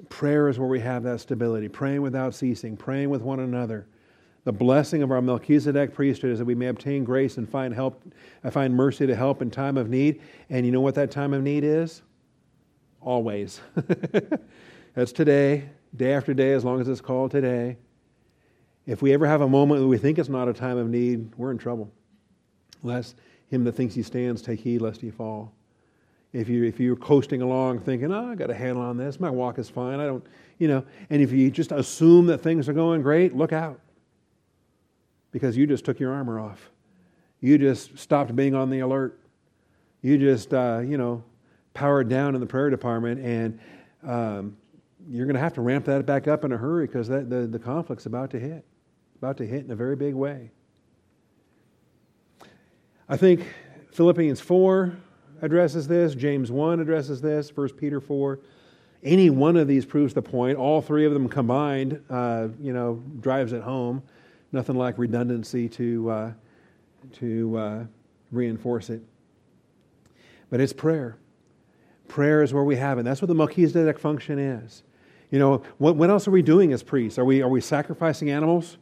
Prayer 0.08 0.48
is 0.48 0.58
where 0.58 0.68
we 0.68 0.80
have 0.80 1.02
that 1.02 1.20
stability, 1.20 1.68
praying 1.68 2.00
without 2.00 2.34
ceasing, 2.34 2.76
praying 2.76 3.10
with 3.10 3.20
one 3.20 3.40
another. 3.40 3.86
The 4.44 4.52
blessing 4.52 5.02
of 5.02 5.10
our 5.10 5.22
Melchizedek 5.22 5.94
priesthood 5.94 6.30
is 6.30 6.38
that 6.38 6.44
we 6.44 6.54
may 6.54 6.66
obtain 6.66 7.02
grace 7.02 7.38
and 7.38 7.48
find 7.48 7.74
help, 7.74 8.02
uh, 8.44 8.50
find 8.50 8.74
mercy 8.74 9.06
to 9.06 9.16
help 9.16 9.40
in 9.40 9.50
time 9.50 9.76
of 9.76 9.88
need. 9.88 10.20
And 10.50 10.66
you 10.66 10.72
know 10.72 10.82
what 10.82 10.94
that 10.96 11.10
time 11.10 11.32
of 11.32 11.42
need 11.42 11.64
is? 11.64 12.02
always. 13.04 13.60
That's 14.94 15.12
today, 15.12 15.68
day 15.94 16.12
after 16.12 16.34
day, 16.34 16.52
as 16.52 16.64
long 16.64 16.80
as 16.80 16.88
it's 16.88 17.00
called 17.00 17.30
today. 17.30 17.76
If 18.86 19.02
we 19.02 19.12
ever 19.12 19.26
have 19.26 19.40
a 19.40 19.48
moment 19.48 19.80
that 19.80 19.86
we 19.86 19.98
think 19.98 20.18
it's 20.18 20.28
not 20.28 20.48
a 20.48 20.52
time 20.52 20.76
of 20.76 20.88
need, 20.88 21.32
we're 21.36 21.50
in 21.50 21.58
trouble. 21.58 21.90
Lest 22.82 23.16
him 23.48 23.64
that 23.64 23.72
thinks 23.72 23.94
he 23.94 24.02
stands 24.02 24.42
take 24.42 24.60
heed 24.60 24.80
lest 24.80 25.00
he 25.00 25.10
fall. 25.10 25.52
If, 26.32 26.48
you, 26.48 26.64
if 26.64 26.80
you're 26.80 26.96
coasting 26.96 27.42
along 27.42 27.80
thinking, 27.80 28.12
oh, 28.12 28.32
I 28.32 28.34
got 28.34 28.50
a 28.50 28.54
handle 28.54 28.82
on 28.82 28.96
this, 28.96 29.20
my 29.20 29.30
walk 29.30 29.58
is 29.58 29.70
fine, 29.70 30.00
I 30.00 30.06
don't, 30.06 30.24
you 30.58 30.66
know, 30.66 30.84
and 31.08 31.22
if 31.22 31.30
you 31.30 31.48
just 31.48 31.70
assume 31.70 32.26
that 32.26 32.38
things 32.38 32.68
are 32.68 32.72
going 32.72 33.02
great, 33.02 33.36
look 33.36 33.52
out. 33.52 33.78
Because 35.34 35.56
you 35.56 35.66
just 35.66 35.84
took 35.84 35.98
your 35.98 36.12
armor 36.12 36.38
off. 36.38 36.70
You 37.40 37.58
just 37.58 37.98
stopped 37.98 38.36
being 38.36 38.54
on 38.54 38.70
the 38.70 38.78
alert. 38.78 39.18
You 40.00 40.16
just, 40.16 40.54
uh, 40.54 40.80
you 40.86 40.96
know, 40.96 41.24
powered 41.74 42.08
down 42.08 42.36
in 42.36 42.40
the 42.40 42.46
prayer 42.46 42.70
department, 42.70 43.20
and 43.20 43.58
um, 44.06 44.56
you're 45.10 45.26
going 45.26 45.34
to 45.34 45.40
have 45.40 45.54
to 45.54 45.60
ramp 45.60 45.86
that 45.86 46.06
back 46.06 46.28
up 46.28 46.44
in 46.44 46.52
a 46.52 46.56
hurry 46.56 46.86
because 46.86 47.08
the, 47.08 47.48
the 47.50 47.58
conflict's 47.58 48.06
about 48.06 48.30
to 48.30 48.38
hit, 48.38 48.64
about 49.18 49.36
to 49.38 49.46
hit 49.46 49.64
in 49.64 49.72
a 49.72 49.74
very 49.74 49.96
big 49.96 50.14
way. 50.14 50.52
I 53.08 53.16
think 53.16 53.52
Philippians 53.90 54.40
4 54.40 54.96
addresses 55.42 55.88
this, 55.88 56.14
James 56.14 56.52
1 56.52 56.78
addresses 56.78 57.20
this, 57.20 57.54
1 57.56 57.70
Peter 57.70 58.00
4. 58.00 58.38
Any 59.02 59.30
one 59.30 59.56
of 59.56 59.66
these 59.66 59.84
proves 59.84 60.14
the 60.14 60.22
point. 60.22 60.56
All 60.56 60.80
three 60.80 61.04
of 61.04 61.12
them 61.12 61.28
combined, 61.28 62.00
uh, 62.08 62.48
you 62.62 62.72
know, 62.72 63.02
drives 63.18 63.52
it 63.52 63.62
home. 63.62 64.00
Nothing 64.54 64.76
like 64.76 64.98
redundancy 64.98 65.68
to, 65.70 66.10
uh, 66.10 66.32
to 67.14 67.58
uh, 67.58 67.84
reinforce 68.30 68.88
it. 68.88 69.02
But 70.48 70.60
it's 70.60 70.72
prayer. 70.72 71.16
Prayer 72.06 72.40
is 72.40 72.54
where 72.54 72.62
we 72.62 72.76
have 72.76 73.00
it. 73.00 73.02
That's 73.02 73.20
what 73.20 73.26
the 73.26 73.34
Melchizedek 73.34 73.98
function 73.98 74.38
is. 74.38 74.84
You 75.32 75.40
know, 75.40 75.64
what, 75.78 75.96
what 75.96 76.08
else 76.08 76.28
are 76.28 76.30
we 76.30 76.40
doing 76.40 76.72
as 76.72 76.84
priests? 76.84 77.18
Are 77.18 77.24
we, 77.24 77.42
are 77.42 77.48
we 77.48 77.60
sacrificing 77.60 78.30
animals? 78.30 78.78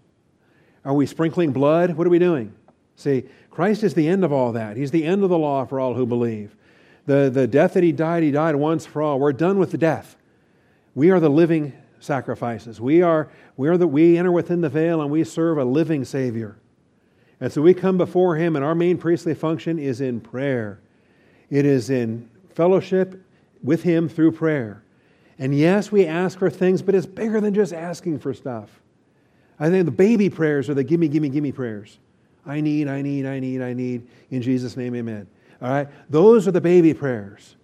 Are 0.85 0.93
we 0.93 1.07
sprinkling 1.07 1.53
blood? 1.53 1.97
What 1.97 2.07
are 2.07 2.11
we 2.11 2.19
doing? 2.19 2.53
See, 2.97 3.25
Christ 3.51 3.83
is 3.83 3.95
the 3.95 4.09
end 4.09 4.25
of 4.25 4.31
all 4.33 4.53
that. 4.53 4.77
He's 4.77 4.91
the 4.91 5.05
end 5.05 5.25
of 5.25 5.31
the 5.31 5.39
law 5.39 5.65
for 5.65 5.81
all 5.81 5.95
who 5.95 6.05
believe. 6.05 6.55
The, 7.07 7.31
the 7.33 7.47
death 7.47 7.73
that 7.73 7.83
he 7.83 7.93
died, 7.93 8.23
he 8.23 8.31
died 8.31 8.57
once 8.57 8.85
for 8.85 9.01
all. 9.01 9.19
We're 9.19 9.33
done 9.33 9.59
with 9.59 9.71
the 9.71 9.79
death. 9.79 10.17
We 10.95 11.11
are 11.11 11.19
the 11.19 11.31
living 11.31 11.73
sacrifices. 12.03 12.81
We 12.81 13.03
are, 13.03 13.31
we 13.57 13.69
are 13.69 13.77
the, 13.77 13.87
we 13.87 14.19
enter 14.19 14.33
within 14.33 14.61
the 14.61 14.69
veil 14.69 15.01
and 15.01 15.11
we 15.11 15.25
serve 15.25 15.59
a 15.59 15.65
living 15.65 16.05
Savior. 16.05 16.57
And 17.41 17.53
so 17.53 17.61
we 17.61 17.75
come 17.75 17.99
before 17.99 18.37
him, 18.37 18.55
and 18.55 18.65
our 18.65 18.75
main 18.75 18.99
priestly 18.99 19.35
function 19.35 19.79
is 19.79 20.01
in 20.01 20.21
prayer. 20.21 20.81
It 21.51 21.67
is 21.67 21.91
in 21.91 22.31
fellowship 22.55 23.21
with 23.63 23.83
Him 23.83 24.09
through 24.09 24.33
prayer. 24.33 24.83
And 25.39 25.57
yes, 25.57 25.91
we 25.91 26.07
ask 26.07 26.39
for 26.39 26.51
things, 26.51 26.83
but 26.83 26.95
it's 26.95 27.07
bigger 27.07 27.41
than 27.41 27.55
just 27.55 27.73
asking 27.73 28.21
for 28.21 28.33
stuff. 28.33 28.81
I 29.59 29.71
think 29.71 29.85
the 29.85 29.91
baby 29.91 30.31
prayers 30.31 30.69
are 30.69 30.75
the 30.75 30.85
gimme, 30.85 31.09
gimme, 31.09 31.29
gimme 31.29 31.53
prayers. 31.53 31.99
I 32.47 32.61
need, 32.61 32.89
I 32.89 33.03
need, 33.03 33.27
I 33.27 33.39
need, 33.39 33.63
I 33.63 33.73
need. 33.73 34.07
In 34.31 34.43
Jesus' 34.43 34.77
name, 34.77 34.95
amen. 34.95 35.27
All 35.61 35.69
right? 35.69 35.89
Those 36.11 36.49
are 36.49 36.53
the 36.53 36.61
baby 36.61 36.95
prayers. 36.95 37.57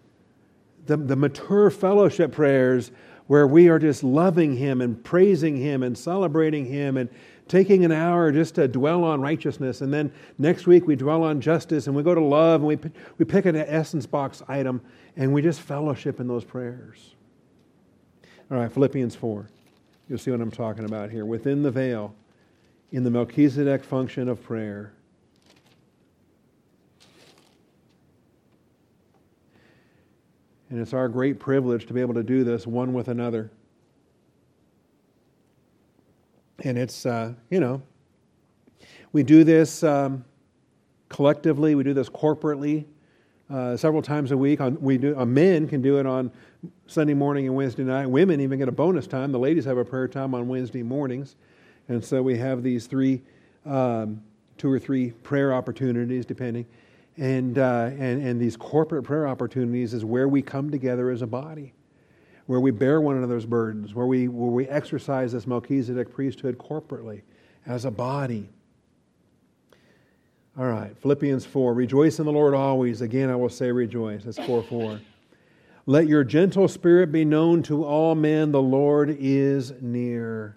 The, 0.86 0.96
the 0.96 1.16
mature 1.16 1.70
fellowship 1.70 2.32
prayers 2.32 2.90
where 3.28 3.46
we 3.46 3.68
are 3.68 3.78
just 3.78 4.02
loving 4.02 4.56
Him 4.56 4.80
and 4.80 5.02
praising 5.02 5.56
Him 5.56 5.82
and 5.82 5.96
celebrating 5.96 6.66
Him 6.66 6.96
and 6.96 7.08
taking 7.46 7.84
an 7.84 7.92
hour 7.92 8.32
just 8.32 8.56
to 8.56 8.68
dwell 8.68 9.04
on 9.04 9.20
righteousness. 9.20 9.80
And 9.80 9.92
then 9.92 10.12
next 10.38 10.66
week 10.66 10.86
we 10.86 10.96
dwell 10.96 11.22
on 11.22 11.40
justice 11.40 11.86
and 11.86 11.96
we 11.96 12.02
go 12.02 12.14
to 12.14 12.20
love 12.20 12.60
and 12.60 12.68
we, 12.68 12.78
we 13.16 13.24
pick 13.24 13.46
an 13.46 13.56
essence 13.56 14.04
box 14.06 14.42
item 14.48 14.82
and 15.16 15.32
we 15.32 15.40
just 15.40 15.60
fellowship 15.60 16.20
in 16.20 16.28
those 16.28 16.44
prayers. 16.44 17.14
All 18.50 18.58
right, 18.58 18.72
Philippians 18.72 19.14
4. 19.14 19.48
You'll 20.08 20.18
see 20.18 20.30
what 20.30 20.40
I'm 20.40 20.50
talking 20.50 20.84
about 20.84 21.10
here. 21.10 21.24
Within 21.24 21.62
the 21.62 21.70
veil, 21.70 22.14
in 22.92 23.04
the 23.04 23.10
Melchizedek 23.10 23.84
function 23.84 24.28
of 24.28 24.42
prayer. 24.42 24.94
And 30.70 30.80
it's 30.80 30.92
our 30.92 31.08
great 31.08 31.38
privilege 31.38 31.86
to 31.86 31.94
be 31.94 32.00
able 32.00 32.14
to 32.14 32.22
do 32.22 32.44
this 32.44 32.66
one 32.66 32.92
with 32.92 33.08
another. 33.08 33.50
And 36.64 36.76
it's, 36.76 37.06
uh, 37.06 37.34
you 37.50 37.60
know, 37.60 37.80
we 39.12 39.22
do 39.22 39.44
this 39.44 39.82
um, 39.82 40.24
collectively, 41.08 41.74
we 41.74 41.84
do 41.84 41.94
this 41.94 42.08
corporately 42.08 42.84
uh, 43.50 43.76
several 43.76 44.02
times 44.02 44.30
a 44.30 44.36
week. 44.36 44.60
On, 44.60 44.78
we 44.80 44.98
do, 44.98 45.18
uh, 45.18 45.24
men 45.24 45.66
can 45.68 45.80
do 45.80 45.98
it 45.98 46.06
on 46.06 46.30
Sunday 46.86 47.14
morning 47.14 47.46
and 47.46 47.54
Wednesday 47.54 47.84
night. 47.84 48.06
Women 48.06 48.40
even 48.40 48.58
get 48.58 48.68
a 48.68 48.72
bonus 48.72 49.06
time. 49.06 49.32
The 49.32 49.38
ladies 49.38 49.64
have 49.64 49.78
a 49.78 49.84
prayer 49.84 50.08
time 50.08 50.34
on 50.34 50.48
Wednesday 50.48 50.82
mornings. 50.82 51.36
And 51.88 52.04
so 52.04 52.22
we 52.22 52.36
have 52.36 52.62
these 52.62 52.86
three, 52.86 53.22
um, 53.64 54.22
two 54.58 54.70
or 54.70 54.78
three 54.78 55.12
prayer 55.12 55.54
opportunities, 55.54 56.26
depending. 56.26 56.66
And, 57.18 57.58
uh, 57.58 57.90
and, 57.98 58.22
and 58.22 58.40
these 58.40 58.56
corporate 58.56 59.04
prayer 59.04 59.26
opportunities 59.26 59.92
is 59.92 60.04
where 60.04 60.28
we 60.28 60.40
come 60.40 60.70
together 60.70 61.10
as 61.10 61.20
a 61.20 61.26
body 61.26 61.74
where 62.48 62.60
we 62.60 62.70
bear 62.70 62.98
one 62.98 63.14
another's 63.14 63.44
burdens, 63.44 63.94
where 63.94 64.06
we, 64.06 64.26
where 64.26 64.50
we 64.50 64.66
exercise 64.68 65.32
this 65.32 65.46
Melchizedek 65.46 66.10
priesthood 66.10 66.56
corporately 66.56 67.20
as 67.66 67.84
a 67.84 67.90
body. 67.90 68.48
All 70.58 70.64
right, 70.64 70.96
Philippians 70.96 71.44
4. 71.44 71.74
Rejoice 71.74 72.18
in 72.18 72.24
the 72.24 72.32
Lord 72.32 72.54
always. 72.54 73.02
Again, 73.02 73.28
I 73.28 73.36
will 73.36 73.50
say 73.50 73.70
rejoice. 73.70 74.24
That's 74.24 74.38
4 74.38 74.62
4. 74.62 74.98
Let 75.84 76.08
your 76.08 76.24
gentle 76.24 76.68
spirit 76.68 77.12
be 77.12 77.22
known 77.22 77.62
to 77.64 77.84
all 77.84 78.14
men. 78.14 78.50
The 78.50 78.62
Lord 78.62 79.14
is 79.20 79.74
near. 79.82 80.56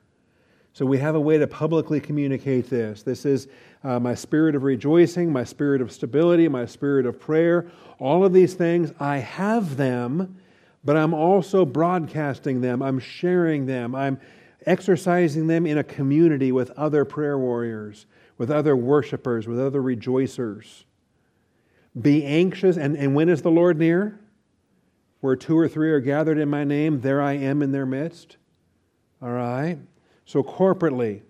So 0.71 0.85
we 0.85 0.97
have 0.99 1.15
a 1.15 1.19
way 1.19 1.37
to 1.39 1.45
publicly 1.45 1.99
communicate 1.99 2.69
this. 2.69 3.03
This 3.03 3.25
is 3.25 3.49
uh, 3.83 3.99
my 3.99 4.15
spirit 4.15 4.55
of 4.55 4.63
rejoicing, 4.63 5.31
my 5.31 5.43
spirit 5.43 5.81
of 5.81 5.91
stability, 5.91 6.47
my 6.47 6.65
spirit 6.65 7.05
of 7.05 7.19
prayer. 7.19 7.69
All 7.99 8.23
of 8.23 8.33
these 8.33 8.53
things, 8.53 8.91
I 8.99 9.17
have 9.17 9.77
them 9.77 10.37
but 10.83 10.97
I'm 10.97 11.13
also 11.13 11.65
broadcasting 11.65 12.61
them, 12.61 12.81
I'm 12.81 12.99
sharing 12.99 13.65
them, 13.65 13.93
I'm 13.93 14.19
exercising 14.65 15.47
them 15.47 15.65
in 15.65 15.77
a 15.77 15.83
community 15.83 16.51
with 16.51 16.71
other 16.71 17.05
prayer 17.05 17.37
warriors, 17.37 18.05
with 18.37 18.49
other 18.49 18.75
worshipers, 18.75 19.47
with 19.47 19.59
other 19.59 19.81
rejoicers. 19.81 20.83
Be 21.99 22.25
anxious, 22.25 22.77
and, 22.77 22.95
and 22.95 23.13
when 23.13 23.29
is 23.29 23.41
the 23.41 23.51
Lord 23.51 23.77
near? 23.77 24.19
Where 25.19 25.35
two 25.35 25.57
or 25.57 25.67
three 25.67 25.91
are 25.91 25.99
gathered 25.99 26.39
in 26.39 26.49
my 26.49 26.63
name, 26.63 27.01
there 27.01 27.21
I 27.21 27.33
am 27.33 27.61
in 27.61 27.71
their 27.71 27.85
midst. 27.85 28.37
All 29.21 29.31
right? 29.31 29.77
So, 30.25 30.41
corporately, 30.41 31.21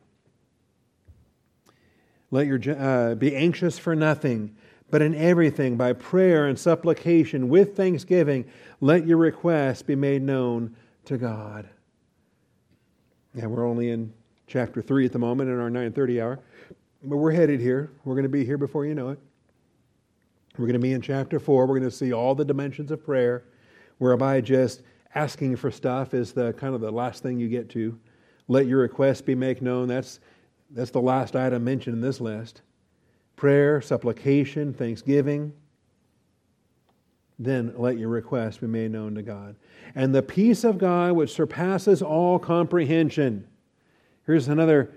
let 2.31 2.47
your, 2.47 2.59
uh, 2.77 3.15
be 3.15 3.35
anxious 3.35 3.77
for 3.77 3.95
nothing, 3.95 4.55
but 4.89 5.01
in 5.01 5.13
everything, 5.13 5.77
by 5.77 5.93
prayer 5.93 6.47
and 6.47 6.57
supplication, 6.57 7.49
with 7.49 7.75
thanksgiving, 7.75 8.45
let 8.79 9.05
your 9.05 9.17
requests 9.17 9.81
be 9.81 9.95
made 9.95 10.21
known 10.21 10.75
to 11.05 11.17
God. 11.17 11.69
Yeah, 13.33 13.45
we're 13.45 13.67
only 13.67 13.89
in 13.89 14.13
chapter 14.47 14.81
3 14.81 15.05
at 15.05 15.11
the 15.13 15.19
moment 15.19 15.49
in 15.49 15.59
our 15.59 15.69
9:30 15.69 16.21
hour, 16.21 16.39
but 17.03 17.17
we're 17.17 17.31
headed 17.31 17.59
here. 17.59 17.91
We're 18.03 18.15
going 18.15 18.23
to 18.23 18.29
be 18.29 18.43
here 18.43 18.57
before 18.57 18.85
you 18.85 18.95
know 18.95 19.09
it. 19.09 19.19
We're 20.57 20.65
going 20.65 20.73
to 20.73 20.79
be 20.79 20.91
in 20.91 21.01
chapter 21.01 21.39
4. 21.39 21.65
We're 21.65 21.79
going 21.79 21.89
to 21.89 21.95
see 21.95 22.11
all 22.11 22.35
the 22.35 22.43
dimensions 22.43 22.91
of 22.91 23.03
prayer 23.03 23.45
whereby 23.99 24.41
just 24.41 24.81
asking 25.15 25.55
for 25.55 25.71
stuff 25.71 26.13
is 26.13 26.33
the 26.33 26.53
kind 26.53 26.75
of 26.75 26.81
the 26.81 26.91
last 26.91 27.23
thing 27.23 27.39
you 27.39 27.47
get 27.47 27.69
to. 27.69 27.97
Let 28.47 28.67
your 28.67 28.79
requests 28.79 29.21
be 29.21 29.35
made 29.35 29.61
known. 29.61 29.87
That's, 29.87 30.19
that's 30.73 30.91
the 30.91 31.01
last 31.01 31.35
item 31.35 31.63
mentioned 31.63 31.95
in 31.95 32.01
this 32.01 32.21
list. 32.21 32.61
Prayer, 33.35 33.81
supplication, 33.81 34.73
thanksgiving. 34.73 35.53
Then 37.39 37.73
let 37.75 37.97
your 37.97 38.09
requests 38.09 38.57
be 38.57 38.67
made 38.67 38.91
known 38.91 39.15
to 39.15 39.21
God. 39.21 39.55
And 39.95 40.13
the 40.13 40.21
peace 40.21 40.63
of 40.63 40.77
God, 40.77 41.13
which 41.13 41.33
surpasses 41.33 42.01
all 42.01 42.37
comprehension. 42.37 43.47
Here's 44.25 44.47
another 44.47 44.93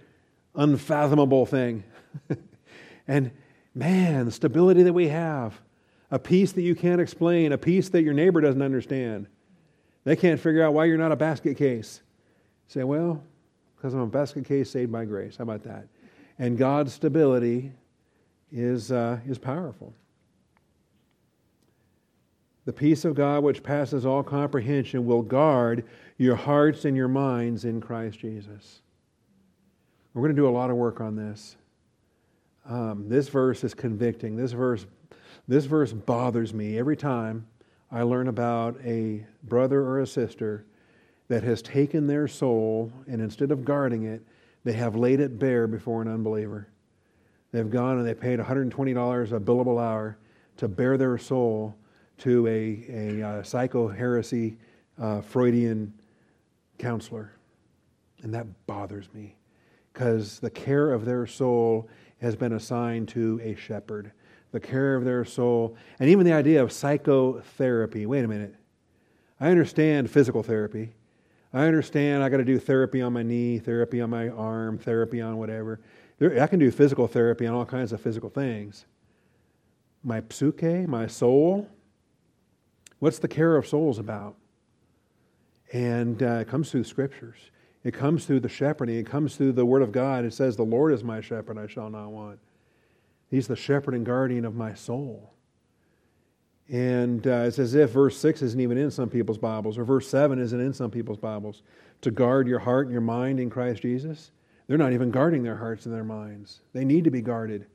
unfathomable 0.54 1.46
thing. 1.46 1.84
and 3.08 3.30
man, 3.74 4.26
the 4.26 4.32
stability 4.32 4.82
that 4.82 4.92
we 4.92 5.08
have, 5.08 5.60
a 6.10 6.18
peace 6.18 6.52
that 6.52 6.62
you 6.62 6.74
can't 6.74 7.00
explain, 7.00 7.52
a 7.52 7.58
peace 7.58 7.88
that 7.88 8.02
your 8.02 8.14
neighbor 8.14 8.40
doesn't 8.40 8.62
understand. 8.62 9.26
They 10.04 10.16
can't 10.16 10.38
figure 10.38 10.62
out 10.62 10.74
why 10.74 10.84
you're 10.84 10.98
not 10.98 11.12
a 11.12 11.16
basket 11.16 11.56
case. 11.56 12.02
Say, 12.68 12.84
well, 12.84 13.22
because 13.84 13.92
I'm 13.92 14.00
a 14.00 14.06
basket 14.06 14.46
case 14.46 14.70
saved 14.70 14.90
by 14.90 15.04
grace. 15.04 15.36
How 15.36 15.42
about 15.42 15.62
that? 15.64 15.86
And 16.38 16.56
God's 16.56 16.94
stability 16.94 17.70
is, 18.50 18.90
uh, 18.90 19.18
is 19.28 19.36
powerful. 19.36 19.92
The 22.64 22.72
peace 22.72 23.04
of 23.04 23.14
God, 23.14 23.42
which 23.42 23.62
passes 23.62 24.06
all 24.06 24.22
comprehension, 24.22 25.04
will 25.04 25.20
guard 25.20 25.84
your 26.16 26.34
hearts 26.34 26.86
and 26.86 26.96
your 26.96 27.08
minds 27.08 27.66
in 27.66 27.78
Christ 27.78 28.20
Jesus. 28.20 28.80
We're 30.14 30.22
going 30.22 30.34
to 30.34 30.40
do 30.40 30.48
a 30.48 30.56
lot 30.56 30.70
of 30.70 30.76
work 30.76 31.02
on 31.02 31.14
this. 31.14 31.56
Um, 32.66 33.06
this 33.06 33.28
verse 33.28 33.64
is 33.64 33.74
convicting. 33.74 34.34
This 34.34 34.52
verse, 34.52 34.86
this 35.46 35.66
verse 35.66 35.92
bothers 35.92 36.54
me 36.54 36.78
every 36.78 36.96
time 36.96 37.46
I 37.92 38.00
learn 38.00 38.28
about 38.28 38.80
a 38.82 39.26
brother 39.42 39.82
or 39.82 40.00
a 40.00 40.06
sister 40.06 40.64
that 41.28 41.42
has 41.42 41.62
taken 41.62 42.06
their 42.06 42.28
soul 42.28 42.92
and 43.06 43.20
instead 43.20 43.50
of 43.50 43.64
guarding 43.64 44.04
it, 44.04 44.22
they 44.64 44.72
have 44.72 44.96
laid 44.96 45.20
it 45.20 45.38
bare 45.38 45.66
before 45.66 46.02
an 46.02 46.08
unbeliever. 46.08 46.68
They've 47.52 47.70
gone 47.70 47.98
and 47.98 48.06
they 48.06 48.14
paid 48.14 48.38
$120 48.38 49.32
a 49.32 49.40
billable 49.40 49.80
hour 49.80 50.18
to 50.56 50.68
bare 50.68 50.96
their 50.96 51.18
soul 51.18 51.74
to 52.18 52.46
a, 52.46 52.84
a, 52.88 53.20
a 53.20 53.28
uh, 53.28 53.42
psycho 53.42 53.88
heresy 53.88 54.56
uh, 55.00 55.20
Freudian 55.20 55.92
counselor. 56.78 57.32
And 58.22 58.32
that 58.34 58.46
bothers 58.66 59.12
me 59.12 59.36
because 59.92 60.40
the 60.40 60.50
care 60.50 60.92
of 60.92 61.04
their 61.04 61.26
soul 61.26 61.88
has 62.20 62.36
been 62.36 62.52
assigned 62.52 63.08
to 63.08 63.40
a 63.42 63.54
shepherd. 63.54 64.12
The 64.52 64.60
care 64.60 64.94
of 64.94 65.04
their 65.04 65.24
soul, 65.24 65.76
and 65.98 66.08
even 66.08 66.24
the 66.24 66.32
idea 66.32 66.62
of 66.62 66.70
psychotherapy. 66.72 68.06
Wait 68.06 68.24
a 68.24 68.28
minute. 68.28 68.54
I 69.40 69.50
understand 69.50 70.10
physical 70.10 70.42
therapy. 70.42 70.94
I 71.54 71.66
understand 71.66 72.24
I 72.24 72.28
got 72.28 72.38
to 72.38 72.44
do 72.44 72.58
therapy 72.58 73.00
on 73.00 73.12
my 73.12 73.22
knee, 73.22 73.60
therapy 73.60 74.00
on 74.00 74.10
my 74.10 74.28
arm, 74.28 74.76
therapy 74.76 75.20
on 75.20 75.36
whatever. 75.36 75.80
I 76.20 76.48
can 76.48 76.58
do 76.58 76.70
physical 76.72 77.06
therapy 77.06 77.46
on 77.46 77.54
all 77.54 77.64
kinds 77.64 77.92
of 77.92 78.00
physical 78.00 78.28
things. 78.28 78.86
My 80.02 80.20
psyche, 80.28 80.84
my 80.86 81.06
soul, 81.06 81.68
what's 82.98 83.20
the 83.20 83.28
care 83.28 83.56
of 83.56 83.68
souls 83.68 84.00
about? 84.00 84.34
And 85.72 86.20
uh, 86.22 86.40
it 86.40 86.48
comes 86.48 86.72
through 86.72 86.82
the 86.82 86.88
scriptures. 86.88 87.38
It 87.84 87.94
comes 87.94 88.26
through 88.26 88.40
the 88.40 88.48
shepherding. 88.48 88.96
It 88.96 89.06
comes 89.06 89.36
through 89.36 89.52
the 89.52 89.64
Word 89.64 89.82
of 89.82 89.92
God. 89.92 90.24
It 90.24 90.34
says, 90.34 90.56
The 90.56 90.64
Lord 90.64 90.92
is 90.92 91.04
my 91.04 91.20
shepherd, 91.20 91.56
I 91.56 91.68
shall 91.68 91.88
not 91.88 92.10
want. 92.10 92.40
He's 93.30 93.46
the 93.46 93.56
shepherd 93.56 93.94
and 93.94 94.04
guardian 94.04 94.44
of 94.44 94.56
my 94.56 94.74
soul. 94.74 95.34
And 96.68 97.26
uh, 97.26 97.44
it's 97.46 97.58
as 97.58 97.74
if 97.74 97.90
verse 97.90 98.16
6 98.16 98.42
isn't 98.42 98.60
even 98.60 98.78
in 98.78 98.90
some 98.90 99.10
people's 99.10 99.38
Bibles, 99.38 99.76
or 99.76 99.84
verse 99.84 100.08
7 100.08 100.38
isn't 100.38 100.60
in 100.60 100.72
some 100.72 100.90
people's 100.90 101.18
Bibles. 101.18 101.62
To 102.00 102.10
guard 102.10 102.48
your 102.48 102.58
heart 102.58 102.86
and 102.86 102.92
your 102.92 103.02
mind 103.02 103.38
in 103.38 103.50
Christ 103.50 103.82
Jesus. 103.82 104.30
They're 104.66 104.78
not 104.78 104.92
even 104.92 105.10
guarding 105.10 105.42
their 105.42 105.56
hearts 105.56 105.84
and 105.84 105.94
their 105.94 106.04
minds. 106.04 106.60
They 106.72 106.84
need 106.84 107.04
to 107.04 107.10
be 107.10 107.20
guarded. 107.20 107.66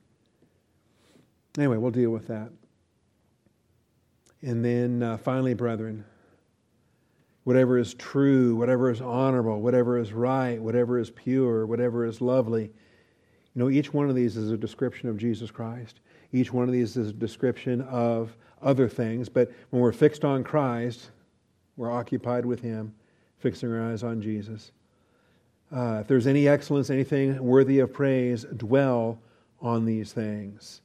Anyway, 1.57 1.77
we'll 1.77 1.91
deal 1.91 2.09
with 2.09 2.27
that. 2.27 2.49
And 4.41 4.63
then 4.63 5.03
uh, 5.03 5.17
finally, 5.17 5.53
brethren, 5.53 6.05
whatever 7.43 7.77
is 7.77 7.93
true, 7.93 8.55
whatever 8.55 8.89
is 8.89 9.01
honorable, 9.01 9.61
whatever 9.61 9.97
is 9.97 10.13
right, 10.13 10.61
whatever 10.61 10.97
is 10.97 11.09
pure, 11.09 11.65
whatever 11.65 12.05
is 12.05 12.21
lovely. 12.21 12.63
You 12.63 13.59
know, 13.63 13.69
each 13.69 13.93
one 13.93 14.09
of 14.09 14.15
these 14.15 14.37
is 14.37 14.51
a 14.51 14.57
description 14.57 15.09
of 15.09 15.17
Jesus 15.17 15.51
Christ. 15.51 15.99
Each 16.31 16.53
one 16.53 16.67
of 16.67 16.73
these 16.73 16.95
is 16.97 17.09
a 17.09 17.13
description 17.13 17.81
of 17.81 18.35
other 18.61 18.87
things. 18.87 19.29
But 19.29 19.51
when 19.69 19.81
we're 19.81 19.91
fixed 19.91 20.23
on 20.23 20.43
Christ, 20.43 21.11
we're 21.77 21.91
occupied 21.91 22.45
with 22.45 22.61
Him, 22.61 22.93
fixing 23.37 23.71
our 23.71 23.91
eyes 23.91 24.03
on 24.03 24.21
Jesus. 24.21 24.71
Uh, 25.75 25.99
if 26.01 26.07
there's 26.07 26.27
any 26.27 26.47
excellence, 26.47 26.89
anything 26.89 27.41
worthy 27.43 27.79
of 27.79 27.93
praise, 27.93 28.45
dwell 28.57 29.19
on 29.61 29.85
these 29.85 30.13
things. 30.13 30.81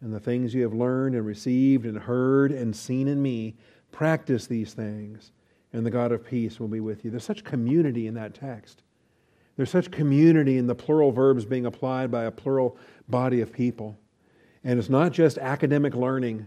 And 0.00 0.12
the 0.12 0.20
things 0.20 0.54
you 0.54 0.62
have 0.62 0.72
learned 0.72 1.14
and 1.14 1.26
received 1.26 1.84
and 1.84 1.98
heard 1.98 2.52
and 2.52 2.74
seen 2.74 3.08
in 3.08 3.20
me, 3.20 3.56
practice 3.92 4.46
these 4.46 4.72
things 4.72 5.32
and 5.72 5.86
the 5.86 5.90
God 5.90 6.12
of 6.12 6.24
peace 6.24 6.58
will 6.58 6.68
be 6.68 6.80
with 6.80 7.04
you. 7.04 7.10
There's 7.10 7.24
such 7.24 7.44
community 7.44 8.06
in 8.06 8.14
that 8.14 8.34
text. 8.34 8.82
There's 9.56 9.70
such 9.70 9.90
community 9.90 10.58
in 10.58 10.66
the 10.66 10.74
plural 10.74 11.12
verbs 11.12 11.44
being 11.44 11.66
applied 11.66 12.10
by 12.10 12.24
a 12.24 12.30
plural 12.30 12.76
body 13.08 13.40
of 13.40 13.52
people. 13.52 13.96
And 14.64 14.78
it's 14.78 14.90
not 14.90 15.12
just 15.12 15.38
academic 15.38 15.94
learning, 15.94 16.46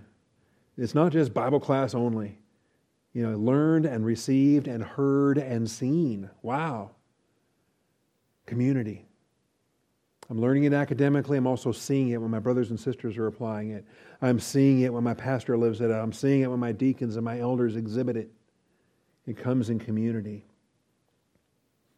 it's 0.77 0.95
not 0.95 1.11
just 1.11 1.33
Bible 1.33 1.59
class 1.59 1.93
only. 1.93 2.37
You 3.13 3.29
know, 3.29 3.37
learned 3.37 3.85
and 3.85 4.03
received 4.03 4.67
and 4.67 4.83
heard 4.83 5.37
and 5.37 5.69
seen. 5.69 6.29
Wow. 6.41 6.91
Community. 8.47 9.05
I'm 10.29 10.41
learning 10.41 10.63
it 10.63 10.73
academically. 10.73 11.37
I'm 11.37 11.45
also 11.45 11.71
seeing 11.71 12.09
it 12.09 12.21
when 12.21 12.31
my 12.31 12.39
brothers 12.39 12.71
and 12.71 12.79
sisters 12.79 13.17
are 13.17 13.27
applying 13.27 13.71
it. 13.71 13.85
I'm 14.21 14.39
seeing 14.39 14.81
it 14.81 14.91
when 14.91 15.03
my 15.03 15.13
pastor 15.13 15.57
lives 15.57 15.79
it 15.81 15.91
out. 15.91 16.01
I'm 16.01 16.13
seeing 16.13 16.41
it 16.41 16.49
when 16.49 16.59
my 16.59 16.71
deacons 16.71 17.17
and 17.17 17.25
my 17.25 17.39
elders 17.39 17.75
exhibit 17.75 18.17
it. 18.17 18.31
It 19.27 19.37
comes 19.37 19.69
in 19.69 19.79
community. 19.79 20.45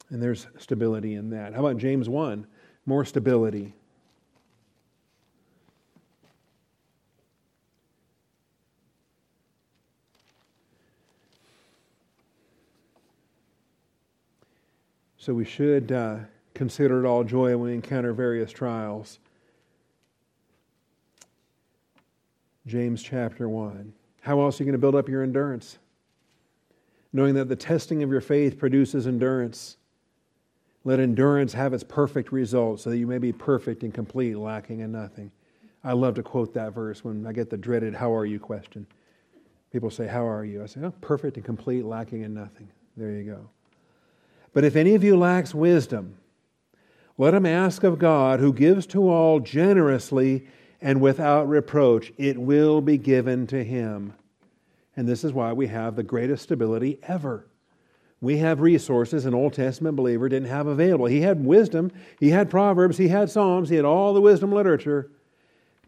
And 0.10 0.22
there's 0.22 0.48
stability 0.58 1.16
in 1.16 1.30
that. 1.30 1.54
How 1.54 1.62
about 1.62 1.78
James 1.78 2.10
1? 2.10 2.46
More 2.86 3.06
stability. 3.06 3.74
So 15.26 15.34
we 15.34 15.44
should 15.44 15.92
uh, 15.92 16.18
consider 16.54 17.04
it 17.04 17.08
all 17.08 17.24
joy 17.24 17.58
when 17.58 17.70
we 17.72 17.74
encounter 17.74 18.14
various 18.14 18.52
trials. 18.52 19.18
James 22.68 23.02
chapter 23.02 23.50
1. 23.50 23.92
How 24.22 24.40
else 24.42 24.60
are 24.60 24.64
you 24.64 24.68
going 24.68 24.74
to 24.74 24.80
build 24.80 24.94
up 24.94 25.10
your 25.10 25.24
endurance? 25.24 25.80
knowing 27.12 27.34
that 27.34 27.48
the 27.48 27.56
testing 27.56 28.04
of 28.04 28.12
your 28.12 28.22
faith 28.22 28.60
produces 28.60 29.08
endurance. 29.08 29.78
Let 30.84 31.00
endurance 31.00 31.54
have 31.54 31.74
its 31.74 31.84
perfect 31.84 32.32
result 32.32 32.82
so 32.82 32.92
that 32.92 32.98
you 32.98 33.08
may 33.08 33.18
be 33.18 33.32
perfect 33.32 33.82
and 33.82 33.92
complete, 33.92 34.38
lacking 34.38 34.82
in 34.82 34.92
nothing. 34.92 35.32
I 35.84 35.94
love 35.94 36.14
to 36.16 36.24
quote 36.24 36.54
that 36.54 36.76
verse 36.76 37.04
when 37.04 37.26
I 37.26 37.32
get 37.32 37.50
the 37.50 37.58
dreaded, 37.58 37.96
How 37.96 38.14
are 38.14 38.28
you 38.28 38.38
question. 38.38 38.86
People 39.72 39.90
say, 39.90 40.06
How 40.06 40.28
are 40.28 40.46
you? 40.46 40.62
I 40.62 40.68
say, 40.68 40.82
oh, 40.84 40.92
Perfect 41.02 41.38
and 41.38 41.46
complete, 41.46 41.86
lacking 41.86 42.22
in 42.22 42.36
nothing. 42.36 42.68
There 42.96 43.10
you 43.12 43.24
go. 43.24 43.50
But 44.56 44.64
if 44.64 44.78
any 44.78 44.96
of 44.96 45.04
you 45.04 45.18
lacks 45.18 45.54
wisdom, 45.54 46.16
let 47.18 47.34
him 47.34 47.46
ask 47.46 47.84
of 47.84 48.00
God, 48.00 48.40
who 48.40 48.54
gives 48.54 48.88
to 48.88 49.10
all 49.10 49.42
generously 49.42 50.48
and 50.80 51.02
without 51.02 51.50
reproach. 51.50 52.14
It 52.18 52.38
will 52.38 52.80
be 52.80 52.98
given 52.98 53.48
to 53.48 53.66
him. 53.66 54.14
And 54.96 55.10
this 55.10 55.26
is 55.26 55.34
why 55.34 55.52
we 55.52 55.68
have 55.68 55.98
the 55.98 56.04
greatest 56.04 56.44
stability 56.44 57.00
ever. 57.04 57.48
We 58.22 58.38
have 58.38 58.62
resources 58.62 59.26
an 59.26 59.34
Old 59.34 59.52
Testament 59.52 59.98
believer 59.98 60.30
didn't 60.30 60.48
have 60.48 60.68
available. 60.68 61.08
He 61.08 61.20
had 61.20 61.46
wisdom, 61.46 61.92
he 62.22 62.30
had 62.30 62.50
Proverbs, 62.50 62.98
he 62.98 63.10
had 63.10 63.30
Psalms, 63.30 63.68
he 63.68 63.76
had 63.76 63.84
all 63.84 64.14
the 64.14 64.22
wisdom 64.22 64.54
literature, 64.54 65.12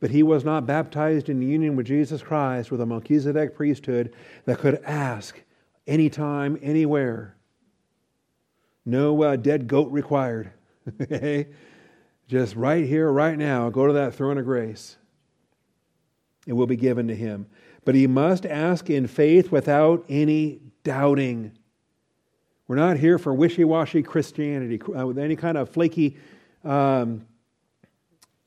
but 0.01 0.11
he 0.11 0.23
was 0.23 0.43
not 0.43 0.65
baptized 0.65 1.29
in 1.29 1.41
union 1.41 1.77
with 1.77 1.85
Jesus 1.85 2.21
Christ 2.21 2.69
with 2.69 2.81
a 2.81 2.85
Melchizedek 2.85 3.55
priesthood 3.55 4.13
that 4.43 4.59
could 4.59 4.83
ask 4.83 5.41
anytime, 5.87 6.59
anywhere. 6.61 7.36
No 8.87 9.21
uh, 9.21 9.35
dead 9.35 9.67
goat 9.67 9.91
required. 9.91 10.51
Just 12.27 12.55
right 12.55 12.85
here, 12.85 13.11
right 13.11 13.37
now, 13.37 13.69
go 13.69 13.85
to 13.87 13.93
that 13.93 14.15
throne 14.15 14.37
of 14.37 14.45
grace. 14.45 14.97
It 16.47 16.53
will 16.53 16.67
be 16.67 16.75
given 16.75 17.07
to 17.09 17.15
him 17.15 17.47
but 17.87 17.95
he 17.95 18.05
must 18.05 18.45
ask 18.45 18.89
in 18.89 19.07
faith 19.07 19.49
without 19.49 20.03
any 20.09 20.59
doubting. 20.83 21.53
We're 22.67 22.75
not 22.75 22.97
here 22.97 23.17
for 23.17 23.33
wishy 23.33 23.63
washy 23.63 24.03
Christianity, 24.03 24.81
uh, 24.93 25.07
with 25.07 25.17
any 25.17 25.37
kind 25.37 25.57
of 25.57 25.69
flaky, 25.69 26.17
um, 26.65 27.25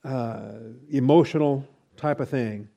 uh, 0.05 0.43
emotional 0.91 1.66
type 1.97 2.20
of 2.20 2.28
thing. 2.28 2.68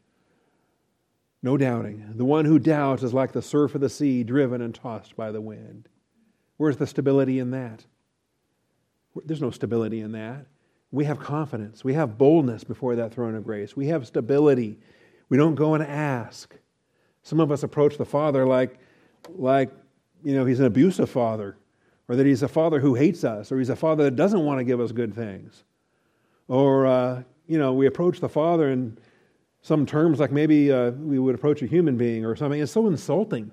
No 1.41 1.57
doubting. 1.57 2.13
The 2.15 2.23
one 2.23 2.45
who 2.45 2.59
doubts 2.59 3.03
is 3.03 3.13
like 3.13 3.33
the 3.33 3.41
surf 3.41 3.75
of 3.75 3.81
the 3.81 3.89
sea, 3.89 4.23
driven 4.23 4.61
and 4.61 4.73
tossed 4.73 5.17
by 5.17 5.33
the 5.33 5.41
wind. 5.41 5.89
Where's 6.63 6.77
the 6.77 6.87
stability 6.87 7.39
in 7.39 7.51
that? 7.51 7.83
There's 9.25 9.41
no 9.41 9.51
stability 9.51 9.99
in 9.99 10.13
that. 10.13 10.45
We 10.93 11.03
have 11.03 11.19
confidence. 11.19 11.83
We 11.83 11.93
have 11.95 12.17
boldness 12.17 12.63
before 12.63 12.95
that 12.95 13.13
throne 13.13 13.35
of 13.35 13.43
grace. 13.43 13.75
We 13.75 13.87
have 13.87 14.07
stability. 14.07 14.79
We 15.27 15.35
don't 15.35 15.55
go 15.55 15.73
and 15.73 15.83
ask. 15.83 16.55
Some 17.21 17.41
of 17.41 17.51
us 17.51 17.63
approach 17.63 17.97
the 17.97 18.05
Father 18.05 18.45
like, 18.45 18.79
like 19.35 19.71
you 20.23 20.35
know, 20.35 20.45
he's 20.45 20.61
an 20.61 20.65
abusive 20.65 21.09
father, 21.09 21.57
or 22.07 22.15
that 22.15 22.25
he's 22.25 22.43
a 22.43 22.47
father 22.47 22.79
who 22.79 22.95
hates 22.95 23.25
us, 23.25 23.51
or 23.51 23.59
he's 23.59 23.69
a 23.69 23.75
father 23.75 24.05
that 24.05 24.15
doesn't 24.15 24.45
want 24.45 24.59
to 24.59 24.63
give 24.63 24.79
us 24.79 24.93
good 24.93 25.13
things. 25.13 25.65
Or, 26.47 26.85
uh, 26.85 27.23
you 27.45 27.57
know, 27.57 27.73
we 27.73 27.87
approach 27.87 28.21
the 28.21 28.29
Father 28.29 28.69
in 28.69 28.97
some 29.63 29.85
terms 29.85 30.21
like 30.21 30.31
maybe 30.31 30.71
uh, 30.71 30.91
we 30.91 31.19
would 31.19 31.35
approach 31.35 31.61
a 31.61 31.67
human 31.67 31.97
being 31.97 32.23
or 32.23 32.37
something. 32.37 32.61
It's 32.61 32.71
so 32.71 32.87
insulting. 32.87 33.51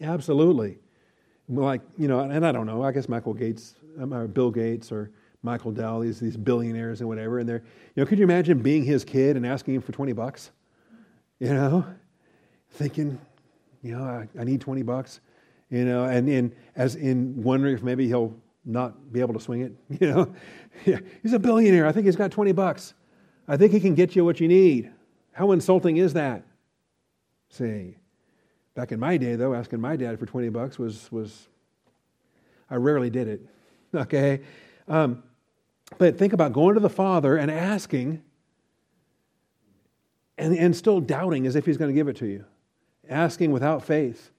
Absolutely. 0.00 0.78
Like, 1.48 1.80
you 1.96 2.08
know, 2.08 2.20
and 2.20 2.44
I 2.44 2.52
don't 2.52 2.66
know, 2.66 2.82
I 2.82 2.92
guess 2.92 3.08
Michael 3.08 3.34
Gates, 3.34 3.74
um, 4.00 4.12
or 4.12 4.28
Bill 4.28 4.50
Gates, 4.50 4.92
or 4.92 5.10
Michael 5.42 5.72
Dell, 5.72 6.00
these, 6.00 6.20
these 6.20 6.36
billionaires 6.36 7.00
and 7.00 7.08
whatever, 7.08 7.38
and 7.38 7.48
they're, 7.48 7.62
you 7.94 8.02
know, 8.02 8.06
could 8.06 8.18
you 8.18 8.24
imagine 8.24 8.60
being 8.60 8.84
his 8.84 9.04
kid 9.04 9.36
and 9.36 9.46
asking 9.46 9.74
him 9.74 9.82
for 9.82 9.92
20 9.92 10.12
bucks? 10.12 10.50
You 11.38 11.54
know, 11.54 11.86
thinking, 12.72 13.18
you 13.82 13.96
know, 13.96 14.02
I, 14.02 14.28
I 14.38 14.44
need 14.44 14.60
20 14.60 14.82
bucks, 14.82 15.20
you 15.70 15.84
know, 15.84 16.04
and 16.04 16.28
in, 16.28 16.54
as 16.76 16.96
in 16.96 17.42
wondering 17.42 17.74
if 17.74 17.82
maybe 17.82 18.06
he'll 18.06 18.34
not 18.64 19.12
be 19.12 19.20
able 19.20 19.34
to 19.34 19.40
swing 19.40 19.62
it, 19.62 19.72
you 20.00 20.12
know. 20.12 20.34
Yeah, 20.84 20.98
he's 21.22 21.32
a 21.32 21.38
billionaire. 21.38 21.86
I 21.86 21.92
think 21.92 22.06
he's 22.06 22.16
got 22.16 22.30
20 22.30 22.52
bucks. 22.52 22.94
I 23.46 23.56
think 23.56 23.72
he 23.72 23.80
can 23.80 23.94
get 23.94 24.14
you 24.14 24.24
what 24.24 24.40
you 24.40 24.48
need. 24.48 24.90
How 25.32 25.52
insulting 25.52 25.96
is 25.96 26.12
that? 26.12 26.44
See, 27.48 27.96
back 28.78 28.92
in 28.92 29.00
my 29.00 29.16
day, 29.16 29.34
though, 29.34 29.54
asking 29.54 29.80
my 29.80 29.96
dad 29.96 30.20
for 30.20 30.26
20 30.26 30.50
bucks 30.50 30.78
was, 30.78 31.10
was 31.10 31.48
I 32.70 32.76
rarely 32.76 33.10
did 33.10 33.26
it, 33.26 33.40
okay? 33.94 34.42
Um, 34.86 35.24
but 35.98 36.16
think 36.16 36.32
about 36.32 36.52
going 36.52 36.74
to 36.74 36.80
the 36.80 36.88
Father 36.88 37.36
and 37.36 37.50
asking 37.50 38.22
and, 40.36 40.56
and 40.56 40.76
still 40.76 41.00
doubting 41.00 41.44
as 41.44 41.56
if 41.56 41.66
He's 41.66 41.76
going 41.76 41.88
to 41.88 41.94
give 41.94 42.06
it 42.06 42.18
to 42.18 42.26
you, 42.26 42.44
asking 43.08 43.50
without 43.50 43.82
faith. 43.82 44.30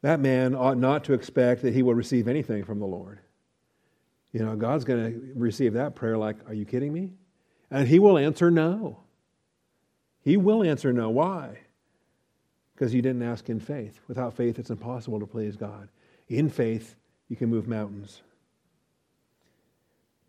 That 0.00 0.18
man 0.18 0.54
ought 0.54 0.78
not 0.78 1.04
to 1.04 1.12
expect 1.12 1.60
that 1.60 1.74
he 1.74 1.82
will 1.82 1.94
receive 1.94 2.26
anything 2.26 2.64
from 2.64 2.78
the 2.78 2.86
Lord. 2.86 3.18
You 4.32 4.46
know, 4.46 4.56
God's 4.56 4.84
going 4.84 5.12
to 5.12 5.32
receive 5.34 5.74
that 5.74 5.94
prayer 5.94 6.16
like, 6.16 6.36
Are 6.48 6.54
you 6.54 6.64
kidding 6.64 6.94
me? 6.94 7.10
And 7.70 7.86
he 7.86 7.98
will 7.98 8.16
answer 8.16 8.50
no. 8.50 9.02
He 10.28 10.36
will 10.36 10.62
answer 10.62 10.92
no. 10.92 11.08
Why? 11.08 11.58
Because 12.74 12.92
you 12.92 13.00
didn't 13.00 13.22
ask 13.22 13.48
in 13.48 13.60
faith. 13.60 13.98
Without 14.08 14.34
faith, 14.34 14.58
it's 14.58 14.68
impossible 14.68 15.18
to 15.20 15.26
please 15.26 15.56
God. 15.56 15.88
In 16.28 16.50
faith, 16.50 16.96
you 17.30 17.36
can 17.36 17.48
move 17.48 17.66
mountains. 17.66 18.20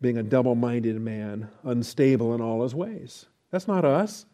Being 0.00 0.16
a 0.16 0.22
double 0.22 0.54
minded 0.54 0.98
man, 0.98 1.50
unstable 1.64 2.34
in 2.34 2.40
all 2.40 2.62
his 2.62 2.74
ways. 2.74 3.26
That's 3.50 3.68
not 3.68 3.84
us. 3.84 4.24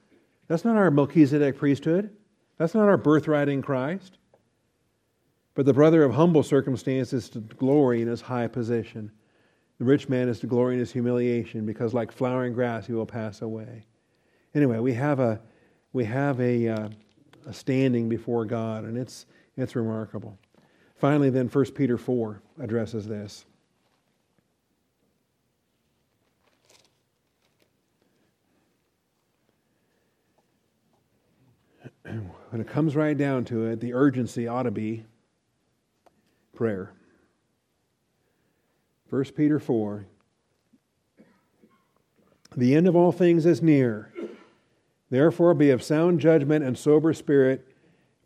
That's 0.46 0.64
not 0.64 0.76
our 0.76 0.88
Melchizedek 0.88 1.58
priesthood. 1.58 2.10
That's 2.58 2.76
not 2.76 2.86
our 2.86 2.96
birthright 2.96 3.48
in 3.48 3.60
Christ. 3.60 4.18
But 5.56 5.66
the 5.66 5.74
brother 5.74 6.04
of 6.04 6.14
humble 6.14 6.44
circumstances 6.44 7.28
to 7.30 7.40
glory 7.40 8.02
in 8.02 8.06
his 8.06 8.20
high 8.20 8.46
position. 8.46 9.10
The 9.80 9.84
rich 9.84 10.08
man 10.08 10.28
is 10.28 10.38
to 10.38 10.46
glory 10.46 10.74
in 10.74 10.78
his 10.78 10.92
humiliation 10.92 11.66
because, 11.66 11.92
like 11.92 12.12
flowering 12.12 12.52
grass, 12.52 12.86
he 12.86 12.92
will 12.92 13.04
pass 13.04 13.42
away. 13.42 13.84
Anyway, 14.54 14.78
we 14.78 14.94
have 14.94 15.18
a, 15.18 15.40
we 15.96 16.04
have 16.04 16.38
a, 16.42 16.68
uh, 16.68 16.88
a 17.46 17.52
standing 17.54 18.06
before 18.06 18.44
God, 18.44 18.84
and 18.84 18.98
it's, 18.98 19.24
it's 19.56 19.74
remarkable. 19.74 20.38
Finally, 20.96 21.30
then, 21.30 21.48
1 21.48 21.64
Peter 21.72 21.96
4 21.96 22.42
addresses 22.60 23.08
this. 23.08 23.46
When 32.50 32.60
it 32.60 32.68
comes 32.68 32.94
right 32.94 33.16
down 33.18 33.44
to 33.46 33.64
it, 33.64 33.80
the 33.80 33.92
urgency 33.92 34.46
ought 34.46 34.62
to 34.62 34.70
be 34.70 35.04
prayer. 36.54 36.92
1 39.10 39.24
Peter 39.36 39.58
4. 39.58 40.06
The 42.56 42.74
end 42.74 42.86
of 42.86 42.94
all 42.94 43.12
things 43.12 43.44
is 43.46 43.60
near. 43.60 44.12
Therefore, 45.10 45.54
be 45.54 45.70
of 45.70 45.82
sound 45.82 46.20
judgment 46.20 46.64
and 46.64 46.76
sober 46.76 47.12
spirit 47.12 47.66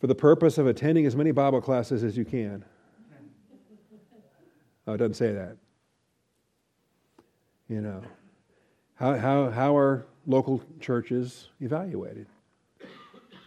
for 0.00 0.06
the 0.06 0.14
purpose 0.14 0.56
of 0.56 0.66
attending 0.66 1.04
as 1.04 1.14
many 1.14 1.30
Bible 1.30 1.60
classes 1.60 2.02
as 2.02 2.16
you 2.16 2.24
can. 2.24 2.64
Oh, 4.86 4.94
it 4.94 4.96
doesn't 4.96 5.14
say 5.14 5.32
that. 5.32 5.56
You 7.68 7.80
know, 7.80 8.02
how, 8.94 9.16
how, 9.16 9.50
how 9.50 9.76
are 9.76 10.06
local 10.26 10.62
churches 10.80 11.50
evaluated? 11.60 12.26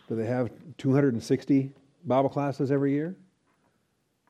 Do 0.07 0.15
they 0.15 0.25
have 0.25 0.51
260 0.77 1.71
Bible 2.05 2.29
classes 2.29 2.71
every 2.71 2.93
year? 2.93 3.15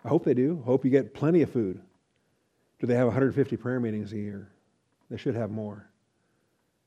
I 0.06 0.08
hope 0.08 0.24
they 0.24 0.34
do. 0.34 0.62
Hope 0.66 0.84
you 0.84 0.92
get 0.92 1.14
plenty 1.14 1.42
of 1.42 1.52
food. 1.52 1.80
Do 2.80 2.88
they 2.88 2.96
have 2.96 3.08
150 3.08 3.58
prayer 3.58 3.80
meetings 3.80 4.12
a 4.14 4.18
year? 4.18 4.50
They 5.10 5.18
should 5.18 5.36
have 5.36 5.52
more. 5.52 5.88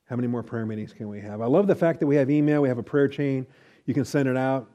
How 0.07 0.15
many 0.15 0.27
more 0.27 0.43
prayer 0.43 0.65
meetings 0.65 0.93
can 0.93 1.09
we 1.09 1.19
have? 1.19 1.41
I 1.41 1.45
love 1.45 1.67
the 1.67 1.75
fact 1.75 1.99
that 1.99 2.07
we 2.07 2.15
have 2.15 2.29
email, 2.29 2.61
we 2.61 2.69
have 2.69 2.77
a 2.77 2.83
prayer 2.83 3.07
chain. 3.07 3.45
You 3.85 3.93
can 3.93 4.05
send 4.05 4.27
it 4.27 4.37
out, 4.37 4.69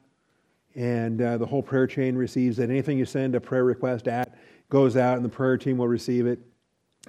and 0.74 1.20
uh, 1.20 1.38
the 1.38 1.46
whole 1.46 1.62
prayer 1.62 1.86
chain 1.86 2.16
receives 2.16 2.58
it. 2.58 2.70
Anything 2.70 2.98
you 2.98 3.04
send 3.04 3.34
a 3.34 3.40
prayer 3.40 3.64
request 3.64 4.08
at 4.08 4.34
goes 4.68 4.96
out, 4.96 5.16
and 5.16 5.24
the 5.24 5.30
prayer 5.30 5.56
team 5.56 5.78
will 5.78 5.88
receive 5.88 6.26
it, 6.26 6.38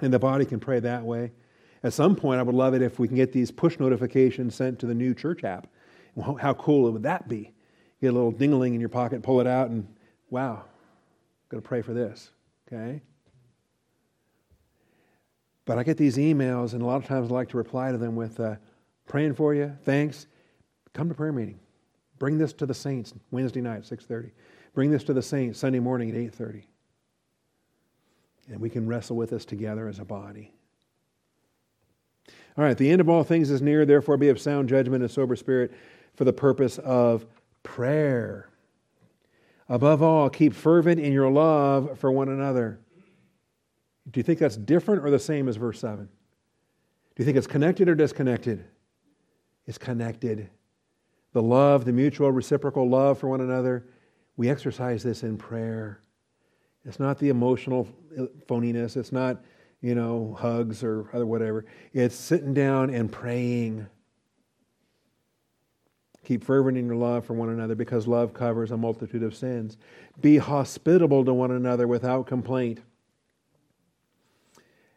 and 0.00 0.12
the 0.12 0.18
body 0.18 0.44
can 0.44 0.58
pray 0.58 0.80
that 0.80 1.02
way. 1.02 1.32
At 1.82 1.92
some 1.92 2.16
point, 2.16 2.40
I 2.40 2.42
would 2.42 2.54
love 2.54 2.74
it 2.74 2.80
if 2.80 2.98
we 2.98 3.08
can 3.08 3.16
get 3.16 3.32
these 3.32 3.50
push 3.50 3.78
notifications 3.78 4.54
sent 4.54 4.78
to 4.78 4.86
the 4.86 4.94
new 4.94 5.14
church 5.14 5.44
app. 5.44 5.66
How 6.40 6.54
cool 6.54 6.90
would 6.90 7.02
that 7.02 7.28
be? 7.28 7.52
Get 8.00 8.08
a 8.08 8.12
little 8.12 8.32
dingling 8.32 8.74
in 8.74 8.80
your 8.80 8.88
pocket, 8.88 9.22
pull 9.22 9.40
it 9.40 9.46
out, 9.46 9.68
and 9.68 9.86
wow, 10.30 10.64
i 10.64 11.44
going 11.50 11.62
to 11.62 11.68
pray 11.68 11.82
for 11.82 11.92
this. 11.92 12.30
Okay? 12.66 13.02
But 15.66 15.78
I 15.78 15.82
get 15.82 15.96
these 15.96 16.16
emails, 16.16 16.74
and 16.74 16.82
a 16.82 16.86
lot 16.86 16.96
of 16.96 17.06
times 17.06 17.30
I 17.30 17.34
like 17.34 17.48
to 17.50 17.56
reply 17.56 17.90
to 17.92 17.98
them 17.98 18.16
with 18.16 18.38
uh, 18.38 18.56
praying 19.06 19.34
for 19.34 19.54
you, 19.54 19.76
thanks. 19.82 20.26
Come 20.92 21.08
to 21.08 21.14
prayer 21.14 21.32
meeting. 21.32 21.58
Bring 22.18 22.38
this 22.38 22.52
to 22.54 22.66
the 22.66 22.74
saints 22.74 23.14
Wednesday 23.30 23.60
night, 23.60 23.90
at 23.90 23.98
6.30. 23.98 24.30
Bring 24.74 24.90
this 24.90 25.04
to 25.04 25.12
the 25.12 25.22
saints 25.22 25.58
Sunday 25.58 25.80
morning 25.80 26.10
at 26.10 26.16
8.30. 26.16 26.64
And 28.50 28.60
we 28.60 28.68
can 28.68 28.86
wrestle 28.86 29.16
with 29.16 29.30
this 29.30 29.44
together 29.44 29.88
as 29.88 29.98
a 29.98 30.04
body. 30.04 30.52
All 32.56 32.64
right, 32.64 32.76
the 32.76 32.90
end 32.90 33.00
of 33.00 33.08
all 33.08 33.24
things 33.24 33.50
is 33.50 33.62
near, 33.62 33.84
therefore 33.84 34.16
be 34.16 34.28
of 34.28 34.40
sound 34.40 34.68
judgment 34.68 35.02
and 35.02 35.10
sober 35.10 35.34
spirit 35.34 35.72
for 36.14 36.24
the 36.24 36.32
purpose 36.32 36.78
of 36.78 37.26
prayer. 37.62 38.48
Above 39.68 40.02
all, 40.02 40.28
keep 40.28 40.54
fervent 40.54 41.00
in 41.00 41.12
your 41.12 41.30
love 41.30 41.98
for 41.98 42.12
one 42.12 42.28
another. 42.28 42.78
Do 44.10 44.20
you 44.20 44.24
think 44.24 44.38
that's 44.38 44.56
different 44.56 45.04
or 45.04 45.10
the 45.10 45.18
same 45.18 45.48
as 45.48 45.56
verse 45.56 45.80
7? 45.80 46.04
Do 46.06 46.10
you 47.16 47.24
think 47.24 47.36
it's 47.36 47.46
connected 47.46 47.88
or 47.88 47.94
disconnected? 47.94 48.64
It's 49.66 49.78
connected. 49.78 50.50
The 51.32 51.42
love, 51.42 51.84
the 51.84 51.92
mutual 51.92 52.30
reciprocal 52.30 52.88
love 52.88 53.18
for 53.18 53.28
one 53.28 53.40
another, 53.40 53.86
we 54.36 54.48
exercise 54.48 55.02
this 55.02 55.22
in 55.22 55.36
prayer. 55.36 56.00
It's 56.84 57.00
not 57.00 57.18
the 57.18 57.30
emotional 57.30 57.88
phoniness. 58.46 58.96
It's 58.96 59.12
not, 59.12 59.42
you 59.80 59.94
know, 59.94 60.36
hugs 60.38 60.84
or 60.84 61.08
other 61.12 61.26
whatever. 61.26 61.64
It's 61.92 62.14
sitting 62.14 62.52
down 62.52 62.90
and 62.90 63.10
praying. 63.10 63.86
Keep 66.24 66.44
fervent 66.44 66.76
in 66.76 66.86
your 66.86 66.96
love 66.96 67.24
for 67.24 67.34
one 67.34 67.50
another 67.50 67.74
because 67.74 68.06
love 68.06 68.34
covers 68.34 68.70
a 68.70 68.76
multitude 68.76 69.22
of 69.22 69.34
sins. 69.34 69.76
Be 70.20 70.36
hospitable 70.36 71.24
to 71.24 71.32
one 71.32 71.50
another 71.50 71.86
without 71.86 72.26
complaint. 72.26 72.80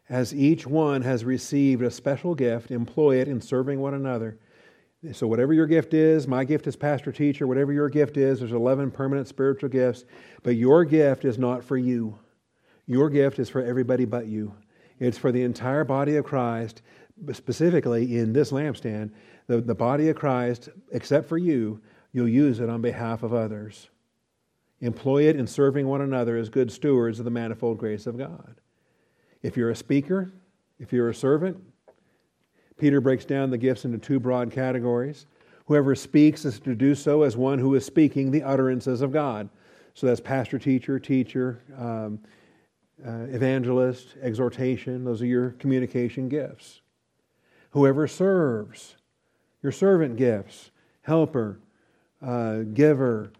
As 0.08 0.34
each 0.34 0.66
one 0.66 1.02
has 1.02 1.24
received 1.24 1.82
a 1.82 1.90
special 1.90 2.34
gift, 2.34 2.70
employ 2.70 3.16
it 3.16 3.28
in 3.28 3.40
serving 3.40 3.80
one 3.80 3.94
another. 3.94 4.38
So, 5.12 5.26
whatever 5.26 5.52
your 5.52 5.66
gift 5.66 5.94
is, 5.94 6.26
my 6.26 6.44
gift 6.44 6.66
is 6.66 6.74
pastor 6.74 7.12
teacher, 7.12 7.46
whatever 7.46 7.72
your 7.72 7.88
gift 7.88 8.16
is, 8.16 8.40
there's 8.40 8.52
11 8.52 8.90
permanent 8.90 9.28
spiritual 9.28 9.68
gifts, 9.68 10.04
but 10.42 10.56
your 10.56 10.84
gift 10.84 11.24
is 11.24 11.38
not 11.38 11.62
for 11.62 11.76
you. 11.76 12.18
Your 12.86 13.10
gift 13.10 13.38
is 13.38 13.48
for 13.48 13.62
everybody 13.62 14.06
but 14.06 14.26
you. 14.26 14.54
It's 14.98 15.18
for 15.18 15.30
the 15.30 15.42
entire 15.42 15.84
body 15.84 16.16
of 16.16 16.24
Christ, 16.24 16.82
specifically 17.32 18.18
in 18.18 18.32
this 18.32 18.50
lampstand, 18.50 19.10
the, 19.46 19.60
the 19.60 19.74
body 19.74 20.08
of 20.08 20.16
Christ, 20.16 20.70
except 20.90 21.28
for 21.28 21.38
you, 21.38 21.80
you'll 22.12 22.28
use 22.28 22.58
it 22.58 22.68
on 22.68 22.80
behalf 22.80 23.22
of 23.22 23.34
others. 23.34 23.88
Employ 24.80 25.24
it 25.24 25.36
in 25.36 25.46
serving 25.46 25.86
one 25.86 26.00
another 26.00 26.36
as 26.36 26.48
good 26.48 26.72
stewards 26.72 27.18
of 27.18 27.24
the 27.24 27.30
manifold 27.30 27.78
grace 27.78 28.06
of 28.06 28.16
God. 28.16 28.60
If 29.42 29.56
you're 29.56 29.70
a 29.70 29.76
speaker, 29.76 30.32
if 30.78 30.92
you're 30.92 31.10
a 31.10 31.14
servant, 31.14 31.62
Peter 32.76 33.00
breaks 33.00 33.24
down 33.24 33.50
the 33.50 33.58
gifts 33.58 33.84
into 33.84 33.98
two 33.98 34.18
broad 34.20 34.50
categories. 34.50 35.26
Whoever 35.66 35.94
speaks 35.94 36.44
is 36.44 36.58
to 36.60 36.74
do 36.74 36.94
so 36.94 37.22
as 37.22 37.36
one 37.36 37.58
who 37.58 37.74
is 37.74 37.84
speaking 37.84 38.30
the 38.30 38.42
utterances 38.42 39.00
of 39.00 39.12
God. 39.12 39.48
So 39.94 40.06
that's 40.06 40.20
pastor, 40.20 40.58
teacher, 40.58 40.98
teacher, 40.98 41.60
um, 41.76 42.20
uh, 43.04 43.26
evangelist, 43.30 44.16
exhortation. 44.22 45.04
Those 45.04 45.22
are 45.22 45.26
your 45.26 45.50
communication 45.50 46.28
gifts. 46.28 46.80
Whoever 47.70 48.06
serves, 48.06 48.96
your 49.62 49.72
servant 49.72 50.16
gifts, 50.16 50.70
helper, 51.02 51.60
uh, 52.22 52.60
giver, 52.74 53.32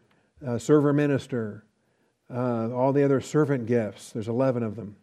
uh, 0.47 0.59
server 0.59 0.93
minister, 0.93 1.65
uh, 2.33 2.71
all 2.73 2.93
the 2.93 3.05
other 3.05 3.21
servant 3.21 3.67
gifts. 3.67 4.13
There's 4.13 4.29
11 4.29 4.63
of 4.63 4.77
them 4.77 4.97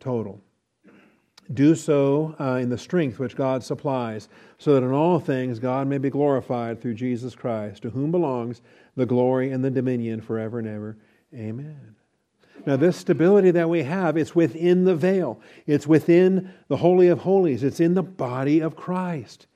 total. 0.00 0.40
Do 1.54 1.74
so 1.74 2.36
uh, 2.38 2.58
in 2.60 2.68
the 2.68 2.76
strength 2.76 3.18
which 3.18 3.34
God 3.34 3.64
supplies, 3.64 4.28
so 4.58 4.74
that 4.74 4.84
in 4.84 4.92
all 4.92 5.18
things 5.18 5.58
God 5.58 5.86
may 5.86 5.98
be 5.98 6.10
glorified 6.10 6.80
through 6.80 6.94
Jesus 6.94 7.34
Christ, 7.34 7.82
to 7.82 7.90
whom 7.90 8.10
belongs 8.10 8.60
the 8.96 9.06
glory 9.06 9.50
and 9.50 9.64
the 9.64 9.70
dominion 9.70 10.20
forever 10.20 10.58
and 10.58 10.68
ever. 10.68 10.98
Amen. 11.34 11.94
Now, 12.66 12.76
this 12.76 12.96
stability 12.96 13.50
that 13.52 13.70
we 13.70 13.84
have, 13.84 14.16
it's 14.16 14.34
within 14.34 14.84
the 14.84 14.96
veil. 14.96 15.40
It's 15.66 15.86
within 15.86 16.52
the 16.68 16.76
Holy 16.76 17.08
of 17.08 17.20
Holies. 17.20 17.62
It's 17.62 17.80
in 17.80 17.94
the 17.94 18.02
body 18.02 18.60
of 18.60 18.76
Christ. 18.76 19.46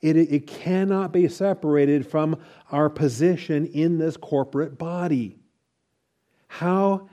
It, 0.00 0.16
it 0.16 0.46
cannot 0.46 1.12
be 1.12 1.28
separated 1.28 2.06
from 2.06 2.36
our 2.70 2.90
position 2.90 3.66
in 3.66 3.98
this 3.98 4.16
corporate 4.16 4.76
body. 4.76 5.38
How, 6.48 7.08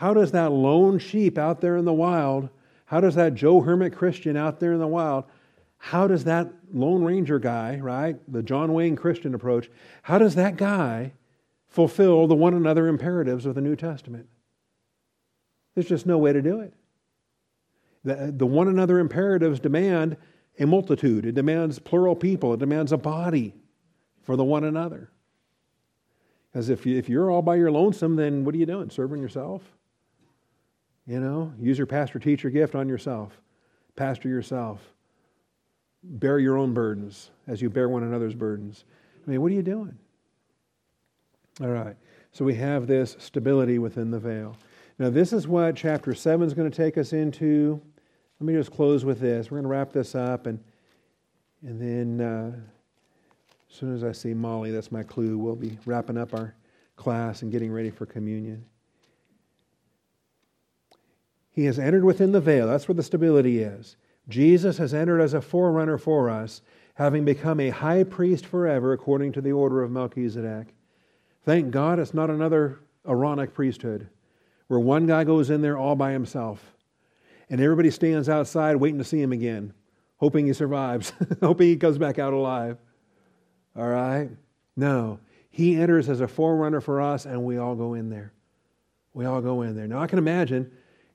how 0.00 0.14
does 0.14 0.32
that 0.32 0.50
lone 0.50 0.98
sheep 0.98 1.36
out 1.38 1.60
there 1.60 1.76
in 1.76 1.84
the 1.84 1.92
wild 1.92 2.48
how 2.90 3.00
does 3.00 3.14
that 3.14 3.34
Joe 3.34 3.60
Hermit 3.60 3.94
Christian 3.94 4.36
out 4.36 4.58
there 4.58 4.72
in 4.72 4.80
the 4.80 4.86
wild, 4.88 5.22
how 5.78 6.08
does 6.08 6.24
that 6.24 6.50
Lone 6.72 7.04
Ranger 7.04 7.38
guy, 7.38 7.76
right, 7.76 8.16
the 8.26 8.42
John 8.42 8.72
Wayne 8.72 8.96
Christian 8.96 9.32
approach, 9.32 9.70
how 10.02 10.18
does 10.18 10.34
that 10.34 10.56
guy 10.56 11.12
fulfill 11.68 12.26
the 12.26 12.34
one 12.34 12.52
another 12.52 12.88
imperatives 12.88 13.46
of 13.46 13.54
the 13.54 13.60
New 13.60 13.76
Testament? 13.76 14.26
There's 15.76 15.86
just 15.86 16.04
no 16.04 16.18
way 16.18 16.32
to 16.32 16.42
do 16.42 16.58
it. 16.58 16.74
The, 18.02 18.34
the 18.36 18.44
one 18.44 18.66
another 18.66 18.98
imperatives 18.98 19.60
demand 19.60 20.16
a 20.58 20.66
multitude, 20.66 21.26
it 21.26 21.36
demands 21.36 21.78
plural 21.78 22.16
people, 22.16 22.54
it 22.54 22.58
demands 22.58 22.90
a 22.90 22.98
body 22.98 23.54
for 24.24 24.34
the 24.34 24.42
one 24.42 24.64
another. 24.64 25.12
Because 26.50 26.70
if, 26.70 26.86
you, 26.86 26.98
if 26.98 27.08
you're 27.08 27.30
all 27.30 27.42
by 27.42 27.54
your 27.54 27.70
lonesome, 27.70 28.16
then 28.16 28.44
what 28.44 28.52
are 28.52 28.58
you 28.58 28.66
doing? 28.66 28.90
Serving 28.90 29.22
yourself? 29.22 29.62
You 31.06 31.20
know, 31.20 31.52
use 31.58 31.78
your 31.78 31.86
pastor 31.86 32.18
teacher 32.18 32.50
gift 32.50 32.74
on 32.74 32.88
yourself. 32.88 33.40
Pastor 33.96 34.28
yourself. 34.28 34.80
Bear 36.02 36.38
your 36.38 36.56
own 36.56 36.72
burdens 36.72 37.30
as 37.46 37.60
you 37.60 37.68
bear 37.68 37.88
one 37.88 38.02
another's 38.02 38.34
burdens. 38.34 38.84
I 39.26 39.30
mean, 39.30 39.42
what 39.42 39.52
are 39.52 39.54
you 39.54 39.62
doing? 39.62 39.98
All 41.60 41.68
right. 41.68 41.96
So 42.32 42.44
we 42.44 42.54
have 42.54 42.86
this 42.86 43.16
stability 43.18 43.78
within 43.78 44.10
the 44.10 44.18
veil. 44.18 44.56
Now, 44.98 45.10
this 45.10 45.32
is 45.32 45.48
what 45.48 45.76
chapter 45.76 46.14
7 46.14 46.46
is 46.46 46.54
going 46.54 46.70
to 46.70 46.76
take 46.76 46.96
us 46.96 47.12
into. 47.12 47.80
Let 48.38 48.46
me 48.46 48.54
just 48.54 48.70
close 48.70 49.04
with 49.04 49.20
this. 49.20 49.50
We're 49.50 49.56
going 49.56 49.64
to 49.64 49.68
wrap 49.68 49.92
this 49.92 50.14
up, 50.14 50.46
and, 50.46 50.62
and 51.62 51.80
then 51.80 52.26
uh, 52.26 52.52
as 53.70 53.76
soon 53.76 53.94
as 53.94 54.04
I 54.04 54.12
see 54.12 54.34
Molly, 54.34 54.70
that's 54.70 54.92
my 54.92 55.02
clue, 55.02 55.38
we'll 55.38 55.56
be 55.56 55.78
wrapping 55.86 56.16
up 56.16 56.34
our 56.34 56.54
class 56.96 57.42
and 57.42 57.52
getting 57.52 57.72
ready 57.72 57.90
for 57.90 58.06
communion. 58.06 58.64
He 61.50 61.64
has 61.64 61.78
entered 61.78 62.04
within 62.04 62.32
the 62.32 62.40
veil. 62.40 62.66
That's 62.66 62.88
where 62.88 62.94
the 62.94 63.02
stability 63.02 63.62
is. 63.62 63.96
Jesus 64.28 64.78
has 64.78 64.94
entered 64.94 65.20
as 65.20 65.34
a 65.34 65.40
forerunner 65.40 65.98
for 65.98 66.30
us, 66.30 66.62
having 66.94 67.24
become 67.24 67.58
a 67.60 67.70
high 67.70 68.04
priest 68.04 68.46
forever 68.46 68.92
according 68.92 69.32
to 69.32 69.40
the 69.40 69.52
order 69.52 69.82
of 69.82 69.90
Melchizedek. 69.90 70.74
Thank 71.44 71.70
God 71.70 71.98
it's 71.98 72.14
not 72.14 72.30
another 72.30 72.80
Aaronic 73.06 73.54
priesthood 73.54 74.08
where 74.68 74.78
one 74.78 75.06
guy 75.06 75.24
goes 75.24 75.50
in 75.50 75.62
there 75.62 75.76
all 75.76 75.96
by 75.96 76.12
himself 76.12 76.76
and 77.50 77.60
everybody 77.60 77.90
stands 77.90 78.28
outside 78.28 78.76
waiting 78.76 78.98
to 78.98 79.04
see 79.04 79.20
him 79.20 79.32
again, 79.32 79.72
hoping 80.18 80.46
he 80.46 80.52
survives, 80.52 81.12
hoping 81.42 81.66
he 81.66 81.76
comes 81.76 81.98
back 81.98 82.18
out 82.18 82.32
alive. 82.32 82.78
All 83.76 83.88
right? 83.88 84.30
No. 84.76 85.18
He 85.50 85.74
enters 85.74 86.08
as 86.08 86.20
a 86.20 86.28
forerunner 86.28 86.80
for 86.80 87.00
us, 87.00 87.26
and 87.26 87.44
we 87.44 87.58
all 87.58 87.74
go 87.74 87.94
in 87.94 88.08
there. 88.08 88.32
We 89.12 89.24
all 89.24 89.40
go 89.40 89.62
in 89.62 89.74
there. 89.74 89.88
Now, 89.88 89.98
I 89.98 90.06
can 90.06 90.18
imagine 90.18 90.70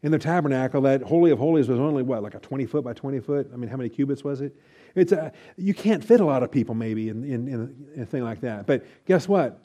in 0.06 0.12
the 0.12 0.20
tabernacle, 0.20 0.82
that 0.82 1.02
Holy 1.02 1.32
of 1.32 1.40
Holies 1.40 1.68
was 1.68 1.80
only 1.80 2.04
what, 2.04 2.22
like 2.22 2.36
a 2.36 2.40
20 2.40 2.68
foot 2.68 2.84
by 2.84 2.94
20 2.94 3.20
foot? 3.22 3.50
I 3.52 3.56
mean, 3.56 3.72
how 3.72 3.76
many 3.76 3.90
cubits 3.90 4.24
was 4.24 4.40
it? 4.40 4.56
It's 4.94 5.12
a, 5.12 5.32
you 5.58 5.74
can't 5.74 6.04
fit 6.04 6.22
a 6.22 6.26
lot 6.26 6.44
of 6.44 6.52
people 6.52 6.76
maybe 6.76 7.10
in, 7.10 7.24
in, 7.24 7.48
in, 7.48 7.88
in 7.96 8.04
a 8.04 8.06
thing 8.06 8.24
like 8.24 8.42
that. 8.42 8.68
But 8.68 8.86
guess 9.08 9.28
what? 9.28 9.64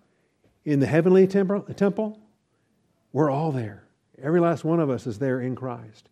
In 0.65 0.81
the 0.81 0.87
heavenly 0.87 1.27
temple, 1.27 1.61
temple, 1.77 2.19
we're 3.13 3.29
all 3.31 3.53
there. 3.53 3.85
Every 4.23 4.41
last 4.41 4.65
one 4.65 4.81
of 4.81 4.89
us 4.89 5.07
is 5.07 5.19
there 5.19 5.43
in 5.43 5.55
Christ. 5.55 6.09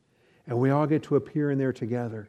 And 0.47 0.59
we 0.59 0.68
all 0.68 0.87
get 0.87 1.05
to 1.05 1.16
appear 1.16 1.51
in 1.51 1.57
there 1.57 1.72
together. 1.72 2.29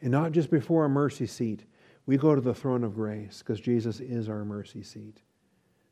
And 0.00 0.12
not 0.12 0.30
just 0.30 0.52
before 0.52 0.84
a 0.84 0.88
mercy 0.88 1.26
seat. 1.26 1.64
We 2.06 2.16
go 2.16 2.36
to 2.36 2.40
the 2.40 2.54
throne 2.54 2.84
of 2.84 2.94
grace 2.94 3.38
because 3.38 3.60
Jesus 3.60 3.98
is 3.98 4.28
our 4.28 4.44
mercy 4.44 4.84
seat. 4.84 5.20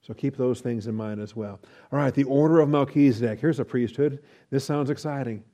So 0.03 0.12
keep 0.12 0.36
those 0.36 0.61
things 0.61 0.88
in 0.88 0.94
mind 0.94 1.20
as 1.20 1.36
well. 1.36 1.61
All 1.92 1.98
right, 1.98 2.12
the 2.12 2.24
order 2.24 2.61
of 2.61 2.68
Melchizedek. 2.68 3.40
Here's 3.40 3.61
a 3.61 3.64
priesthood. 3.64 4.22
This 4.50 4.64
sounds 4.64 4.90
exciting. 4.90 5.44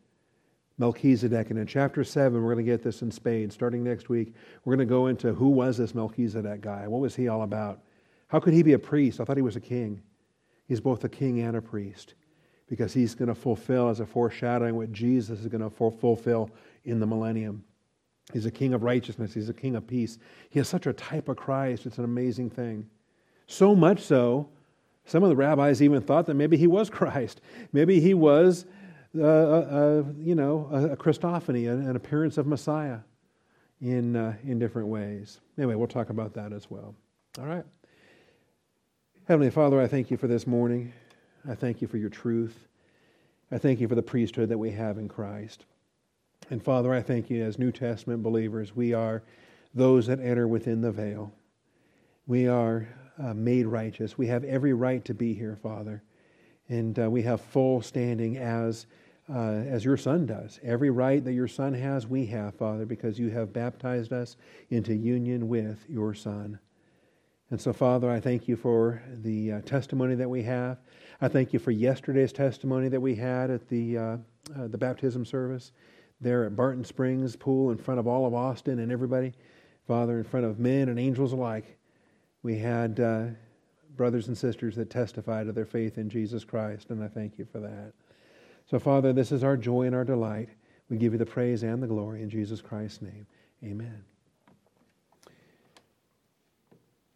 Melchizedek. 0.79 1.51
And 1.51 1.59
in 1.59 1.67
chapter 1.67 2.03
7, 2.03 2.33
we're 2.41 2.55
going 2.55 2.65
to 2.65 2.71
get 2.71 2.83
this 2.83 3.03
in 3.03 3.11
spades. 3.11 3.55
Starting 3.55 3.85
next 3.85 4.09
week, 4.09 4.35
we're 4.65 4.77
going 4.77 4.89
to 4.89 4.91
go 4.91 5.09
into 5.09 5.35
who 5.35 5.49
was 5.49 5.77
this 5.77 5.95
Melchizedek 5.95 6.63
guy? 6.63 6.89
What 6.89 7.01
was 7.01 7.15
he 7.15 7.29
all 7.29 7.43
about? 7.43 7.83
How 8.29 8.41
could 8.41 8.55
he 8.55 8.63
be 8.63 8.73
a 8.73 8.79
priest? 8.79 9.21
I 9.21 9.25
thought 9.25 9.37
he 9.37 9.43
was 9.43 9.57
a 9.57 9.61
king. 9.61 10.01
He's 10.67 10.81
both 10.81 11.05
a 11.05 11.09
king 11.09 11.41
and 11.41 11.57
a 11.57 11.63
priest 11.63 12.15
because 12.69 12.93
he's 12.93 13.15
going 13.15 13.29
to 13.29 13.35
fulfill, 13.35 13.89
as 13.89 14.01
a 14.01 14.07
foreshadowing, 14.07 14.77
what 14.77 14.93
Jesus 14.93 15.41
is 15.41 15.47
going 15.47 15.63
to 15.63 15.71
fulfill 15.71 16.51
in 16.85 17.01
the 17.01 17.07
millennium. 17.07 17.65
He's 18.33 18.45
a 18.45 18.51
king 18.51 18.75
of 18.75 18.83
righteousness, 18.83 19.33
he's 19.33 19.49
a 19.49 19.55
king 19.55 19.77
of 19.77 19.87
peace. 19.87 20.19
He 20.51 20.59
has 20.59 20.69
such 20.69 20.87
a 20.87 20.93
type 20.93 21.29
of 21.29 21.37
Christ. 21.37 21.87
It's 21.87 21.99
an 21.99 22.05
amazing 22.05 22.51
thing. 22.51 22.87
So 23.49 23.75
much 23.75 24.01
so, 24.01 24.49
some 25.07 25.23
of 25.23 25.31
the 25.31 25.37
rabbis 25.37 25.83
even 25.83 26.03
thought 26.03 26.27
that 26.27 26.35
maybe 26.35 26.57
he 26.57 26.67
was 26.67 26.89
Christ. 26.91 27.41
Maybe 27.73 27.99
he 27.99 28.15
was, 28.15 28.67
uh, 29.19 29.25
uh, 29.25 29.27
uh, 29.27 30.05
you 30.19 30.35
know, 30.35 30.69
a, 30.71 30.97
Christophany, 30.97 31.69
an, 31.69 31.97
appearance 31.97 32.39
of 32.39 32.47
Messiah 32.47 32.99
in, 33.81 34.15
uh, 34.15 34.37
in 34.45 34.59
different 34.59 34.89
ways. 34.89 35.41
Anyway, 35.57 35.75
we'll 35.75 35.89
talk 35.89 36.11
about 36.11 36.35
that 36.35 36.53
as 36.53 36.71
well. 36.71 36.95
All 37.39 37.47
right. 37.47 37.65
Heavenly 39.27 39.51
Father, 39.51 39.81
I 39.81 39.89
thank 39.89 40.11
you 40.11 40.19
for 40.19 40.27
this 40.27 40.47
morning. 40.47 40.93
I 41.49 41.55
thank 41.55 41.81
you 41.81 41.89
for 41.89 41.97
your 41.97 42.11
truth. 42.11 42.69
I 43.51 43.57
thank 43.57 43.81
you 43.81 43.89
for 43.89 43.95
the 43.95 44.03
priesthood 44.03 44.51
that 44.51 44.59
we 44.59 44.71
have 44.73 44.99
in 44.99 45.09
Christ. 45.09 45.65
And 46.51 46.63
Father, 46.63 46.93
I 46.93 47.01
thank 47.01 47.31
you 47.31 47.43
as 47.43 47.59
New 47.59 47.73
Testament 47.73 48.23
believers, 48.23 48.77
we 48.77 48.93
are 48.93 49.23
those 49.75 50.07
that 50.07 50.21
enter 50.21 50.47
within 50.47 50.83
the 50.83 50.93
veil. 50.93 51.33
We 52.27 52.47
are 52.47 52.89
uh, 53.23 53.35
made 53.35 53.67
righteous. 53.67 54.17
We 54.17 54.27
have 54.29 54.45
every 54.45 54.73
right 54.73 55.05
to 55.05 55.15
be 55.15 55.35
here, 55.35 55.57
Father. 55.57 56.03
And 56.69 56.99
uh, 56.99 57.11
we 57.11 57.23
have 57.23 57.41
full 57.41 57.81
standing 57.81 58.37
as, 58.37 58.87
uh, 59.33 59.63
as 59.67 59.85
your 59.85 59.97
Son 59.97 60.27
does. 60.27 60.61
Every 60.63 60.91
right 60.91 61.25
that 61.25 61.33
your 61.33 61.49
Son 61.49 61.73
has, 61.75 62.07
we 62.07 62.27
have, 62.27 62.55
Father, 62.55 62.85
because 62.85 63.19
you 63.19 63.31
have 63.31 63.53
baptized 63.53 64.13
us 64.13 64.37
into 64.71 64.95
union 64.95 65.49
with 65.49 65.85
your 65.89 66.15
Son. 66.15 66.59
And 67.51 67.59
so, 67.59 67.73
Father, 67.73 68.11
I 68.11 68.21
thank 68.21 68.47
you 68.47 68.57
for 68.57 69.03
the 69.23 69.53
uh, 69.53 69.61
testimony 69.63 70.15
that 70.17 70.29
we 70.29 70.43
have. 70.43 70.79
I 71.21 71.29
thank 71.29 71.55
you 71.55 71.59
for 71.59 71.71
yesterday's 71.71 72.33
testimony 72.33 72.89
that 72.91 73.01
we 73.01 73.15
had 73.15 73.51
at 73.51 73.67
the, 73.69 73.97
uh, 73.97 74.03
uh, 74.55 74.69
the 74.69 74.77
baptism 74.77 75.25
service 75.25 75.73
there 76.21 76.45
at 76.45 76.55
Barton 76.55 76.85
Springs 76.85 77.37
Pool 77.37 77.71
in 77.71 77.79
front 77.79 77.99
of 77.99 78.07
all 78.07 78.27
of 78.27 78.35
Austin 78.35 78.81
and 78.81 78.93
everybody. 78.93 79.33
Father, 79.87 80.19
in 80.19 80.25
front 80.25 80.45
of 80.45 80.59
men 80.59 80.91
and 80.91 80.99
angels 80.99 81.33
alike 81.33 81.78
we 82.43 82.59
had 82.59 83.01
uh, 83.01 83.27
brothers 83.97 84.29
and 84.29 84.37
sisters 84.37 84.77
that 84.77 84.91
testified 84.91 85.47
to 85.47 85.53
their 85.53 85.67
faith 85.67 85.99
in 85.99 86.09
Jesus 86.09 86.45
Christ, 86.45 86.91
and 86.91 87.03
I 87.03 87.09
thank 87.09 87.39
you 87.39 87.47
for 87.51 87.61
that. 87.61 87.93
So, 88.71 88.79
Father, 88.79 89.13
this 89.13 89.33
is 89.33 89.43
our 89.43 89.57
joy 89.57 89.83
and 89.83 89.95
our 89.95 90.05
delight. 90.05 90.51
We 90.89 90.97
give 90.97 91.13
you 91.13 91.19
the 91.19 91.27
praise 91.27 91.63
and 91.63 91.83
the 91.83 91.87
glory 91.87 92.23
in 92.23 92.31
Jesus 92.31 92.61
Christ's 92.61 93.03
name. 93.03 93.27
Amen. 93.65 94.05